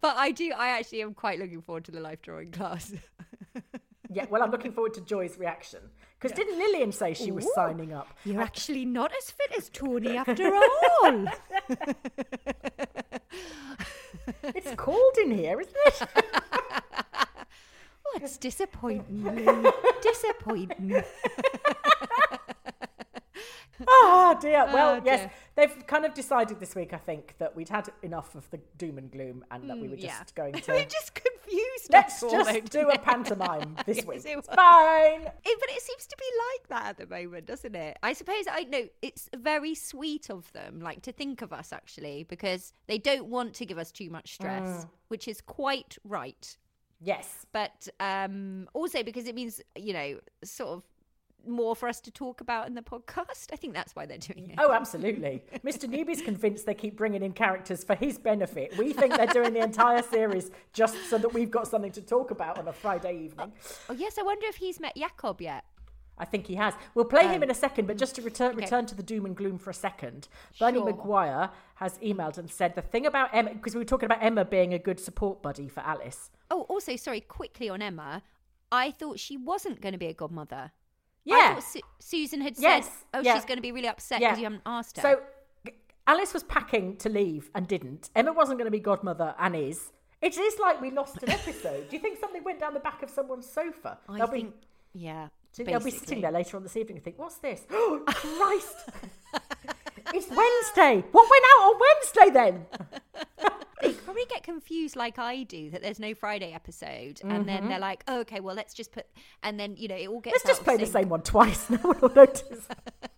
But 0.00 0.16
I 0.16 0.32
do, 0.32 0.52
I 0.56 0.70
actually 0.70 1.02
am 1.02 1.14
quite 1.14 1.38
looking 1.38 1.62
forward 1.62 1.84
to 1.84 1.92
the 1.92 2.00
life 2.00 2.20
drawing 2.20 2.50
class. 2.50 2.92
yeah, 4.10 4.26
well, 4.28 4.42
I'm 4.42 4.50
looking 4.50 4.72
forward 4.72 4.94
to 4.94 5.00
Joy's 5.02 5.38
reaction. 5.38 5.80
Because 6.20 6.36
didn't 6.36 6.58
Lillian 6.58 6.90
say 6.90 7.14
she 7.14 7.30
was 7.30 7.46
Ooh. 7.46 7.52
signing 7.54 7.92
up? 7.92 8.08
You're 8.24 8.42
actually 8.42 8.84
not 8.84 9.12
as 9.16 9.30
fit 9.30 9.52
as 9.56 9.68
Tony 9.70 10.16
after 10.22 10.52
all. 10.54 11.26
It's 14.42 14.74
cold 14.76 15.16
in 15.22 15.30
here, 15.30 15.60
isn't 15.60 15.76
it? 15.86 16.08
Oh, 18.10 18.18
it's 18.22 18.38
disappointing, 18.38 19.66
disappointing. 20.00 21.04
Oh 23.86 24.36
dear. 24.40 24.64
Well, 24.72 24.96
Oh, 25.00 25.02
yes, 25.04 25.20
dear. 25.20 25.30
they've 25.56 25.86
kind 25.86 26.04
of 26.04 26.14
decided 26.14 26.58
this 26.60 26.74
week, 26.74 26.92
I 26.92 26.96
think, 26.98 27.34
that 27.38 27.54
we'd 27.54 27.68
had 27.68 27.90
enough 28.02 28.34
of 28.34 28.48
the 28.50 28.58
doom 28.76 28.98
and 28.98 29.10
gloom 29.10 29.44
and 29.50 29.68
that 29.68 29.78
we 29.78 29.88
were 29.88 29.96
just 29.96 30.06
yeah. 30.06 30.22
going 30.34 30.52
to. 30.62 30.72
We're 30.72 30.84
just 30.84 31.14
confused. 31.14 31.88
Let's 31.90 32.20
just 32.20 32.64
do 32.70 32.88
a 32.88 32.98
pantomime 32.98 33.76
this 33.86 33.98
Yes, 33.98 34.06
week. 34.06 34.24
it 34.24 34.38
It's 34.38 34.48
fine. 34.48 35.22
It, 35.22 35.58
but 35.60 35.70
it 35.70 35.82
seems 35.82 36.06
to 36.06 36.16
be 36.18 36.24
like 36.52 36.68
that 36.68 36.86
at 36.90 36.96
the 36.98 37.06
moment, 37.14 37.46
doesn't 37.46 37.74
it? 37.74 37.98
I 38.02 38.12
suppose 38.12 38.44
I 38.50 38.64
know 38.64 38.84
it's 39.02 39.28
very 39.36 39.74
sweet 39.74 40.30
of 40.30 40.50
them, 40.52 40.80
like 40.80 41.02
to 41.02 41.12
think 41.12 41.42
of 41.42 41.52
us 41.52 41.72
actually, 41.72 42.24
because 42.24 42.72
they 42.86 42.98
don't 42.98 43.26
want 43.26 43.54
to 43.54 43.66
give 43.66 43.78
us 43.78 43.92
too 43.92 44.10
much 44.10 44.34
stress, 44.34 44.58
Mm. 44.84 44.88
which 45.08 45.28
is 45.28 45.40
quite 45.40 45.96
right. 46.04 46.56
Yes. 47.00 47.46
But 47.52 47.86
um, 48.00 48.68
also 48.74 49.02
because 49.02 49.26
it 49.26 49.34
means 49.34 49.60
you 49.76 49.92
know 49.92 50.18
sort 50.42 50.70
of 50.70 50.82
more 51.48 51.74
for 51.74 51.88
us 51.88 52.00
to 52.02 52.10
talk 52.10 52.40
about 52.40 52.66
in 52.66 52.74
the 52.74 52.82
podcast. 52.82 53.48
I 53.52 53.56
think 53.56 53.74
that's 53.74 53.94
why 53.96 54.06
they're 54.06 54.18
doing 54.18 54.50
it. 54.50 54.56
Oh, 54.58 54.72
absolutely. 54.72 55.42
Mr. 55.64 55.88
Newby's 55.88 56.22
convinced 56.22 56.66
they 56.66 56.74
keep 56.74 56.96
bringing 56.96 57.22
in 57.22 57.32
characters 57.32 57.84
for 57.84 57.94
his 57.94 58.18
benefit. 58.18 58.76
We 58.76 58.92
think 58.92 59.16
they're 59.16 59.26
doing 59.26 59.54
the 59.54 59.60
entire 59.60 60.02
series 60.02 60.50
just 60.72 60.96
so 61.08 61.18
that 61.18 61.32
we've 61.32 61.50
got 61.50 61.68
something 61.68 61.92
to 61.92 62.02
talk 62.02 62.30
about 62.30 62.58
on 62.58 62.68
a 62.68 62.72
Friday 62.72 63.24
evening. 63.24 63.52
Oh 63.88 63.94
yes, 63.94 64.18
I 64.18 64.22
wonder 64.22 64.46
if 64.46 64.56
he's 64.56 64.80
met 64.80 64.96
Jakob 64.96 65.40
yet. 65.40 65.64
I 66.18 66.24
think 66.24 66.46
he 66.46 66.56
has. 66.56 66.74
We'll 66.94 67.04
play 67.04 67.26
him 67.28 67.40
oh. 67.40 67.44
in 67.44 67.50
a 67.50 67.54
second, 67.54 67.86
but 67.86 67.96
just 67.96 68.16
to 68.16 68.22
return 68.22 68.52
okay. 68.52 68.64
return 68.64 68.86
to 68.86 68.94
the 68.94 69.02
doom 69.02 69.24
and 69.24 69.36
gloom 69.36 69.58
for 69.58 69.70
a 69.70 69.74
second. 69.74 70.28
Bernie 70.58 70.78
Sure. 70.78 70.86
Maguire 70.86 71.50
has 71.76 71.98
emailed 71.98 72.38
and 72.38 72.50
said 72.50 72.74
the 72.74 72.82
thing 72.82 73.06
about 73.06 73.30
Emma 73.32 73.54
because 73.54 73.74
we 73.74 73.80
were 73.80 73.84
talking 73.84 74.06
about 74.06 74.22
Emma 74.22 74.44
being 74.44 74.74
a 74.74 74.78
good 74.78 74.98
support 74.98 75.42
buddy 75.42 75.68
for 75.68 75.80
Alice. 75.80 76.30
Oh, 76.50 76.62
also, 76.62 76.96
sorry, 76.96 77.20
quickly 77.20 77.68
on 77.68 77.82
Emma. 77.82 78.22
I 78.70 78.90
thought 78.90 79.18
she 79.18 79.36
wasn't 79.36 79.80
going 79.80 79.92
to 79.92 79.98
be 79.98 80.06
a 80.06 80.14
godmother. 80.14 80.72
Yeah. 81.36 81.58
Su- 81.60 81.80
Susan 81.98 82.40
had 82.40 82.54
Yes, 82.58 82.84
said, 82.86 82.92
"Oh, 83.14 83.20
yeah. 83.20 83.34
she's 83.34 83.44
going 83.44 83.58
to 83.58 83.62
be 83.62 83.72
really 83.72 83.88
upset 83.88 84.20
because 84.20 84.38
you 84.38 84.44
haven't 84.44 84.62
asked 84.66 84.96
her." 84.96 85.02
So 85.02 85.20
Alice 86.06 86.32
was 86.32 86.42
packing 86.44 86.96
to 86.96 87.08
leave 87.08 87.50
and 87.54 87.68
didn't. 87.68 88.10
Emma 88.16 88.32
wasn't 88.32 88.58
going 88.58 88.66
to 88.66 88.70
be 88.70 88.80
godmother 88.80 89.34
and 89.38 89.54
is. 89.54 89.92
It 90.22 90.36
is 90.36 90.58
like 90.58 90.80
we 90.80 90.90
lost 90.90 91.22
an 91.22 91.30
episode. 91.30 91.88
Do 91.90 91.96
you 91.96 92.00
think 92.02 92.18
something 92.18 92.42
went 92.42 92.58
down 92.60 92.74
the 92.74 92.80
back 92.80 93.02
of 93.02 93.10
someone's 93.10 93.48
sofa? 93.48 93.98
I 94.08 94.18
They'll 94.18 94.26
think, 94.26 94.54
be, 94.94 95.00
yeah, 95.00 95.28
so 95.52 95.62
they'll 95.64 95.78
be 95.80 95.90
sitting 95.90 96.20
there 96.22 96.32
later 96.32 96.56
on 96.56 96.62
this 96.62 96.76
evening 96.76 96.96
and 96.96 97.04
think, 97.04 97.18
"What's 97.18 97.36
this? 97.36 97.62
Oh, 97.70 98.02
Christ! 98.06 98.76
it's 100.14 100.28
Wednesday. 100.28 101.04
What 101.12 101.28
went 101.30 101.44
out 101.54 101.62
on 101.68 101.80
Wednesday 101.86 102.30
then?" 102.32 102.66
They 103.82 103.92
probably 103.92 104.24
get 104.28 104.42
confused 104.42 104.96
like 104.96 105.18
I 105.18 105.42
do 105.44 105.70
that 105.70 105.82
there's 105.82 106.00
no 106.00 106.14
Friday 106.14 106.52
episode, 106.52 107.20
and 107.22 107.48
then 107.48 107.60
mm-hmm. 107.60 107.68
they're 107.68 107.78
like, 107.78 108.04
oh, 108.08 108.20
"Okay, 108.20 108.40
well, 108.40 108.54
let's 108.54 108.74
just 108.74 108.92
put," 108.92 109.06
and 109.42 109.58
then 109.58 109.76
you 109.76 109.88
know 109.88 109.96
it 109.96 110.08
all 110.08 110.20
gets. 110.20 110.34
Let's 110.34 110.46
just 110.46 110.64
play 110.64 110.76
the 110.76 110.86
same 110.86 111.08
one 111.08 111.22
twice. 111.22 111.68
No 111.78 111.78
one 111.78 111.98
will 112.00 112.14
notice. 112.14 112.66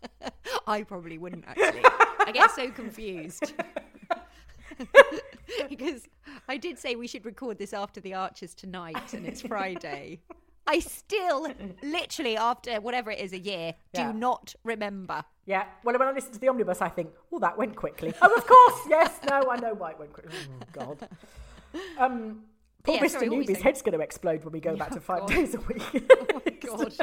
I 0.67 0.83
probably 0.83 1.19
wouldn't 1.19 1.45
actually. 1.47 1.83
I 1.85 2.31
get 2.33 2.51
so 2.51 2.71
confused. 2.71 3.55
because 5.69 6.09
I 6.49 6.57
did 6.57 6.79
say 6.79 6.95
we 6.95 7.07
should 7.07 7.25
record 7.25 7.59
this 7.59 7.73
after 7.73 8.01
the 8.01 8.15
Archers 8.15 8.55
tonight 8.55 9.15
and 9.15 9.27
it's 9.27 9.43
Friday. 9.43 10.21
I 10.71 10.79
still, 10.79 11.49
literally, 11.83 12.37
after 12.37 12.81
whatever 12.81 13.11
it 13.11 13.19
is, 13.19 13.33
a 13.33 13.39
year, 13.39 13.75
Yeah. 13.93 14.13
do 14.13 14.19
not 14.19 14.55
remember. 14.63 15.25
Yeah. 15.47 15.65
Well, 15.83 15.99
when 15.99 16.07
I 16.09 16.13
listen 16.13 16.33
to 16.33 16.39
the 16.39 16.49
omnibus, 16.49 16.81
I 16.81 16.89
think, 16.89 17.11
"Oh, 17.33 17.41
that 17.41 17.59
went 17.59 17.75
quickly." 17.75 18.15
Oh, 18.23 18.33
of 18.35 18.47
course. 18.47 18.81
Yes. 18.89 19.19
No, 19.29 19.51
I 19.51 19.57
know 19.57 19.75
why 19.75 19.91
it 19.91 19.99
went 19.99 20.13
quickly. 20.13 20.39
Oh, 20.49 20.67
God. 20.73 21.09
Um, 21.99 22.45
poor 22.85 22.95
Yeah, 22.95 23.03
Mr. 23.03 23.11
sorry, 23.11 23.55
head's 23.63 23.83
going 23.83 23.99
to 23.99 24.01
explode 24.05 24.45
when 24.45 24.53
we 24.53 24.61
go 24.61 24.77
back 24.83 24.93
Oh, 24.93 24.95
to 24.95 25.01
five 25.01 25.21
God. 25.21 25.29
days 25.31 25.55
a 25.55 25.61
week. 25.61 25.83
Oh, 26.13 26.41
my 26.45 26.53
God. 26.61 26.81
It's 26.89 26.99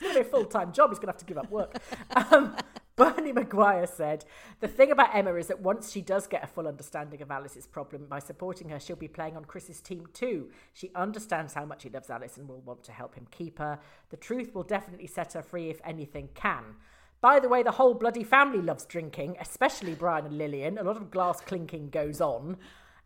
going 0.00 0.14
to 0.14 0.20
be 0.22 0.26
a 0.28 0.30
full 0.30 0.44
time 0.44 0.72
job. 0.72 0.90
He's 0.90 0.98
going 0.98 1.08
to 1.08 1.12
have 1.12 1.18
to 1.18 1.24
give 1.24 1.38
up 1.38 1.50
work. 1.50 1.76
Um, 2.14 2.56
Bernie 2.96 3.32
Maguire 3.32 3.86
said, 3.88 4.24
The 4.60 4.68
thing 4.68 4.92
about 4.92 5.14
Emma 5.14 5.34
is 5.34 5.48
that 5.48 5.60
once 5.60 5.90
she 5.90 6.00
does 6.00 6.28
get 6.28 6.44
a 6.44 6.46
full 6.46 6.68
understanding 6.68 7.22
of 7.22 7.30
Alice's 7.30 7.66
problem, 7.66 8.06
by 8.06 8.20
supporting 8.20 8.68
her, 8.68 8.78
she'll 8.78 8.94
be 8.94 9.08
playing 9.08 9.36
on 9.36 9.44
Chris's 9.44 9.80
team 9.80 10.06
too. 10.12 10.50
She 10.72 10.92
understands 10.94 11.54
how 11.54 11.64
much 11.64 11.82
he 11.82 11.90
loves 11.90 12.08
Alice 12.08 12.36
and 12.36 12.48
will 12.48 12.60
want 12.60 12.84
to 12.84 12.92
help 12.92 13.16
him 13.16 13.26
keep 13.32 13.58
her. 13.58 13.80
The 14.10 14.16
truth 14.16 14.54
will 14.54 14.62
definitely 14.62 15.08
set 15.08 15.32
her 15.32 15.42
free 15.42 15.70
if 15.70 15.80
anything 15.84 16.28
can. 16.34 16.76
By 17.20 17.40
the 17.40 17.48
way, 17.48 17.62
the 17.62 17.72
whole 17.72 17.94
bloody 17.94 18.22
family 18.22 18.60
loves 18.60 18.84
drinking, 18.84 19.38
especially 19.40 19.94
Brian 19.94 20.26
and 20.26 20.38
Lillian. 20.38 20.78
A 20.78 20.84
lot 20.84 20.96
of 20.96 21.10
glass 21.10 21.40
clinking 21.40 21.88
goes 21.88 22.20
on. 22.20 22.58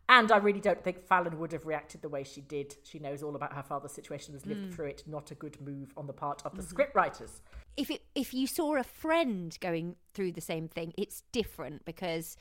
And 0.09 0.31
I 0.31 0.37
really 0.37 0.59
don't 0.59 0.83
think 0.83 1.05
Fallon 1.07 1.37
would 1.39 1.51
have 1.51 1.67
reacted 1.67 2.01
the 2.01 2.09
way 2.09 2.23
she 2.23 2.41
did. 2.41 2.75
She 2.83 2.97
knows 2.97 3.21
all 3.21 3.35
about 3.35 3.53
her 3.53 3.61
father's 3.61 3.91
situation, 3.91 4.33
has 4.33 4.45
lived 4.45 4.65
hmm. 4.65 4.71
through 4.71 4.87
it. 4.87 5.03
Not 5.07 5.31
a 5.31 5.35
good 5.35 5.61
move 5.61 5.93
on 5.95 6.07
the 6.07 6.13
part 6.13 6.41
of 6.45 6.55
the 6.57 6.63
mm-hmm. 6.63 6.75
scriptwriters. 6.75 7.41
If 7.77 7.89
it, 7.89 8.03
if 8.15 8.33
you 8.33 8.47
saw 8.47 8.75
a 8.75 8.83
friend 8.83 9.57
going 9.59 9.95
through 10.13 10.33
the 10.33 10.41
same 10.41 10.67
thing, 10.67 10.93
it's 10.97 11.23
different 11.31 11.85
because 11.85 12.35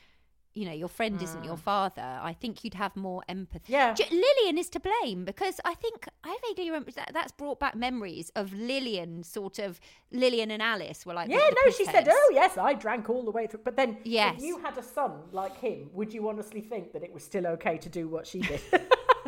you 0.55 0.64
know 0.64 0.73
your 0.73 0.88
friend 0.88 1.23
isn't 1.23 1.45
your 1.45 1.57
mm. 1.57 1.61
father. 1.61 2.19
I 2.21 2.33
think 2.33 2.64
you'd 2.64 2.75
have 2.75 2.97
more 2.97 3.23
empathy. 3.29 3.73
Yeah. 3.73 3.95
J- 3.95 4.09
Lillian 4.11 4.59
is 4.59 4.69
to 4.71 4.81
blame 4.81 5.25
because 5.25 5.61
I 5.64 5.75
think 5.75 6.09
I 6.25 6.37
vaguely 6.49 6.71
remember 6.71 6.91
that 6.93 7.12
that's 7.14 7.33
brought 7.33 7.61
back 7.61 7.77
memories 7.77 8.33
of 8.35 8.53
Lillian, 8.53 9.23
sort 9.23 9.59
of 9.59 9.79
Lillian 10.11 10.51
and 10.51 10.62
Alice 10.62 11.07
were 11.07 11.14
like 11.14 11.29
Yeah, 11.29 11.38
no, 11.38 11.71
she 11.71 11.85
said, 11.85 12.09
oh, 12.11 12.31
yes, 12.33 12.59
I 12.59 12.75
drank 12.75 13.09
all 13.09 13.25
the 13.25 13.31
way 13.31 13.47
through. 13.47 13.61
But 13.64 13.77
then, 13.77 13.99
Yes. 14.05 14.37
if 14.38 14.45
you 14.45 14.59
had 14.59 14.77
a 14.79 14.83
son 14.83 15.12
like 15.33 15.57
him, 15.59 15.91
would 15.93 16.12
you 16.12 16.29
honestly 16.29 16.61
think 16.61 16.93
that 16.93 17.03
it 17.03 17.12
was 17.12 17.23
still 17.23 17.47
okay 17.47 17.79
to 17.79 17.88
do 17.88 18.09
what 18.09 18.27
she 18.27 18.41
did? 18.41 18.61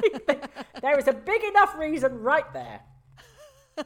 there 0.83 0.99
is 0.99 1.09
a 1.09 1.13
big 1.13 1.45
enough 1.45 1.77
reason 1.77 2.21
right 2.21 2.53
there. 2.53 2.81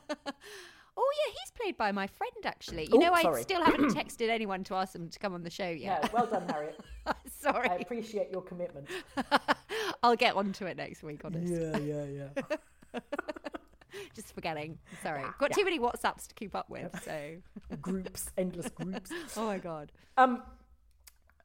Oh 0.97 1.13
yeah, 1.27 1.33
he's 1.33 1.51
played 1.61 1.77
by 1.77 1.91
my 1.93 2.07
friend 2.07 2.33
actually. 2.45 2.85
You 2.85 2.95
Oh, 2.95 2.99
know, 2.99 3.13
I 3.13 3.41
still 3.41 3.63
haven't 3.65 3.95
texted 3.95 4.29
anyone 4.29 4.63
to 4.65 4.75
ask 4.75 4.93
them 4.93 5.09
to 5.09 5.19
come 5.19 5.35
on 5.35 5.43
the 5.43 5.51
show 5.51 5.69
Yeah, 5.69 5.99
yet. 6.03 6.13
well 6.13 6.27
done, 6.27 6.49
Harriet. 6.49 6.79
Sorry, 7.41 7.69
I 7.69 7.75
appreciate 7.77 8.31
your 8.31 8.43
commitment. 8.43 8.89
I'll 10.03 10.17
get 10.17 10.37
onto 10.37 10.67
it 10.67 10.77
next 10.77 11.03
week. 11.03 11.25
Honest, 11.25 11.53
Yeah, 11.53 11.77
yeah, 11.79 12.05
yeah. 12.95 13.01
just 14.15 14.35
forgetting. 14.35 14.79
Sorry, 15.03 15.23
got 15.39 15.53
too 15.53 15.65
many 15.65 15.79
WhatsApps 15.79 16.29
to 16.29 16.35
keep 16.35 16.55
up 16.55 16.71
with. 16.71 16.95
So, 17.05 17.37
groups, 17.81 18.31
endless 18.39 18.69
groups. 18.71 19.11
oh 19.37 19.47
my 19.47 19.59
god. 19.59 19.91
Um, 20.17 20.43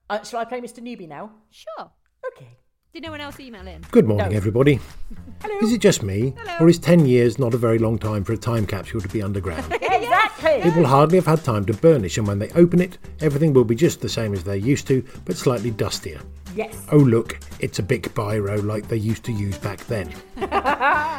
uh, 0.10 0.24
shall 0.24 0.40
I 0.40 0.46
play 0.46 0.62
Mr. 0.62 0.80
Newbie 0.80 1.08
now? 1.08 1.32
Sure. 1.50 1.90
Okay. 2.36 2.58
Did 2.94 3.04
no 3.04 3.12
one 3.12 3.22
else 3.22 3.40
email 3.40 3.68
in? 3.68 3.82
Good 3.92 4.08
morning, 4.08 4.32
No. 4.32 4.36
everybody. 4.38 4.80
Hello. 5.44 5.60
Is 5.62 5.72
it 5.72 5.80
just 5.80 6.02
me, 6.02 6.34
or 6.60 6.68
is 6.68 6.80
10 6.80 7.06
years 7.06 7.38
not 7.38 7.54
a 7.54 7.58
very 7.58 7.78
long 7.78 8.00
time 8.00 8.24
for 8.24 8.34
a 8.34 8.38
time 8.38 8.66
capsule 8.66 9.00
to 9.02 9.08
be 9.08 9.22
underground? 9.22 9.72
Exactly. 10.00 10.70
It 10.72 10.76
will 10.76 10.88
hardly 10.88 11.18
have 11.18 11.26
had 11.26 11.44
time 11.44 11.66
to 11.66 11.74
burnish, 11.74 12.18
and 12.18 12.26
when 12.26 12.40
they 12.40 12.50
open 12.52 12.80
it, 12.82 12.98
everything 13.20 13.54
will 13.54 13.66
be 13.66 13.76
just 13.76 14.00
the 14.02 14.08
same 14.10 14.34
as 14.34 14.44
they're 14.44 14.56
used 14.56 14.88
to, 14.88 15.04
but 15.26 15.36
slightly 15.36 15.70
dustier. 15.70 16.20
Yes. 16.56 16.76
Oh, 16.92 16.98
look, 16.98 17.40
it's 17.60 17.80
a 17.80 17.84
big 17.84 18.04
biro 18.14 18.64
like 18.64 18.88
they 18.88 18.98
used 18.98 19.24
to 19.26 19.32
use 19.32 19.58
back 19.58 19.80
then. 19.86 20.12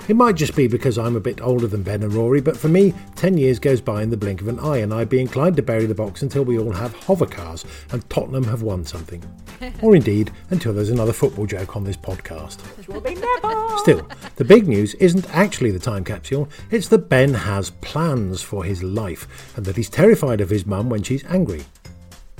it 0.09 0.17
might 0.17 0.35
just 0.37 0.57
be 0.57 0.67
because 0.67 0.99
I'm 0.99 1.17
a 1.17 1.21
bit 1.21 1.41
older 1.41 1.67
than 1.67 1.83
Ben 1.83 2.03
and 2.03 2.13
Rory, 2.13 2.41
but 2.41 2.57
for 2.57 2.69
me, 2.69 2.95
10 3.17 3.37
years 3.39 3.59
goes 3.59 3.81
by 3.81 4.03
in 4.03 4.11
the 4.11 4.17
blink 4.17 4.41
of 4.41 4.49
an 4.49 4.59
eye, 4.59 4.79
and 4.79 4.93
I'd 4.93 5.09
be 5.09 5.21
inclined 5.21 5.57
to 5.57 5.63
bury 5.63 5.87
the 5.87 5.95
box 5.95 6.23
until 6.23 6.45
we 6.45 6.59
all 6.59 6.73
have 6.73 6.95
hover 6.95 7.27
cars 7.27 7.65
and 7.93 8.09
Tottenham 8.11 8.45
have 8.45 8.63
won 8.63 8.85
something. 8.85 9.23
or 9.83 9.95
indeed, 9.95 10.31
until 10.51 10.73
there's 10.73 10.91
another 10.91 11.13
football 11.13 11.47
joke 11.47 11.77
on 11.77 11.85
this 11.85 11.97
podcast. 11.97 12.59
Will 12.89 13.01
be 13.01 13.15
never. 13.15 13.79
Still, 13.79 14.07
the 14.37 14.45
big 14.45 14.67
news 14.67 14.95
isn't 14.95 15.29
actually 15.35 15.71
the 15.71 15.79
time 15.79 16.05
capsule, 16.05 16.49
it's 16.71 16.89
that 16.89 17.09
Ben 17.09 17.35
has 17.35 17.71
plans 17.71 18.43
for 18.43 18.65
his 18.65 18.83
life 18.83 19.57
and 19.57 19.65
that 19.65 19.77
he's 19.77 19.91
terrified 19.91 20.41
of 20.41 20.51
his 20.51 20.67
mum 20.67 20.91
when 20.91 21.03
she's 21.03 21.25
angry. 21.27 21.63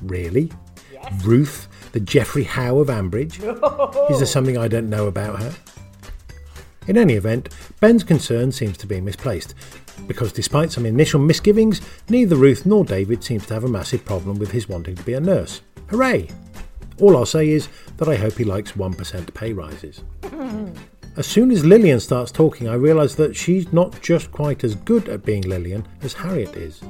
Really? 0.03 0.51
Ruth, 1.25 1.69
the 1.93 2.01
Geoffrey 2.01 2.45
Howe 2.45 2.79
of 2.79 2.89
Ambridge? 2.89 3.41
Is 4.11 4.19
there 4.19 4.27
something 4.27 4.57
I 4.57 4.69
don't 4.69 4.91
know 4.91 5.07
about 5.07 5.41
her? 5.41 5.55
In 6.87 6.97
any 6.97 7.15
event, 7.15 7.55
Ben's 7.79 8.03
concern 8.03 8.53
seems 8.53 8.77
to 8.79 8.87
be 8.87 9.01
misplaced, 9.01 9.55
because 10.07 10.33
despite 10.33 10.73
some 10.73 10.87
initial 10.87 11.21
misgivings, 11.21 11.81
neither 12.09 12.37
Ruth 12.37 12.65
nor 12.67 12.85
David 12.85 13.23
seems 13.23 13.47
to 13.47 13.55
have 13.55 13.65
a 13.65 13.69
massive 13.69 14.05
problem 14.05 14.39
with 14.39 14.51
his 14.51 14.69
wanting 14.69 14.97
to 14.97 15.03
be 15.03 15.15
a 15.15 15.21
nurse. 15.21 15.61
Hooray! 15.89 16.29
All 16.99 17.17
I'll 17.17 17.27
say 17.27 17.49
is 17.51 17.69
that 17.97 18.09
I 18.09 18.17
hope 18.17 18.35
he 18.35 18.45
likes 18.45 18.73
1% 18.73 19.35
pay 19.35 19.53
rises. 19.53 20.03
As 21.17 21.27
soon 21.27 21.51
as 21.51 21.65
Lillian 21.65 22.01
starts 22.01 22.31
talking, 22.31 22.69
I 22.69 22.75
realise 22.75 23.15
that 23.17 23.35
she's 23.37 23.73
not 23.73 24.01
just 24.01 24.31
quite 24.33 24.65
as 24.65 24.75
good 24.75 25.09
at 25.09 25.25
being 25.25 25.43
Lillian 25.43 25.87
as 26.03 26.13
Harriet 26.13 26.57
is. 26.57 26.81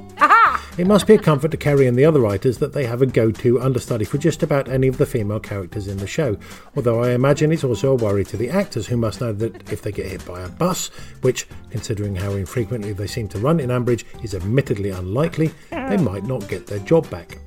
It 0.77 0.87
must 0.87 1.05
be 1.05 1.15
a 1.15 1.19
comfort 1.19 1.51
to 1.51 1.57
Kerry 1.57 1.85
and 1.85 1.97
the 1.97 2.05
other 2.05 2.21
writers 2.21 2.57
that 2.59 2.71
they 2.71 2.85
have 2.85 3.01
a 3.01 3.05
go 3.05 3.29
to 3.29 3.59
understudy 3.59 4.05
for 4.05 4.17
just 4.17 4.41
about 4.41 4.69
any 4.69 4.87
of 4.87 4.97
the 4.97 5.05
female 5.05 5.41
characters 5.41 5.87
in 5.87 5.97
the 5.97 6.07
show, 6.07 6.37
although 6.77 7.03
I 7.03 7.11
imagine 7.11 7.51
it's 7.51 7.65
also 7.65 7.91
a 7.91 7.95
worry 7.95 8.23
to 8.25 8.37
the 8.37 8.49
actors 8.49 8.87
who 8.87 8.95
must 8.95 9.19
know 9.19 9.33
that 9.33 9.69
if 9.69 9.81
they 9.81 9.91
get 9.91 10.05
hit 10.05 10.25
by 10.25 10.39
a 10.39 10.47
bus, 10.47 10.87
which, 11.21 11.45
considering 11.71 12.15
how 12.15 12.31
infrequently 12.31 12.93
they 12.93 13.05
seem 13.05 13.27
to 13.29 13.39
run 13.39 13.59
in 13.59 13.69
Ambridge, 13.69 14.05
is 14.23 14.33
admittedly 14.33 14.91
unlikely, 14.91 15.47
they 15.71 15.97
ah. 15.97 15.97
might 15.97 16.23
not 16.23 16.47
get 16.47 16.67
their 16.67 16.79
job 16.79 17.09
back. 17.09 17.39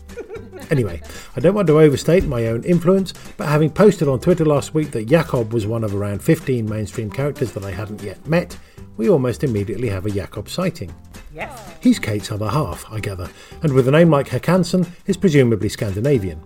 Anyway, 0.70 1.00
I 1.34 1.40
don't 1.40 1.54
want 1.54 1.66
to 1.68 1.80
overstate 1.80 2.24
my 2.24 2.46
own 2.48 2.62
influence, 2.64 3.14
but 3.36 3.48
having 3.48 3.70
posted 3.70 4.06
on 4.06 4.20
Twitter 4.20 4.44
last 4.44 4.74
week 4.74 4.90
that 4.92 5.06
Jakob 5.06 5.52
was 5.52 5.66
one 5.66 5.84
of 5.84 5.94
around 5.94 6.22
15 6.22 6.68
mainstream 6.68 7.10
characters 7.10 7.52
that 7.52 7.64
I 7.64 7.70
hadn't 7.70 8.02
yet 8.02 8.26
met, 8.26 8.56
we 8.96 9.08
almost 9.08 9.44
immediately 9.44 9.88
have 9.88 10.06
a 10.06 10.10
Jakob 10.10 10.48
sighting. 10.48 10.94
Yes. 11.34 11.74
He's 11.80 11.98
Kate's 11.98 12.30
other 12.30 12.48
half, 12.48 12.86
I 12.92 13.00
gather, 13.00 13.28
and 13.60 13.72
with 13.72 13.88
a 13.88 13.90
name 13.90 14.10
like 14.10 14.28
Hakansson, 14.28 14.88
is 15.06 15.16
presumably 15.16 15.68
Scandinavian. 15.68 16.40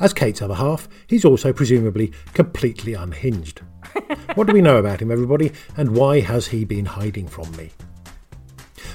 As 0.00 0.12
Kate's 0.12 0.42
other 0.42 0.56
half, 0.56 0.88
he's 1.06 1.24
also 1.24 1.52
presumably 1.52 2.12
completely 2.34 2.94
unhinged. 2.94 3.60
what 4.34 4.48
do 4.48 4.52
we 4.52 4.62
know 4.62 4.78
about 4.78 5.00
him, 5.00 5.12
everybody, 5.12 5.52
and 5.76 5.94
why 5.94 6.18
has 6.18 6.48
he 6.48 6.64
been 6.64 6.86
hiding 6.86 7.28
from 7.28 7.54
me? 7.56 7.70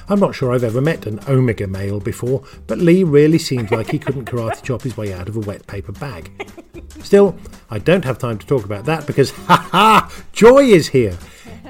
I'm 0.09 0.19
not 0.19 0.35
sure 0.35 0.53
I've 0.53 0.65
ever 0.65 0.81
met 0.81 1.07
an 1.07 1.19
Omega 1.29 1.65
male 1.65 2.01
before, 2.01 2.43
but 2.67 2.77
Lee 2.77 3.03
really 3.05 3.39
seemed 3.39 3.71
like 3.71 3.89
he 3.89 3.97
couldn't 3.97 4.25
karate 4.25 4.61
chop 4.61 4.81
his 4.81 4.97
way 4.97 5.13
out 5.13 5.29
of 5.29 5.37
a 5.37 5.39
wet 5.39 5.65
paper 5.65 5.93
bag. 5.93 6.51
Still, 7.01 7.37
I 7.69 7.79
don't 7.79 8.05
have 8.05 8.17
time 8.17 8.37
to 8.37 8.45
talk 8.45 8.65
about 8.65 8.85
that 8.85 9.07
because, 9.07 9.31
ha 9.47 9.67
ha, 9.71 10.23
Joy 10.33 10.63
is 10.65 10.89
here! 10.89 11.17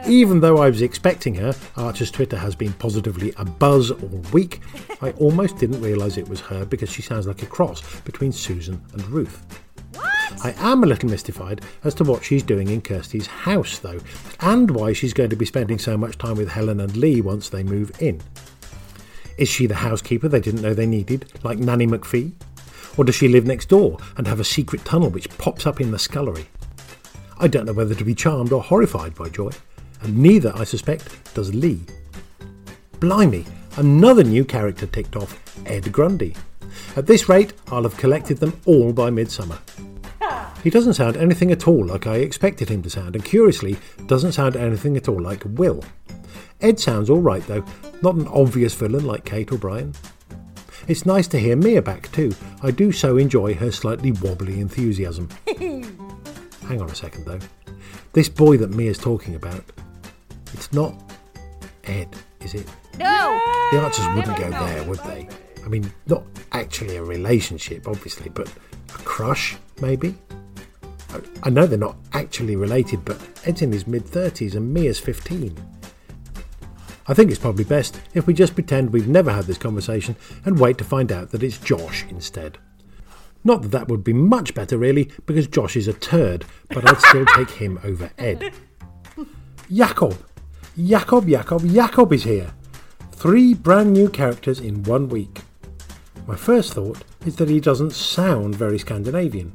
Even 0.08 0.40
though 0.40 0.58
I 0.58 0.70
was 0.70 0.82
expecting 0.82 1.36
her, 1.36 1.54
Archer's 1.78 2.12
Twitter 2.12 2.38
has 2.38 2.56
been 2.56 2.74
positively 2.74 3.32
abuzz 3.34 3.92
all 3.92 4.32
week. 4.32 4.62
I 5.02 5.12
almost 5.12 5.58
didn't 5.58 5.82
realise 5.82 6.18
it 6.18 6.30
was 6.30 6.42
her 6.42 6.66
because 6.66 6.92
she 6.92 7.02
sounds 7.02 7.28
like 7.28 7.42
a 7.42 7.48
cross 7.48 7.82
between 8.02 8.32
Susan 8.32 8.82
and 8.94 9.06
Ruth. 9.10 9.44
I 10.44 10.54
am 10.58 10.84
a 10.84 10.88
little 10.88 11.10
mystified 11.10 11.62
as 11.84 11.96
to 11.96 12.04
what 12.04 12.24
she's 12.24 12.44
doing 12.44 12.68
in 12.68 12.82
Kirsty's 12.82 13.28
house, 13.28 13.80
though, 13.80 14.00
and 14.42 14.70
why 14.70 14.94
she's 14.94 15.14
going 15.14 15.30
to 15.30 15.36
be 15.36 15.46
spending 15.46 15.80
so 15.80 15.98
much 15.98 16.18
time 16.18 16.38
with 16.38 16.50
Helen 16.50 16.82
and 16.82 16.96
Lee 16.96 17.22
once 17.22 17.50
they 17.50 17.64
move 17.64 17.92
in. 18.02 18.22
Is 19.38 19.50
she 19.50 19.66
the 19.66 19.76
housekeeper 19.76 20.28
they 20.28 20.40
didn't 20.40 20.62
know 20.62 20.74
they 20.74 20.86
needed, 20.86 21.32
like 21.44 21.58
Nanny 21.58 21.88
McPhee? 21.88 22.34
Or 22.98 23.04
does 23.04 23.16
she 23.16 23.28
live 23.28 23.46
next 23.46 23.70
door 23.70 23.98
and 24.18 24.28
have 24.28 24.40
a 24.40 24.46
secret 24.46 24.86
tunnel 24.86 25.10
which 25.10 25.36
pops 25.38 25.66
up 25.66 25.82
in 25.82 25.92
the 25.92 26.00
scullery? 26.00 26.48
I 27.38 27.48
don't 27.48 27.66
know 27.66 27.74
whether 27.74 27.96
to 27.96 28.06
be 28.06 28.16
charmed 28.16 28.54
or 28.54 28.64
horrified 28.64 29.16
by 29.16 29.30
Joy, 29.30 29.52
and 30.06 30.18
neither, 30.18 30.54
I 30.56 30.64
suspect, 30.64 31.34
does 31.34 31.54
Lee. 31.54 31.82
Blimey, 33.00 33.46
another 33.78 34.24
new 34.24 34.46
character 34.46 34.86
ticked 34.86 35.16
off 35.16 35.40
Ed 35.68 35.92
Grundy. 35.92 36.36
At 36.96 37.08
this 37.08 37.28
rate, 37.28 37.54
I'll 37.68 37.84
have 37.84 37.98
collected 37.98 38.38
them 38.38 38.60
all 38.66 38.94
by 38.94 39.10
midsummer. 39.10 39.60
He 40.64 40.72
doesn't 40.72 40.96
sound 40.96 41.16
anything 41.16 41.52
at 41.52 41.68
all 41.68 41.86
like 41.86 42.08
I 42.08 42.16
expected 42.16 42.70
him 42.70 42.82
to 42.82 42.90
sound, 42.90 43.16
and 43.16 43.24
curiously, 43.24 43.78
doesn't 44.08 44.32
sound 44.32 44.56
anything 44.56 44.98
at 44.98 45.08
all 45.08 45.22
like 45.22 45.44
Will. 45.46 45.84
Ed 46.62 46.80
sounds 46.80 47.10
alright 47.10 47.46
though, 47.46 47.64
not 48.02 48.16
an 48.16 48.28
obvious 48.30 48.74
villain 48.74 49.06
like 49.06 49.26
Kate 49.26 49.52
or 49.52 49.58
Brian. 49.58 49.94
It's 50.88 51.06
nice 51.06 51.28
to 51.28 51.40
hear 51.40 51.56
Mia 51.56 51.82
back 51.82 52.12
too. 52.12 52.34
I 52.64 52.72
do 52.72 52.92
so 52.92 53.18
enjoy 53.18 53.54
her 53.56 53.72
slightly 53.72 54.12
wobbly 54.12 54.60
enthusiasm. 54.60 55.30
Hang 55.48 56.82
on 56.82 56.90
a 56.90 56.96
second 56.96 57.26
though. 57.26 57.40
This 58.14 58.30
boy 58.30 58.58
that 58.58 58.72
Mia's 58.72 58.98
talking 58.98 59.36
about, 59.36 59.64
it's 60.56 60.72
not 60.72 60.96
Ed, 61.84 62.08
is 62.40 62.54
it? 62.54 62.66
No. 62.98 63.38
The 63.74 63.82
Archers 63.82 64.08
wouldn't 64.16 64.38
go 64.38 64.50
there, 64.50 64.84
would 64.86 65.00
they? 65.00 65.28
I 65.66 65.68
mean, 65.68 65.92
not 66.08 66.24
actually 66.54 66.96
a 66.96 67.04
relationship, 67.04 67.90
obviously, 67.90 68.30
but 68.30 68.48
a 68.48 68.98
crush, 69.00 69.58
maybe? 69.82 70.16
I- 71.44 71.50
know 71.50 71.68
they're 71.68 71.78
not 71.78 71.98
actually 72.14 72.56
related, 72.56 73.04
but 73.04 73.18
Ed's 73.44 73.64
in 73.64 73.72
his 73.74 73.86
mid 73.86 74.06
30s 74.06 74.56
and 74.56 74.74
Mia's 74.74 74.98
15. 74.98 75.58
I 77.08 77.14
think 77.14 77.32
it's 77.32 77.40
probably 77.40 77.66
best 77.66 78.00
if 78.14 78.26
we 78.26 78.34
just 78.34 78.56
pretend 78.56 78.92
we've 78.94 79.10
never 79.10 79.32
had 79.32 79.46
this 79.46 79.58
conversation 79.58 80.16
and 80.46 80.58
wait 80.58 80.78
to 80.78 80.86
find 80.86 81.12
out 81.12 81.32
that 81.32 81.44
it's 81.44 81.58
Josh 81.58 82.06
instead. 82.10 82.60
Not 83.44 83.62
that 83.62 83.72
that 83.72 83.90
would 83.90 84.06
be 84.06 84.14
much 84.14 84.56
better, 84.56 84.78
really, 84.78 85.12
because 85.26 85.48
Josh 85.48 85.76
is 85.76 85.90
a 85.90 85.94
turd, 85.94 86.46
but 86.70 86.90
I'd 86.90 87.02
still 87.02 87.26
take 87.26 87.50
him 87.52 87.78
over 87.84 88.10
Ed. 88.18 88.54
Jakob! 89.72 90.18
Jakob, 90.78 91.26
Jakob, 91.30 91.66
Jakob 91.72 92.12
is 92.12 92.26
here! 92.26 92.52
Three 93.14 93.54
brand 93.54 93.94
new 93.94 94.10
characters 94.10 94.60
in 94.60 94.84
one 94.84 95.08
week. 95.08 95.40
My 96.28 96.36
first 96.36 96.74
thought 96.74 97.02
is 97.26 97.38
that 97.38 97.48
he 97.48 97.62
doesn't 97.62 97.94
sound 97.94 98.56
very 98.56 98.78
Scandinavian. 98.78 99.54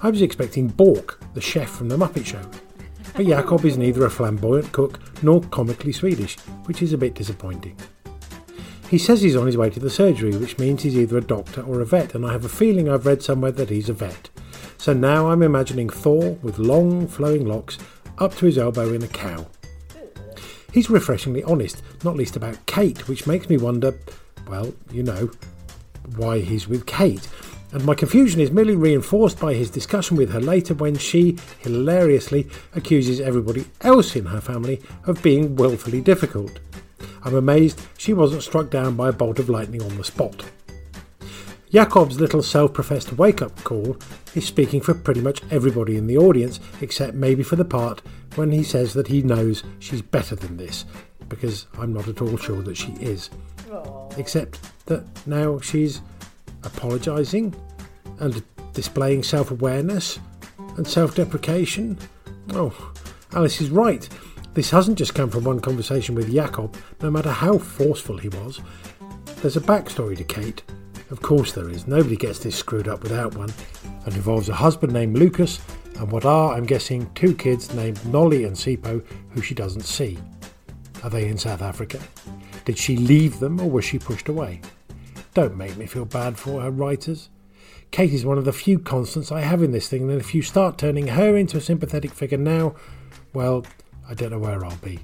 I 0.00 0.10
was 0.10 0.22
expecting 0.22 0.68
Bork, 0.68 1.20
the 1.34 1.40
chef 1.40 1.70
from 1.70 1.88
the 1.88 1.96
Muppet 1.96 2.24
Show. 2.24 2.48
But 3.16 3.26
Jakob 3.26 3.64
is 3.64 3.76
neither 3.76 4.04
a 4.04 4.10
flamboyant 4.10 4.70
cook 4.70 5.00
nor 5.24 5.40
comically 5.40 5.90
Swedish, 5.90 6.38
which 6.66 6.82
is 6.82 6.92
a 6.92 6.98
bit 6.98 7.14
disappointing. 7.16 7.76
He 8.88 8.98
says 8.98 9.22
he's 9.22 9.34
on 9.34 9.46
his 9.46 9.56
way 9.56 9.70
to 9.70 9.80
the 9.80 9.90
surgery, 9.90 10.36
which 10.36 10.58
means 10.58 10.84
he's 10.84 10.96
either 10.96 11.18
a 11.18 11.20
doctor 11.20 11.62
or 11.62 11.80
a 11.80 11.84
vet, 11.84 12.14
and 12.14 12.24
I 12.24 12.30
have 12.30 12.44
a 12.44 12.48
feeling 12.48 12.88
I've 12.88 13.06
read 13.06 13.24
somewhere 13.24 13.50
that 13.50 13.70
he's 13.70 13.88
a 13.88 13.92
vet. 13.92 14.30
So 14.78 14.92
now 14.92 15.30
I'm 15.30 15.42
imagining 15.42 15.88
Thor 15.88 16.38
with 16.42 16.60
long 16.60 17.08
flowing 17.08 17.44
locks 17.44 17.76
up 18.18 18.36
to 18.36 18.46
his 18.46 18.56
elbow 18.56 18.92
in 18.92 19.02
a 19.02 19.08
cow. 19.08 19.48
He's 20.74 20.90
refreshingly 20.90 21.44
honest, 21.44 21.84
not 22.02 22.16
least 22.16 22.34
about 22.34 22.66
Kate, 22.66 23.06
which 23.06 23.28
makes 23.28 23.48
me 23.48 23.56
wonder, 23.56 23.94
well, 24.48 24.74
you 24.90 25.04
know, 25.04 25.30
why 26.16 26.40
he's 26.40 26.66
with 26.66 26.84
Kate. 26.84 27.28
And 27.70 27.84
my 27.84 27.94
confusion 27.94 28.40
is 28.40 28.50
merely 28.50 28.74
reinforced 28.74 29.38
by 29.38 29.54
his 29.54 29.70
discussion 29.70 30.16
with 30.16 30.32
her 30.32 30.40
later 30.40 30.74
when 30.74 30.96
she, 30.96 31.38
hilariously, 31.60 32.48
accuses 32.74 33.20
everybody 33.20 33.66
else 33.82 34.16
in 34.16 34.26
her 34.26 34.40
family 34.40 34.82
of 35.06 35.22
being 35.22 35.54
willfully 35.54 36.00
difficult. 36.00 36.58
I'm 37.22 37.36
amazed 37.36 37.80
she 37.96 38.12
wasn't 38.12 38.42
struck 38.42 38.68
down 38.68 38.96
by 38.96 39.10
a 39.10 39.12
bolt 39.12 39.38
of 39.38 39.48
lightning 39.48 39.80
on 39.80 39.96
the 39.96 40.02
spot. 40.02 40.44
Jakob's 41.72 42.20
little 42.20 42.42
self 42.42 42.72
professed 42.72 43.12
wake 43.12 43.42
up 43.42 43.62
call 43.62 43.96
is 44.34 44.44
speaking 44.44 44.80
for 44.80 44.94
pretty 44.94 45.20
much 45.20 45.42
everybody 45.52 45.96
in 45.96 46.08
the 46.08 46.18
audience, 46.18 46.58
except 46.80 47.14
maybe 47.14 47.44
for 47.44 47.54
the 47.54 47.64
part 47.64 48.02
when 48.36 48.52
he 48.52 48.62
says 48.62 48.94
that 48.94 49.06
he 49.06 49.22
knows 49.22 49.62
she's 49.78 50.02
better 50.02 50.34
than 50.34 50.56
this, 50.56 50.84
because 51.28 51.66
I'm 51.78 51.92
not 51.92 52.08
at 52.08 52.20
all 52.20 52.36
sure 52.36 52.62
that 52.62 52.76
she 52.76 52.92
is. 52.94 53.30
Except 54.16 54.60
that 54.86 55.04
now 55.26 55.58
she's 55.58 56.00
apologising 56.62 57.54
and 58.20 58.42
displaying 58.72 59.22
self 59.22 59.50
awareness 59.50 60.18
and 60.76 60.86
self 60.86 61.14
deprecation. 61.14 61.98
Oh, 62.50 62.92
Alice 63.32 63.60
is 63.60 63.70
right. 63.70 64.08
This 64.54 64.70
hasn't 64.70 64.98
just 64.98 65.14
come 65.14 65.30
from 65.30 65.42
one 65.42 65.58
conversation 65.60 66.14
with 66.14 66.32
Jakob, 66.32 66.76
no 67.02 67.10
matter 67.10 67.30
how 67.30 67.58
forceful 67.58 68.18
he 68.18 68.28
was. 68.28 68.60
There's 69.42 69.56
a 69.56 69.60
backstory 69.60 70.16
to 70.16 70.24
Kate. 70.24 70.62
Of 71.10 71.20
course 71.20 71.52
there 71.52 71.68
is. 71.68 71.86
Nobody 71.88 72.16
gets 72.16 72.38
this 72.38 72.56
screwed 72.56 72.88
up 72.88 73.02
without 73.02 73.34
one. 73.34 73.52
And 74.06 74.14
involves 74.14 74.48
a 74.48 74.54
husband 74.54 74.92
named 74.92 75.18
Lucas 75.18 75.58
and 75.96 76.10
what 76.10 76.24
are, 76.24 76.54
I'm 76.54 76.64
guessing, 76.64 77.10
two 77.14 77.34
kids 77.34 77.72
named 77.74 78.04
Nolly 78.06 78.44
and 78.44 78.56
Sipho 78.56 79.04
who 79.30 79.42
she 79.42 79.54
doesn't 79.54 79.82
see. 79.82 80.18
Are 81.02 81.10
they 81.10 81.28
in 81.28 81.38
South 81.38 81.62
Africa? 81.62 82.00
Did 82.64 82.78
she 82.78 82.96
leave 82.96 83.38
them 83.38 83.60
or 83.60 83.70
was 83.70 83.84
she 83.84 83.98
pushed 83.98 84.28
away? 84.28 84.60
Don't 85.34 85.56
make 85.56 85.76
me 85.76 85.86
feel 85.86 86.04
bad 86.04 86.38
for 86.38 86.60
her 86.62 86.70
writers. 86.70 87.28
Kate 87.90 88.12
is 88.12 88.24
one 88.24 88.38
of 88.38 88.44
the 88.44 88.52
few 88.52 88.78
constants 88.78 89.30
I 89.30 89.42
have 89.42 89.62
in 89.62 89.72
this 89.72 89.88
thing, 89.88 90.10
and 90.10 90.20
if 90.20 90.34
you 90.34 90.42
start 90.42 90.78
turning 90.78 91.08
her 91.08 91.36
into 91.36 91.58
a 91.58 91.60
sympathetic 91.60 92.12
figure 92.12 92.38
now, 92.38 92.74
well, 93.32 93.64
I 94.08 94.14
don't 94.14 94.30
know 94.30 94.38
where 94.38 94.64
I'll 94.64 94.76
be. 94.76 95.00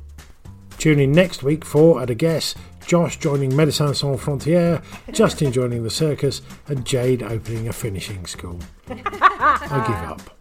Tune 0.78 0.98
in 0.98 1.12
next 1.12 1.42
week 1.42 1.64
for, 1.64 2.00
at 2.00 2.10
a 2.10 2.14
guess, 2.14 2.54
Josh 2.86 3.18
joining 3.18 3.52
Médecins 3.52 3.96
Sans 3.96 4.18
Frontières, 4.18 4.82
Justin 5.12 5.52
joining 5.52 5.84
the 5.84 5.90
circus, 5.90 6.42
and 6.66 6.84
Jade 6.84 7.22
opening 7.22 7.68
a 7.68 7.72
finishing 7.72 8.26
school. 8.26 8.58
I 8.88 9.84
give 9.86 10.10
up. 10.10 10.39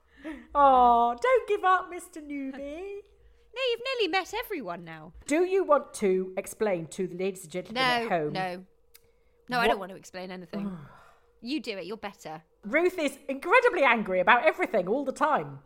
Oh, 0.62 1.16
don't 1.22 1.48
give 1.48 1.64
up, 1.64 1.90
Mr. 1.92 2.22
Newbie. 2.22 2.98
No, 3.52 3.62
you've 3.72 3.82
nearly 4.00 4.12
met 4.12 4.32
everyone 4.46 4.86
now. 4.86 5.12
Do 5.26 5.44
you 5.44 5.64
want 5.64 5.92
to 5.96 6.34
explain 6.38 6.86
to 6.88 7.08
the 7.08 7.16
ladies 7.18 7.44
and 7.44 7.52
gentlemen 7.52 7.82
at 7.84 8.04
No, 8.04 8.10
home? 8.10 8.32
no. 8.34 8.64
No, 9.50 9.58
I 9.58 9.62
What- 9.62 9.68
don't 9.70 9.80
want 9.80 9.92
to 9.92 9.98
explain 9.98 10.30
anything. 10.32 10.78
you 11.42 11.60
do 11.60 11.72
it, 11.72 11.86
you're 11.86 11.98
better. 11.98 12.44
Ruth 12.64 12.98
is 13.00 13.18
incredibly 13.28 13.84
angry 13.84 14.20
about 14.20 14.46
everything 14.46 14.88
all 14.88 15.04
the 15.04 15.12
time. 15.12 15.60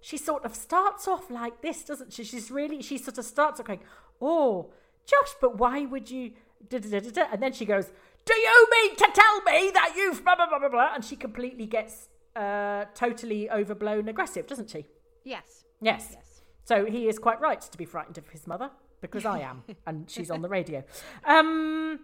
She 0.00 0.16
sort 0.16 0.44
of 0.46 0.56
starts 0.56 1.06
off 1.06 1.30
like 1.30 1.60
this, 1.60 1.84
doesn't 1.84 2.12
she? 2.14 2.24
She's 2.24 2.50
really, 2.50 2.80
she 2.80 2.96
sort 2.96 3.18
of 3.18 3.24
starts 3.26 3.60
off 3.60 3.66
going, 3.66 3.80
Oh, 4.20 4.72
Josh, 5.04 5.34
but 5.40 5.58
why 5.58 5.84
would 5.84 6.10
you? 6.10 6.32
Da, 6.68 6.78
da, 6.78 6.88
da, 6.88 7.00
da, 7.00 7.10
da. 7.10 7.24
And 7.32 7.42
then 7.42 7.52
she 7.52 7.66
goes, 7.66 7.92
Do 8.24 8.34
you 8.34 8.66
mean 8.72 8.96
to 8.96 9.08
tell 9.14 9.42
me 9.42 9.70
that 9.74 9.92
you've 9.94 10.24
blah, 10.24 10.36
blah, 10.36 10.48
blah, 10.48 10.58
blah, 10.58 10.70
blah? 10.70 10.94
And 10.94 11.04
she 11.04 11.16
completely 11.16 11.66
gets 11.66 12.08
uh, 12.36 12.86
totally 12.94 13.50
overblown 13.50 14.08
aggressive, 14.08 14.46
doesn't 14.46 14.70
she? 14.70 14.86
Yes. 15.24 15.64
Yes. 15.80 16.08
Yes. 16.12 16.42
So 16.64 16.84
he 16.84 17.08
is 17.08 17.18
quite 17.18 17.40
right 17.40 17.60
to 17.60 17.78
be 17.78 17.84
frightened 17.84 18.18
of 18.18 18.28
his 18.28 18.46
mother 18.46 18.70
because 19.00 19.24
I 19.24 19.40
am, 19.40 19.62
and 19.86 20.10
she's 20.10 20.30
on 20.30 20.42
the 20.42 20.48
radio. 20.48 20.84
Um, 21.24 22.00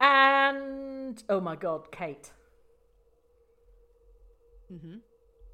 and 0.00 1.22
oh 1.28 1.40
my 1.40 1.56
God, 1.56 1.90
Kate. 1.90 2.30
Mm-hmm. 4.72 4.96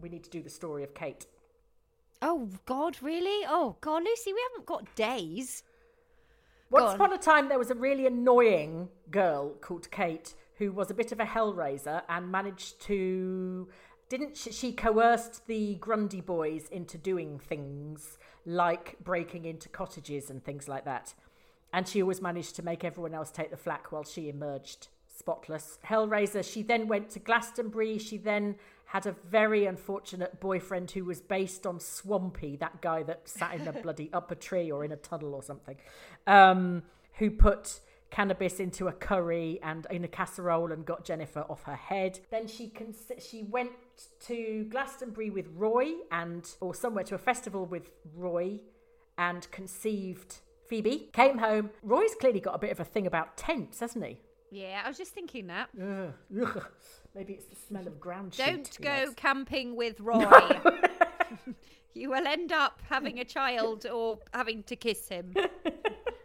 We 0.01 0.09
need 0.09 0.25
to 0.25 0.31
do 0.31 0.43
the 0.43 0.51
story 0.51 0.85
of 0.85 0.95
Kate. 0.95 1.27
Oh, 2.21 2.49
God, 2.67 2.97
really? 3.01 3.47
Oh, 3.49 3.77
God, 3.81 4.03
Lucy, 4.05 4.33
we 4.33 4.43
haven't 4.51 4.67
got 4.67 4.95
days. 4.97 5.63
Once 6.71 6.91
on. 6.91 6.95
upon 6.97 7.13
a 7.13 7.19
time, 7.19 7.49
there 7.49 7.59
was 7.59 7.71
a 7.71 7.75
really 7.75 8.07
annoying 8.07 8.89
girl 9.11 9.55
called 9.61 9.91
Kate 9.91 10.35
who 10.57 10.73
was 10.73 10.91
a 10.91 10.95
bit 10.95 11.13
of 11.13 11.21
a 11.21 11.25
hellraiser 11.25 12.03
and 12.09 12.31
managed 12.31 12.81
to. 12.83 13.69
Didn't 14.09 14.37
she, 14.37 14.53
she 14.53 14.73
coerced 14.73 15.47
the 15.47 15.75
Grundy 15.77 16.21
boys 16.21 16.69
into 16.71 16.97
doing 16.97 17.39
things 17.39 18.19
like 18.47 18.97
breaking 19.05 19.45
into 19.45 19.69
cottages 19.69 20.31
and 20.31 20.43
things 20.43 20.69
like 20.69 20.85
that. 20.87 21.15
And 21.73 21.87
she 21.87 22.01
always 22.01 22.23
managed 22.23 22.57
to 22.57 22.63
make 22.63 22.85
everyone 22.85 23.15
else 23.15 23.31
take 23.31 23.51
the 23.51 23.57
flak 23.57 23.93
while 23.93 24.05
she 24.05 24.29
emerged 24.29 24.89
spotless. 25.15 25.79
Hellraiser, 25.87 26.43
she 26.43 26.63
then 26.63 26.89
went 26.89 27.11
to 27.11 27.19
Glastonbury. 27.19 27.99
She 27.99 28.17
then 28.17 28.57
had 28.87 29.05
a 29.07 29.13
very 29.13 29.67
unfortunate 29.67 30.41
boyfriend 30.41 30.91
who 30.93 31.05
was 31.05 31.21
based 31.21 31.67
on 31.67 31.79
Swampy, 31.79 32.57
that 32.57 32.81
guy 32.81 33.03
that 33.03 33.29
sat 33.29 33.55
in 33.55 33.69
a 33.69 33.73
bloody 33.83 34.09
upper 34.15 34.35
tree 34.35 34.71
or 34.71 34.85
in 34.85 34.93
a 34.93 34.97
tunnel 34.97 35.35
or 35.35 35.43
something, 35.43 35.77
um, 36.27 36.83
who 37.15 37.31
put 37.31 37.81
cannabis 38.11 38.61
into 38.61 38.89
a 38.89 38.93
curry 38.93 39.61
and 39.63 39.87
in 39.91 40.05
a 40.05 40.09
casserole 40.09 40.73
and 40.73 40.85
got 40.85 41.05
Jennifer 41.05 41.45
off 41.49 41.63
her 41.65 41.77
head. 41.77 42.21
Then 42.31 42.47
she 42.47 42.69
cons- 42.69 43.13
she 43.19 43.43
went 43.43 43.73
to 44.27 44.67
Glastonbury 44.71 45.31
with 45.31 45.49
Roy 45.55 45.93
and 46.11 46.49
or 46.61 46.75
somewhere 46.75 47.05
to 47.05 47.15
a 47.15 47.19
festival 47.19 47.67
with 47.67 47.93
Roy 48.15 48.61
and 49.17 49.51
conceived 49.51 50.37
Phoebe. 50.69 51.11
Came 51.13 51.39
home. 51.39 51.71
Roy's 51.83 52.15
clearly 52.15 52.41
got 52.41 52.55
a 52.55 52.59
bit 52.59 52.71
of 52.71 52.81
a 52.81 52.85
thing 52.85 53.07
about 53.07 53.37
tents, 53.37 53.81
hasn't 53.81 54.05
he? 54.05 54.21
Yeah, 54.51 54.83
I 54.85 54.89
was 54.89 54.97
just 54.97 55.13
thinking 55.13 55.49
that. 55.49 55.69
Ugh, 55.81 56.15
ugh. 56.43 56.67
Maybe 57.15 57.35
it's 57.35 57.47
the 57.47 57.57
smell 57.57 57.87
of 57.87 58.01
ground. 58.01 58.35
Don't 58.37 58.79
go 58.81 59.13
camping 59.17 59.77
with 59.77 60.01
Roy. 60.01 60.25
you 61.95 62.11
will 62.11 62.27
end 62.27 62.53
up 62.53 62.81
having 62.89 63.19
a 63.19 63.25
child 63.25 63.87
or 63.87 64.19
having 64.33 64.63
to 64.65 64.77
kiss 64.77 65.09
him. 65.09 65.35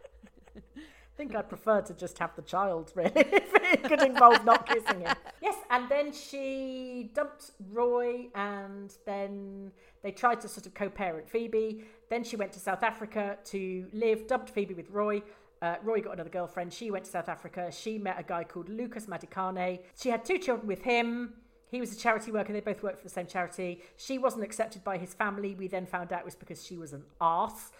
I 1.14 1.16
think 1.16 1.36
I'd 1.36 1.48
prefer 1.48 1.80
to 1.80 1.94
just 1.94 2.18
have 2.18 2.34
the 2.34 2.42
child, 2.42 2.90
really, 2.96 3.12
if 3.14 3.54
it 3.54 3.84
could 3.84 4.02
involve 4.02 4.44
not 4.44 4.66
kissing 4.66 5.00
him. 5.00 5.14
Yes, 5.40 5.54
and 5.70 5.88
then 5.88 6.12
she 6.12 7.10
dumped 7.14 7.52
Roy, 7.70 8.26
and 8.34 8.92
then 9.06 9.70
they 10.02 10.10
tried 10.10 10.40
to 10.40 10.48
sort 10.48 10.66
of 10.66 10.74
co 10.74 10.90
parent 10.90 11.28
Phoebe. 11.28 11.84
Then 12.10 12.24
she 12.24 12.34
went 12.34 12.52
to 12.54 12.58
South 12.58 12.82
Africa 12.82 13.38
to 13.44 13.86
live, 13.92 14.26
dumped 14.26 14.50
Phoebe 14.50 14.74
with 14.74 14.90
Roy. 14.90 15.22
Uh, 15.62 15.76
Roy 15.84 16.00
got 16.00 16.14
another 16.14 16.30
girlfriend. 16.30 16.72
She 16.72 16.90
went 16.90 17.04
to 17.04 17.10
South 17.12 17.28
Africa. 17.28 17.70
She 17.70 17.96
met 17.96 18.18
a 18.18 18.24
guy 18.24 18.42
called 18.42 18.68
Lucas 18.68 19.06
Madikane. 19.06 19.80
She 19.96 20.08
had 20.08 20.24
two 20.24 20.38
children 20.38 20.66
with 20.66 20.82
him. 20.82 21.34
He 21.70 21.80
was 21.80 21.92
a 21.92 21.96
charity 21.96 22.32
worker. 22.32 22.52
They 22.52 22.60
both 22.60 22.82
worked 22.82 22.98
for 22.98 23.04
the 23.04 23.14
same 23.14 23.26
charity. 23.26 23.82
She 23.96 24.18
wasn't 24.18 24.42
accepted 24.42 24.82
by 24.82 24.98
his 24.98 25.14
family. 25.14 25.54
We 25.54 25.68
then 25.68 25.86
found 25.86 26.12
out 26.12 26.20
it 26.20 26.24
was 26.24 26.34
because 26.34 26.64
she 26.64 26.76
was 26.76 26.92
an 26.92 27.04
arse, 27.20 27.70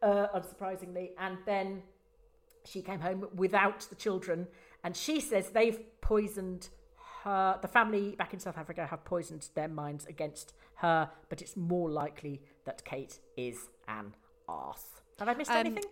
uh, 0.00 0.28
unsurprisingly. 0.34 1.10
And 1.18 1.38
then 1.44 1.82
she 2.64 2.82
came 2.82 3.00
home 3.00 3.28
without 3.34 3.80
the 3.90 3.94
children 3.94 4.46
and 4.82 4.96
she 4.96 5.20
says 5.20 5.50
they've 5.50 5.80
poisoned 6.00 6.68
her 7.22 7.58
the 7.62 7.68
family 7.68 8.14
back 8.16 8.32
in 8.34 8.40
south 8.40 8.58
africa 8.58 8.86
have 8.86 9.04
poisoned 9.04 9.48
their 9.54 9.68
minds 9.68 10.04
against 10.06 10.54
her 10.76 11.10
but 11.28 11.40
it's 11.40 11.56
more 11.56 11.90
likely 11.90 12.40
that 12.64 12.84
kate 12.84 13.18
is 13.36 13.68
an 13.88 14.14
arse 14.48 15.02
have 15.18 15.28
i 15.28 15.34
missed 15.34 15.50
Um, 15.50 15.56
anything 15.58 15.84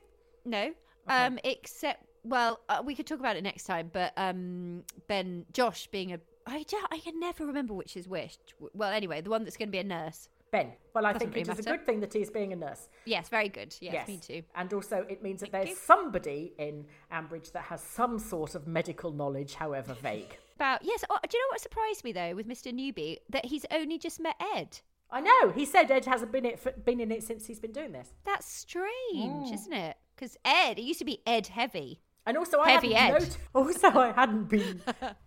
No. 0.45 0.73
Um, 1.09 1.39
except, 1.45 2.05
well, 2.25 2.61
uh, 2.69 2.83
we 2.85 2.95
could 2.95 3.07
talk 3.07 3.21
about 3.21 3.37
it 3.37 3.43
next 3.43 3.65
time. 3.65 3.91
But 3.93 4.13
um, 4.17 4.85
Ben, 5.09 5.45
Josh 5.53 5.87
being 5.89 6.13
a, 6.13 6.21
I, 6.47 6.65
can 6.65 7.21
never 7.21 7.47
remember 7.47 7.75
which 7.75 7.97
is 7.97 8.09
which. 8.09 8.37
Well, 8.73 8.91
anyway, 8.93 9.21
the 9.21 9.31
one 9.31 9.45
that's 9.45 9.57
going 9.57 9.69
to 9.69 9.73
be 9.73 9.79
a 9.79 9.85
nurse. 9.85 10.29
Ben 10.53 10.69
well 10.95 11.05
i 11.07 11.13
Doesn't 11.13 11.33
think 11.33 11.49
it 11.49 11.49
really 11.49 11.59
is 11.61 11.67
a 11.67 11.71
good 11.71 11.85
thing 11.85 11.99
that 12.01 12.13
he 12.13 12.21
is 12.21 12.31
being 12.31 12.53
a 12.53 12.57
nurse 12.57 12.89
Yes, 13.07 13.29
very 13.29 13.49
good. 13.49 13.75
Yes, 13.81 14.07
me 14.07 14.19
too. 14.19 14.43
and 14.55 14.73
also 14.73 15.05
it 15.09 15.23
means 15.23 15.41
that 15.41 15.51
Thank 15.51 15.65
there's 15.65 15.77
you. 15.79 15.85
somebody 15.85 16.53
in 16.59 16.85
ambridge 17.11 17.51
that 17.53 17.65
has 17.65 17.81
some 17.81 18.19
sort 18.21 18.55
of 18.55 18.67
medical 18.69 19.11
knowledge 19.13 19.55
however 19.55 19.95
vague 19.95 20.39
About 20.57 20.85
yes. 20.85 21.03
Oh, 21.11 21.19
do 21.29 21.37
you 21.37 21.43
know 21.43 21.49
what 21.51 21.61
surprised 21.61 22.05
me 22.05 22.13
though 22.13 22.35
with 22.37 22.47
Mr. 22.47 22.73
Newbie 22.73 23.17
that 23.31 23.47
he's 23.47 23.67
only 23.73 23.99
just 23.99 24.21
met 24.21 24.37
Ed. 24.55 24.79
i 25.11 25.21
know 25.21 25.51
he 25.51 25.65
said 25.65 25.91
ed 25.91 26.05
hasn't 26.05 26.31
been, 26.31 26.45
it, 26.45 26.85
been 26.85 27.01
in 27.01 27.11
it 27.11 27.23
since 27.25 27.47
he's 27.47 27.59
been 27.59 27.73
doing 27.73 27.91
this 27.93 28.11
That's 28.25 28.47
strange, 28.47 29.49
Mm. 29.51 29.55
isn't 29.55 29.73
it? 29.73 29.97
Because 30.15 30.37
Ed, 30.45 30.79
it 30.79 30.83
used 30.83 31.01
to 31.01 31.05
be 31.05 31.21
Ed 31.27 31.49
Heavy. 31.49 32.01
And 32.25 32.37
also, 32.39 32.61
I 32.61 32.71
Heavy 32.71 32.93
hadn't 32.93 33.23
Ed. 33.23 33.29
not- 33.55 33.67
also 33.67 33.89
I 33.99 34.13
hadn't 34.13 34.45
been, 34.49 34.81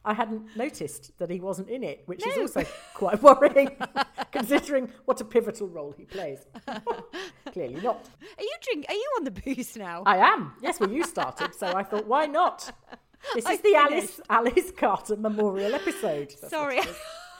I 0.06 0.14
hadn't 0.14 0.56
noticed 0.56 1.12
that 1.20 1.30
he 1.30 1.41
wasn't 1.41 1.70
in 1.70 1.84
it, 1.84 2.04
which 2.06 2.26
is 2.26 2.38
also 2.38 2.64
quite 2.93 3.22
worrying, 3.22 3.70
considering 4.32 4.89
what 5.04 5.20
a 5.20 5.26
pivotal 5.26 5.68
role 5.68 5.93
he 5.98 6.06
plays. 6.06 6.46
Clearly 7.52 7.82
not. 7.82 8.08
Are 8.38 8.43
you 8.43 8.54
drink? 8.64 8.86
Are 8.88 8.96
you 8.96 9.12
on 9.18 9.24
the 9.26 9.32
booze 9.32 9.76
now? 9.76 10.04
I 10.06 10.18
am. 10.18 10.54
Yes, 10.62 10.80
well, 10.80 10.89
you 10.91 11.04
started, 11.04 11.54
so 11.54 11.68
I 11.68 11.84
thought, 11.84 12.08
why 12.08 12.28
not? 12.28 12.72
This 13.34 13.46
I 13.46 13.54
is 13.54 13.62
the 13.62 13.76
Alice 13.76 13.91
finished. 14.12 14.22
Alice 14.30 14.72
Carter 14.72 15.16
memorial 15.18 15.74
episode. 15.76 16.30
That's 16.30 16.50
Sorry. 16.50 16.80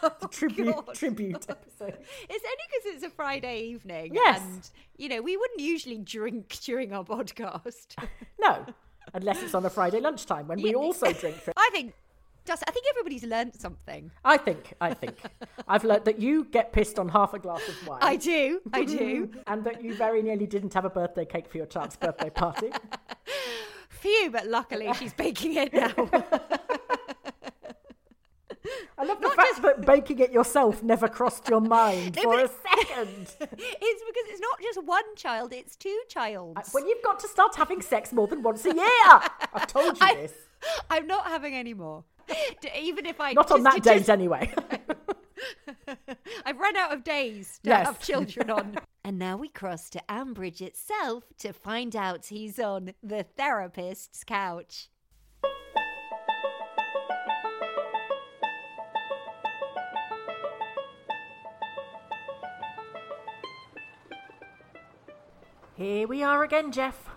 The 0.02 0.14
oh, 0.22 0.28
tribute 0.28 0.76
God. 0.86 0.96
tribute 0.96 1.46
episode. 1.50 1.98
It's 2.30 2.46
only 2.46 2.66
because 2.70 2.96
it's 2.96 3.04
a 3.04 3.10
Friday 3.10 3.62
evening. 3.68 4.14
Yes. 4.14 4.42
And, 4.42 4.70
you 4.98 5.10
know, 5.10 5.22
we 5.22 5.38
wouldn't 5.38 5.60
usually 5.62 6.00
drink 6.00 6.58
during 6.64 6.92
our 6.92 7.04
podcast. 7.06 7.96
No, 8.40 8.66
unless 9.14 9.42
it's 9.44 9.54
on 9.54 9.66
a 9.66 9.70
Friday 9.70 10.00
lunchtime 10.00 10.48
when 10.48 10.62
we 10.62 10.72
Yeah. 10.72 10.78
also 10.78 11.12
drink. 11.14 11.36
For- 11.44 11.54
I 11.58 11.70
think, 11.72 11.94
just, 12.46 12.64
I 12.68 12.72
think 12.72 12.86
everybody's 12.92 13.24
learnt 13.24 13.60
something. 13.60 14.12
I 14.24 14.38
think, 14.38 14.74
I 14.80 14.94
think, 14.94 15.18
I've 15.68 15.84
learnt 15.84 16.06
that 16.06 16.20
you 16.20 16.46
get 16.46 16.72
pissed 16.74 17.00
on 17.00 17.10
half 17.10 17.34
a 17.34 17.40
glass 17.40 17.68
of 17.68 17.88
wine. 17.88 18.00
I 18.02 18.16
do. 18.18 18.62
I 18.74 18.84
do. 18.86 19.32
and 19.48 19.64
that 19.64 19.84
you 19.84 19.96
very 19.96 20.22
nearly 20.22 20.46
didn't 20.46 20.74
have 20.74 20.86
a 20.86 20.90
birthday 20.90 21.26
cake 21.26 21.48
for 21.50 21.58
your 21.58 21.66
child's 21.66 21.96
birthday 21.96 22.30
party. 22.30 22.70
Phew, 23.90 24.30
but 24.32 24.46
luckily 24.48 24.92
she's 24.94 25.14
baking 25.14 25.56
it 25.56 25.74
now. 25.74 26.10
I 28.98 29.04
love 29.06 29.22
the 29.22 29.30
fact 29.30 29.62
that 29.62 29.86
baking 29.86 30.20
it 30.20 30.32
yourself 30.32 30.82
never 30.84 31.08
crossed 31.08 31.48
your 31.50 31.62
mind 31.62 32.16
No, 32.16 32.24
for 32.24 32.40
a 32.40 32.48
second. 32.78 33.28
it's 33.40 33.40
because 33.40 34.26
it's 34.30 34.40
not 34.42 34.60
just 34.62 34.84
one 34.84 35.16
child, 35.16 35.54
it's 35.54 35.76
two 35.76 36.00
childs. 36.10 36.70
when 36.74 36.88
you've 36.88 37.04
got 37.04 37.20
to 37.20 37.28
start 37.28 37.56
having 37.56 37.82
sex 37.82 38.12
more 38.12 38.28
than 38.28 38.42
once 38.44 38.66
a 38.66 38.74
year. 38.74 38.86
I've 39.54 39.68
told 39.68 40.00
you 40.00 40.06
I- 40.06 40.16
this. 40.16 40.34
I'm 40.90 41.06
not 41.08 41.28
having 41.28 41.54
any 41.54 41.74
more. 41.74 42.04
Even 42.76 43.06
if 43.06 43.22
I 43.22 43.34
Not 43.34 43.52
on 43.52 43.64
just- 43.64 43.76
that 43.76 43.84
just- 43.84 44.08
date, 44.08 44.12
anyway. 44.12 44.52
I've 46.46 46.58
run 46.58 46.76
out 46.76 46.94
of 46.94 47.04
days 47.04 47.60
to 47.64 47.70
Yes. 47.70 47.86
have 47.86 48.00
children 48.00 48.50
on. 48.50 48.78
and 49.04 49.20
now 49.20 49.38
we 49.38 49.48
cross 49.50 49.90
to 49.92 50.02
Ambridge 50.10 50.62
itself 50.62 51.26
to 51.40 51.54
find 51.54 51.96
out 51.96 52.28
he's 52.28 52.58
on 52.60 52.94
the 53.04 53.24
therapist's 53.38 54.24
couch. 54.24 54.90
Here 65.76 66.08
we 66.08 66.24
are 66.24 66.42
again, 66.44 66.72
Jeff. 66.72 67.10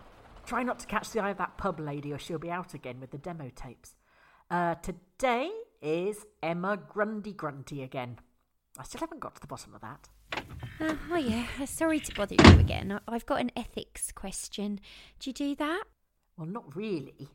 Try 0.45 0.65
not 0.65 0.81
to 0.81 0.87
catch 0.89 1.11
the 1.11 1.21
eye 1.21 1.31
of 1.31 1.39
that 1.39 1.57
pub 1.59 1.79
lady 1.79 2.13
or 2.13 2.19
she'll 2.19 2.41
be 2.41 2.51
out 2.51 2.75
again 2.75 2.99
with 2.99 3.13
the 3.13 3.19
demo 3.19 3.53
tapes. 3.55 3.95
Uh, 4.51 4.75
today 4.77 5.49
is 5.81 6.27
Emma 6.43 6.77
Grundy 6.77 7.33
Grunty 7.33 7.85
again. 7.85 8.19
I 8.77 8.83
still 8.83 8.99
haven't 9.01 9.21
got 9.21 9.37
to 9.37 9.41
the 9.41 9.47
bottom 9.47 9.75
of 9.75 9.81
that. 9.83 10.09
Uh, 10.81 10.97
oh 11.13 11.17
yeah, 11.17 11.47
sorry 11.67 12.01
to 12.01 12.15
bother 12.17 12.35
you 12.35 12.59
again. 12.59 12.99
I've 13.07 13.27
got 13.27 13.41
an 13.41 13.53
ethics 13.55 14.11
question. 14.11 14.81
Do 15.21 15.31
you 15.31 15.35
do 15.35 15.55
that? 15.55 15.85
Well, 16.37 16.49
not 16.49 16.75
really. 16.75 17.29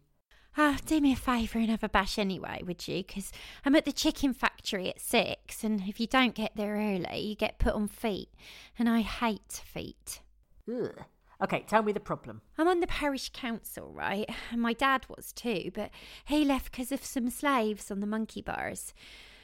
Ah, 0.57 0.77
do 0.85 0.99
me 0.99 1.13
a 1.13 1.15
favour 1.15 1.59
and 1.59 1.69
have 1.69 1.83
a 1.85 1.89
bash 1.89 2.19
anyway, 2.19 2.61
would 2.65 2.85
you? 2.85 3.01
'Cause 3.01 3.31
I'm 3.65 3.75
at 3.75 3.85
the 3.85 3.93
chicken 3.93 4.33
factory 4.33 4.89
at 4.89 4.99
six, 4.99 5.63
and 5.63 5.87
if 5.87 6.01
you 6.01 6.07
don't 6.07 6.35
get 6.35 6.57
there 6.57 6.75
early, 6.75 7.19
you 7.21 7.35
get 7.35 7.59
put 7.59 7.73
on 7.75 7.87
feet, 7.87 8.29
and 8.77 8.89
I 8.89 9.01
hate 9.01 9.63
feet. 9.65 10.21
Ugh. 10.69 11.05
Okay, 11.43 11.65
tell 11.67 11.83
me 11.83 11.91
the 11.91 11.99
problem. 11.99 12.41
I'm 12.57 12.69
on 12.69 12.79
the 12.79 12.87
parish 12.87 13.29
council, 13.33 13.91
right? 13.91 14.29
And 14.51 14.61
my 14.61 14.71
dad 14.71 15.05
was 15.09 15.33
too, 15.33 15.71
but 15.73 15.89
he 16.23 16.45
left 16.45 16.71
because 16.71 16.91
of 16.91 17.03
some 17.03 17.29
slaves 17.29 17.91
on 17.91 17.99
the 17.99 18.07
monkey 18.07 18.41
bars. 18.41 18.93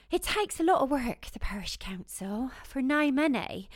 It 0.10 0.24
takes 0.24 0.60
a 0.60 0.64
lot 0.64 0.82
of 0.82 0.90
work, 0.90 1.28
the 1.34 1.40
parish 1.40 1.78
council, 1.78 2.52
for 2.64 2.82
no 2.82 3.12
money. 3.12 3.70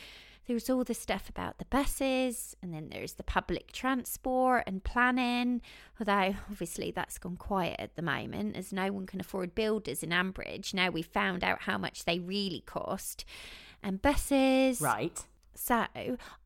There's 0.46 0.68
all 0.68 0.84
the 0.84 0.94
stuff 0.94 1.28
about 1.28 1.58
the 1.58 1.64
buses, 1.66 2.56
and 2.62 2.72
then 2.72 2.88
there's 2.90 3.14
the 3.14 3.22
public 3.22 3.72
transport 3.72 4.64
and 4.66 4.82
planning. 4.82 5.62
Although, 6.00 6.34
obviously, 6.50 6.90
that's 6.90 7.18
gone 7.18 7.36
quiet 7.36 7.76
at 7.78 7.94
the 7.94 8.02
moment, 8.02 8.56
as 8.56 8.72
no 8.72 8.90
one 8.90 9.06
can 9.06 9.20
afford 9.20 9.54
builders 9.54 10.02
in 10.02 10.10
Ambridge. 10.10 10.74
Now 10.74 10.90
we've 10.90 11.06
found 11.06 11.44
out 11.44 11.62
how 11.62 11.78
much 11.78 12.04
they 12.04 12.18
really 12.18 12.62
cost. 12.66 13.24
And 13.82 14.00
buses. 14.00 14.80
Right. 14.80 15.24
So 15.56 15.86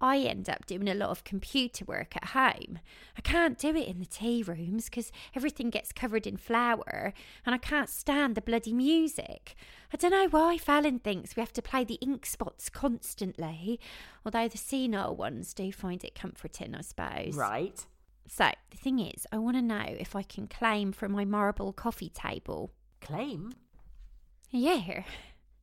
I 0.00 0.18
end 0.18 0.48
up 0.48 0.66
doing 0.66 0.88
a 0.88 0.94
lot 0.94 1.10
of 1.10 1.24
computer 1.24 1.84
work 1.84 2.16
at 2.16 2.26
home. 2.26 2.78
I 3.16 3.20
can't 3.22 3.58
do 3.58 3.74
it 3.74 3.88
in 3.88 3.98
the 3.98 4.06
tea 4.06 4.42
rooms 4.42 4.84
because 4.86 5.10
everything 5.34 5.70
gets 5.70 5.92
covered 5.92 6.26
in 6.26 6.36
flour 6.36 7.12
and 7.44 7.54
I 7.54 7.58
can't 7.58 7.88
stand 7.88 8.34
the 8.34 8.42
bloody 8.42 8.72
music. 8.72 9.54
I 9.92 9.96
don't 9.96 10.10
know 10.10 10.28
why 10.28 10.58
Fallon 10.58 10.98
thinks 10.98 11.34
we 11.34 11.40
have 11.40 11.52
to 11.54 11.62
play 11.62 11.84
the 11.84 11.94
ink 11.94 12.26
spots 12.26 12.68
constantly, 12.68 13.80
although 14.24 14.48
the 14.48 14.58
senile 14.58 15.16
ones 15.16 15.54
do 15.54 15.72
find 15.72 16.04
it 16.04 16.14
comforting, 16.14 16.74
I 16.74 16.82
suppose. 16.82 17.34
Right. 17.34 17.84
So 18.28 18.50
the 18.70 18.76
thing 18.76 18.98
is, 18.98 19.26
I 19.32 19.38
want 19.38 19.56
to 19.56 19.62
know 19.62 19.84
if 19.86 20.14
I 20.14 20.22
can 20.22 20.46
claim 20.46 20.92
from 20.92 21.12
my 21.12 21.24
marble 21.24 21.72
coffee 21.72 22.10
table. 22.10 22.70
Claim? 23.00 23.52
Yeah. 24.50 25.02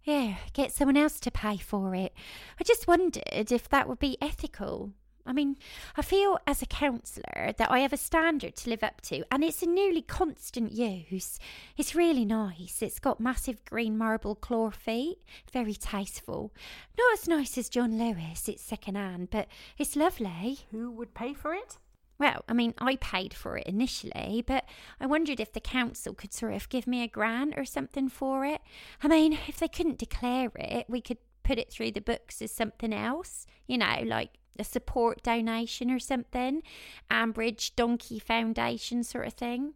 Yeah, 0.06 0.36
get 0.54 0.72
someone 0.72 0.98
else 0.98 1.20
to 1.22 1.32
pay 1.32 1.58
for 1.58 1.96
it. 1.96 2.14
I 2.60 2.64
just 2.64 2.88
wondered 2.88 3.24
if 3.52 3.68
that 3.70 3.90
would 3.90 3.98
be 3.98 4.20
ethical. 4.22 4.92
I 5.26 5.34
mean, 5.34 5.58
I 5.98 6.04
feel 6.04 6.38
as 6.46 6.62
a 6.62 6.68
counsellor 6.68 7.54
that 7.58 7.72
I 7.72 7.80
have 7.80 7.92
a 7.92 7.98
standard 7.98 8.56
to 8.58 8.70
live 8.70 8.84
up 8.84 9.02
to, 9.02 9.24
and 9.32 9.44
it's 9.44 9.64
a 9.64 9.66
nearly 9.66 10.04
constant 10.04 10.72
use. 10.72 11.40
It's 11.76 11.96
really 11.96 12.24
nice. 12.24 12.84
It's 12.84 13.00
got 13.00 13.20
massive 13.20 13.66
green 13.66 13.98
marble 13.98 14.36
claw 14.36 14.70
feet, 14.70 15.18
very 15.52 15.74
tasteful. 15.74 16.54
Not 16.96 17.14
as 17.14 17.28
nice 17.28 17.58
as 17.58 17.68
John 17.68 17.98
Lewis, 17.98 18.48
it's 18.48 18.62
second 18.62 18.98
hand, 18.98 19.30
but 19.32 19.48
it's 19.80 19.96
lovely. 19.96 20.60
Who 20.70 20.92
would 20.92 21.16
pay 21.16 21.34
for 21.34 21.56
it? 21.56 21.80
Well, 22.18 22.46
I 22.48 22.54
mean, 22.54 22.74
I 22.78 22.96
paid 22.96 23.34
for 23.34 23.58
it 23.58 23.68
initially, 23.68 24.44
but 24.46 24.66
I 25.00 25.06
wondered 25.06 25.40
if 25.40 25.52
the 25.52 25.60
council 25.60 26.14
could 26.14 26.34
sort 26.34 26.54
of 26.54 26.70
give 26.70 26.88
me 26.88 27.04
a 27.04 27.08
grant 27.08 27.56
or 27.58 27.66
something 27.66 28.08
for 28.08 28.46
it. 28.46 28.62
I 29.04 29.08
mean, 29.08 29.38
if 29.48 29.58
they 29.58 29.68
couldn't 29.68 29.98
declare 29.98 30.52
it, 30.56 30.86
we 30.90 31.02
could 31.02 31.18
put 31.44 31.60
it 31.60 31.72
through 31.72 31.92
the 31.92 32.02
books 32.02 32.42
as 32.42 32.52
something 32.52 32.94
else, 32.94 33.46
you 33.68 33.78
know, 33.78 34.02
like 34.06 34.32
a 34.58 34.64
support 34.64 35.22
donation 35.24 35.92
or 35.92 36.00
something, 36.00 36.64
Ambridge 37.12 37.76
Donkey 37.76 38.20
Foundation 38.20 39.04
sort 39.04 39.28
of 39.28 39.34
thing. 39.34 39.74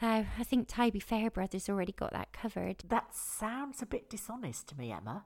Though 0.00 0.26
I 0.38 0.44
think 0.44 0.68
Toby 0.68 0.98
Fairbrother's 0.98 1.68
already 1.68 1.92
got 1.92 2.12
that 2.12 2.32
covered. 2.32 2.82
That 2.88 3.14
sounds 3.14 3.82
a 3.82 3.86
bit 3.86 4.10
dishonest 4.10 4.66
to 4.68 4.78
me, 4.78 4.90
Emma. 4.90 5.24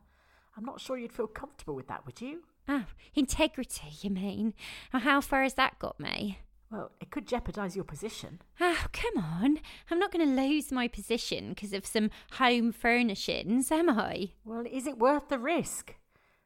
I'm 0.56 0.64
not 0.64 0.80
sure 0.80 0.98
you'd 0.98 1.12
feel 1.12 1.26
comfortable 1.26 1.74
with 1.74 1.86
that, 1.88 2.04
would 2.04 2.20
you? 2.20 2.42
Oh, 2.68 2.84
integrity, 3.14 3.88
you 4.00 4.10
mean? 4.10 4.54
How 4.90 5.20
far 5.20 5.44
has 5.44 5.54
that 5.54 5.78
got 5.78 6.00
me? 6.00 6.38
Well, 6.70 6.90
it 7.00 7.10
could 7.10 7.28
jeopardise 7.28 7.76
your 7.76 7.84
position. 7.84 8.40
Oh, 8.60 8.86
come 8.92 9.22
on. 9.22 9.60
I'm 9.90 9.98
not 9.98 10.12
going 10.12 10.26
to 10.26 10.42
lose 10.42 10.72
my 10.72 10.88
position 10.88 11.50
because 11.50 11.72
of 11.72 11.86
some 11.86 12.10
home 12.32 12.72
furnishings, 12.72 13.70
am 13.70 13.88
I? 13.88 14.30
Well, 14.44 14.64
is 14.70 14.86
it 14.86 14.98
worth 14.98 15.28
the 15.28 15.38
risk? 15.38 15.94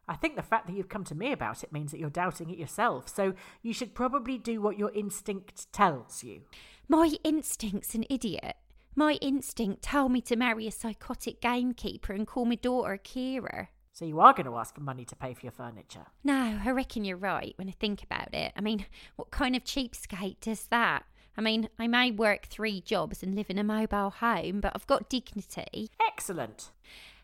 I 0.06 0.16
think 0.16 0.36
the 0.36 0.42
fact 0.42 0.66
that 0.66 0.74
you've 0.74 0.88
come 0.88 1.04
to 1.04 1.14
me 1.14 1.32
about 1.32 1.62
it 1.62 1.72
means 1.72 1.92
that 1.92 2.00
you're 2.00 2.10
doubting 2.10 2.50
it 2.50 2.58
yourself, 2.58 3.08
so 3.08 3.32
you 3.62 3.72
should 3.72 3.94
probably 3.94 4.38
do 4.38 4.60
what 4.60 4.78
your 4.78 4.92
instinct 4.92 5.72
tells 5.72 6.24
you. 6.24 6.42
My 6.88 7.12
instinct's 7.22 7.94
an 7.94 8.04
idiot. 8.10 8.56
My 8.96 9.12
instinct 9.22 9.82
told 9.82 10.10
me 10.10 10.20
to 10.22 10.34
marry 10.34 10.66
a 10.66 10.72
psychotic 10.72 11.40
gamekeeper 11.40 12.12
and 12.12 12.26
call 12.26 12.44
my 12.44 12.56
daughter 12.56 12.98
Keira. 13.02 13.68
So 14.00 14.06
you 14.06 14.20
are 14.20 14.32
going 14.32 14.46
to 14.46 14.56
ask 14.56 14.74
for 14.74 14.80
money 14.80 15.04
to 15.04 15.14
pay 15.14 15.34
for 15.34 15.42
your 15.42 15.52
furniture. 15.52 16.06
No, 16.24 16.58
I 16.64 16.70
reckon 16.70 17.04
you're 17.04 17.18
right 17.18 17.52
when 17.56 17.68
I 17.68 17.72
think 17.72 18.02
about 18.02 18.32
it. 18.32 18.50
I 18.56 18.62
mean, 18.62 18.86
what 19.16 19.30
kind 19.30 19.54
of 19.54 19.62
cheapskate 19.62 20.40
does 20.40 20.68
that? 20.68 21.04
I 21.36 21.42
mean, 21.42 21.68
I 21.78 21.86
may 21.86 22.10
work 22.10 22.46
three 22.46 22.80
jobs 22.80 23.22
and 23.22 23.34
live 23.34 23.50
in 23.50 23.58
a 23.58 23.62
mobile 23.62 24.08
home, 24.08 24.60
but 24.62 24.72
I've 24.74 24.86
got 24.86 25.10
dignity. 25.10 25.90
Excellent. 26.08 26.70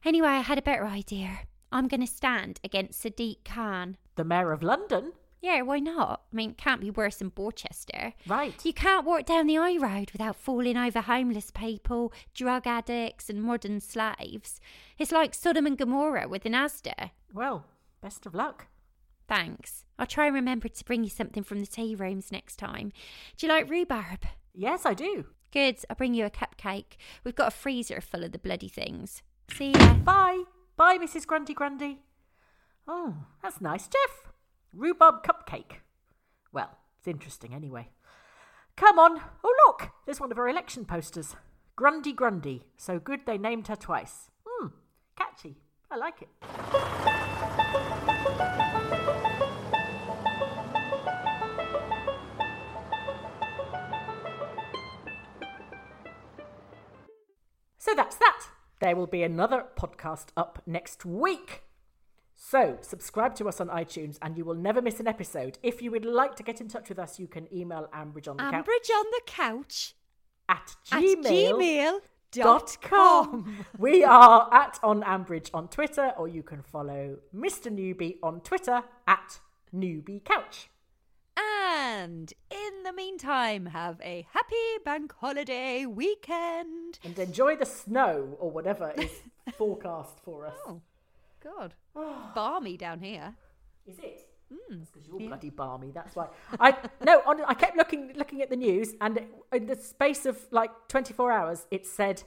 Anyway, 0.05 0.29
I 0.29 0.41
had 0.41 0.59
a 0.59 0.63
better 0.63 0.85
idea. 0.85 1.39
I'm 1.73 1.89
going 1.89 2.03
to 2.03 2.07
stand 2.07 2.61
against 2.63 3.03
Sadiq 3.03 3.39
Khan. 3.43 3.97
The 4.17 4.25
Mayor 4.25 4.53
of 4.53 4.63
London? 4.63 5.13
Yeah, 5.47 5.63
why 5.63 5.79
not? 5.79 6.23
I 6.33 6.35
mean, 6.35 6.51
it 6.51 6.59
can't 6.59 6.81
be 6.81 6.91
worse 6.91 7.19
than 7.19 7.31
Borchester. 7.31 8.15
Right. 8.27 8.53
You 8.65 8.73
can't 8.73 9.07
walk 9.07 9.27
down 9.27 9.47
the 9.47 9.55
high 9.55 9.77
road 9.77 10.11
without 10.11 10.35
falling 10.35 10.77
over 10.77 11.01
homeless 11.01 11.53
people, 11.53 12.13
drug 12.35 12.67
addicts, 12.67 13.31
and 13.31 13.41
modern 13.41 13.81
slaves. 13.81 14.61
It's 14.99 15.13
like 15.13 15.35
Sodom 15.35 15.65
and 15.65 15.79
Gomorrah 15.79 16.27
with 16.27 16.47
an 16.47 16.53
Asda. 16.53 17.11
Well, 17.33 17.65
best 18.03 18.27
of 18.27 18.35
luck. 18.35 18.67
Thanks. 19.29 19.85
I'll 20.01 20.07
try 20.07 20.27
and 20.27 20.35
remember 20.35 20.67
to 20.67 20.85
bring 20.85 21.05
you 21.05 21.11
something 21.11 21.45
from 21.45 21.61
the 21.61 21.67
tea 21.67 21.95
rooms 21.95 22.33
next 22.33 22.57
time. 22.57 22.91
Do 23.37 23.47
you 23.47 23.53
like 23.53 23.71
rhubarb? 23.71 24.25
Yes, 24.53 24.85
I 24.85 24.95
do. 24.95 25.27
Good, 25.53 25.79
I'll 25.89 25.95
bring 25.95 26.15
you 26.15 26.25
a 26.25 26.31
cupcake. 26.31 26.97
We've 27.23 27.37
got 27.37 27.49
a 27.49 27.57
freezer 27.57 28.01
full 28.01 28.25
of 28.25 28.33
the 28.33 28.39
bloody 28.41 28.69
things. 28.69 29.23
See 29.55 29.71
ya. 29.71 29.95
Bye. 29.95 30.43
Bye, 30.77 30.99
Mrs. 30.99 31.25
Grundy 31.25 31.55
Grundy. 31.55 32.01
Oh, 32.89 33.15
that's 33.45 33.61
nice, 33.61 33.87
Jeff. 33.87 34.33
Rhubarb 34.77 35.25
cupcake. 35.25 35.81
Well, 36.53 36.77
it's 36.99 37.09
interesting 37.09 37.55
anyway. 37.55 37.89
Come 38.77 38.99
on. 38.99 39.23
Oh, 39.43 39.55
look, 39.67 39.91
there's 40.05 40.21
one 40.21 40.31
of 40.31 40.37
her 40.37 40.49
election 40.49 40.85
posters. 40.85 41.35
Grundy 41.77 42.13
Grundy. 42.13 42.65
So 42.77 42.99
good 42.99 43.21
they 43.25 43.39
named 43.39 43.69
her 43.69 43.77
twice. 43.77 44.31
Hmm, 44.47 44.69
catchy. 45.17 45.57
I 45.91 45.97
like 45.97 46.21
it. 46.21 46.29
So 57.79 57.95
that's 57.95 58.17
that. 58.17 58.49
There 58.81 58.95
will 58.95 59.07
be 59.07 59.23
another 59.23 59.65
podcast 59.79 60.27
up 60.37 60.63
next 60.67 61.07
week. 61.07 61.66
So, 62.49 62.79
subscribe 62.81 63.35
to 63.37 63.49
us 63.49 63.61
on 63.61 63.67
iTunes 63.71 64.19
and 64.23 64.39
you 64.39 64.45
will 64.45 64.55
never 64.55 64.81
miss 64.81 65.01
an 65.01 65.09
episode. 65.09 65.59
If 65.65 65.83
you 65.83 65.91
would 65.91 66.05
like 66.05 66.37
to 66.37 66.45
get 66.45 66.61
in 66.61 66.69
touch 66.69 66.89
with 66.89 66.97
us, 66.97 67.19
you 67.19 67.27
can 67.27 67.53
email 67.53 67.89
Ambridge 67.93 68.29
on 68.29 68.37
the 68.37 68.45
Couch 68.45 68.65
Ambridge 68.65 68.91
on 68.95 69.05
the 69.11 69.21
couch 69.27 69.95
at 70.49 70.77
at 70.93 71.03
gmail 71.03 71.99
dot 72.31 72.77
com. 72.81 73.67
We 73.79 74.05
are 74.05 74.49
at 74.55 74.79
on 74.85 75.03
Ambridge 75.03 75.51
on 75.53 75.67
Twitter, 75.67 76.13
or 76.17 76.29
you 76.29 76.45
can 76.45 76.63
follow 76.63 77.17
Mr. 77.35 77.69
Newbie 77.69 78.19
on 78.23 78.41
Twitter 78.43 78.85
at 79.09 79.41
Newbie 79.75 80.25
Couch. 80.25 80.71
And 81.37 82.33
in 82.49 82.85
the 82.85 82.93
meantime, 82.93 83.67
have 83.67 84.01
a 84.05 84.25
happy 84.33 84.85
bank 84.85 85.13
holiday 85.19 85.85
weekend. 85.85 87.01
And 87.03 87.19
enjoy 87.19 87.57
the 87.57 87.67
snow 87.67 88.37
or 88.39 88.53
whatever 88.53 88.93
is 88.97 89.11
forecast 89.59 90.21
for 90.25 90.47
us. 90.47 90.55
Oh, 90.69 90.81
God. 91.47 91.75
Balmy 92.35 92.77
down 92.77 93.01
here. 93.01 93.35
Is 93.87 93.99
it? 93.99 94.27
Hmm. 94.53 94.79
That's 94.79 94.91
because 94.91 95.09
you're 95.09 95.19
bloody 95.29 95.51
balmy. 95.51 95.91
That's 95.93 96.15
why. 96.15 96.29
I 96.61 96.77
no. 97.05 97.21
On, 97.27 97.41
I 97.45 97.55
kept 97.55 97.77
looking 97.77 98.13
looking 98.15 98.43
at 98.43 98.49
the 98.51 98.57
news, 98.57 98.95
and 99.01 99.21
in 99.53 99.67
the 99.67 99.75
space 99.77 100.25
of 100.25 100.39
like 100.53 100.71
24 100.89 101.33
hours, 101.33 101.67
it 101.73 101.85
said, 101.85 102.23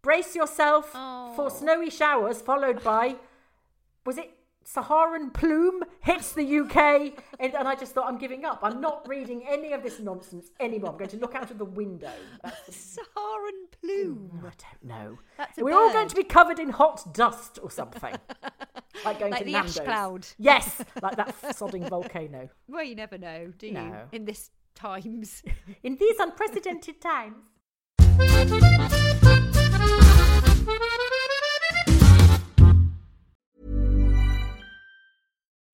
"Brace 0.00 0.34
yourself 0.34 0.90
Oh. 0.94 1.32
for 1.36 1.50
snowy 1.50 1.90
showers," 1.90 2.40
followed 2.40 2.82
by, 2.82 3.16
was 4.06 4.16
it 4.16 4.30
Saharan 4.64 5.30
plume 5.30 5.82
hits 6.00 6.32
the 6.32 6.60
UK? 6.60 7.24
and, 7.38 7.54
and 7.54 7.68
I 7.68 7.74
just 7.74 7.92
thought, 7.92 8.08
I'm 8.08 8.18
giving 8.18 8.44
up. 8.44 8.60
I'm 8.62 8.80
not 8.80 9.06
reading 9.08 9.44
any 9.48 9.72
of 9.72 9.82
this 9.82 10.00
nonsense 10.00 10.50
anymore. 10.60 10.90
I'm 10.90 10.98
going 10.98 11.10
to 11.10 11.16
look 11.18 11.34
out 11.34 11.50
of 11.50 11.58
the 11.58 11.64
window. 11.64 12.12
That's 12.42 12.66
the 12.66 12.72
Saharan 12.72 13.66
plume. 13.80 14.40
I 14.40 14.42
don't 14.42 14.84
know. 14.84 15.18
That's 15.38 15.58
We're 15.58 15.74
all 15.74 15.92
going 15.92 16.08
to 16.08 16.16
be 16.16 16.24
covered 16.24 16.58
in 16.58 16.70
hot 16.70 17.14
dust 17.14 17.58
or 17.62 17.70
something. 17.70 18.14
like 19.04 19.18
going 19.18 19.32
Like 19.32 19.40
to 19.40 19.44
the 19.44 19.54
ash 19.56 19.76
cloud. 19.76 20.26
Yes, 20.38 20.82
like 21.02 21.16
that 21.16 21.34
sodding 21.42 21.88
volcano. 21.88 22.48
Well, 22.68 22.84
you 22.84 22.94
never 22.94 23.18
know, 23.18 23.52
do 23.58 23.66
you? 23.66 23.72
No. 23.72 24.08
In 24.12 24.24
this 24.24 24.50
times. 24.74 25.42
In 25.82 25.96
these 25.96 26.18
unprecedented 26.18 27.00
times. 27.00 27.36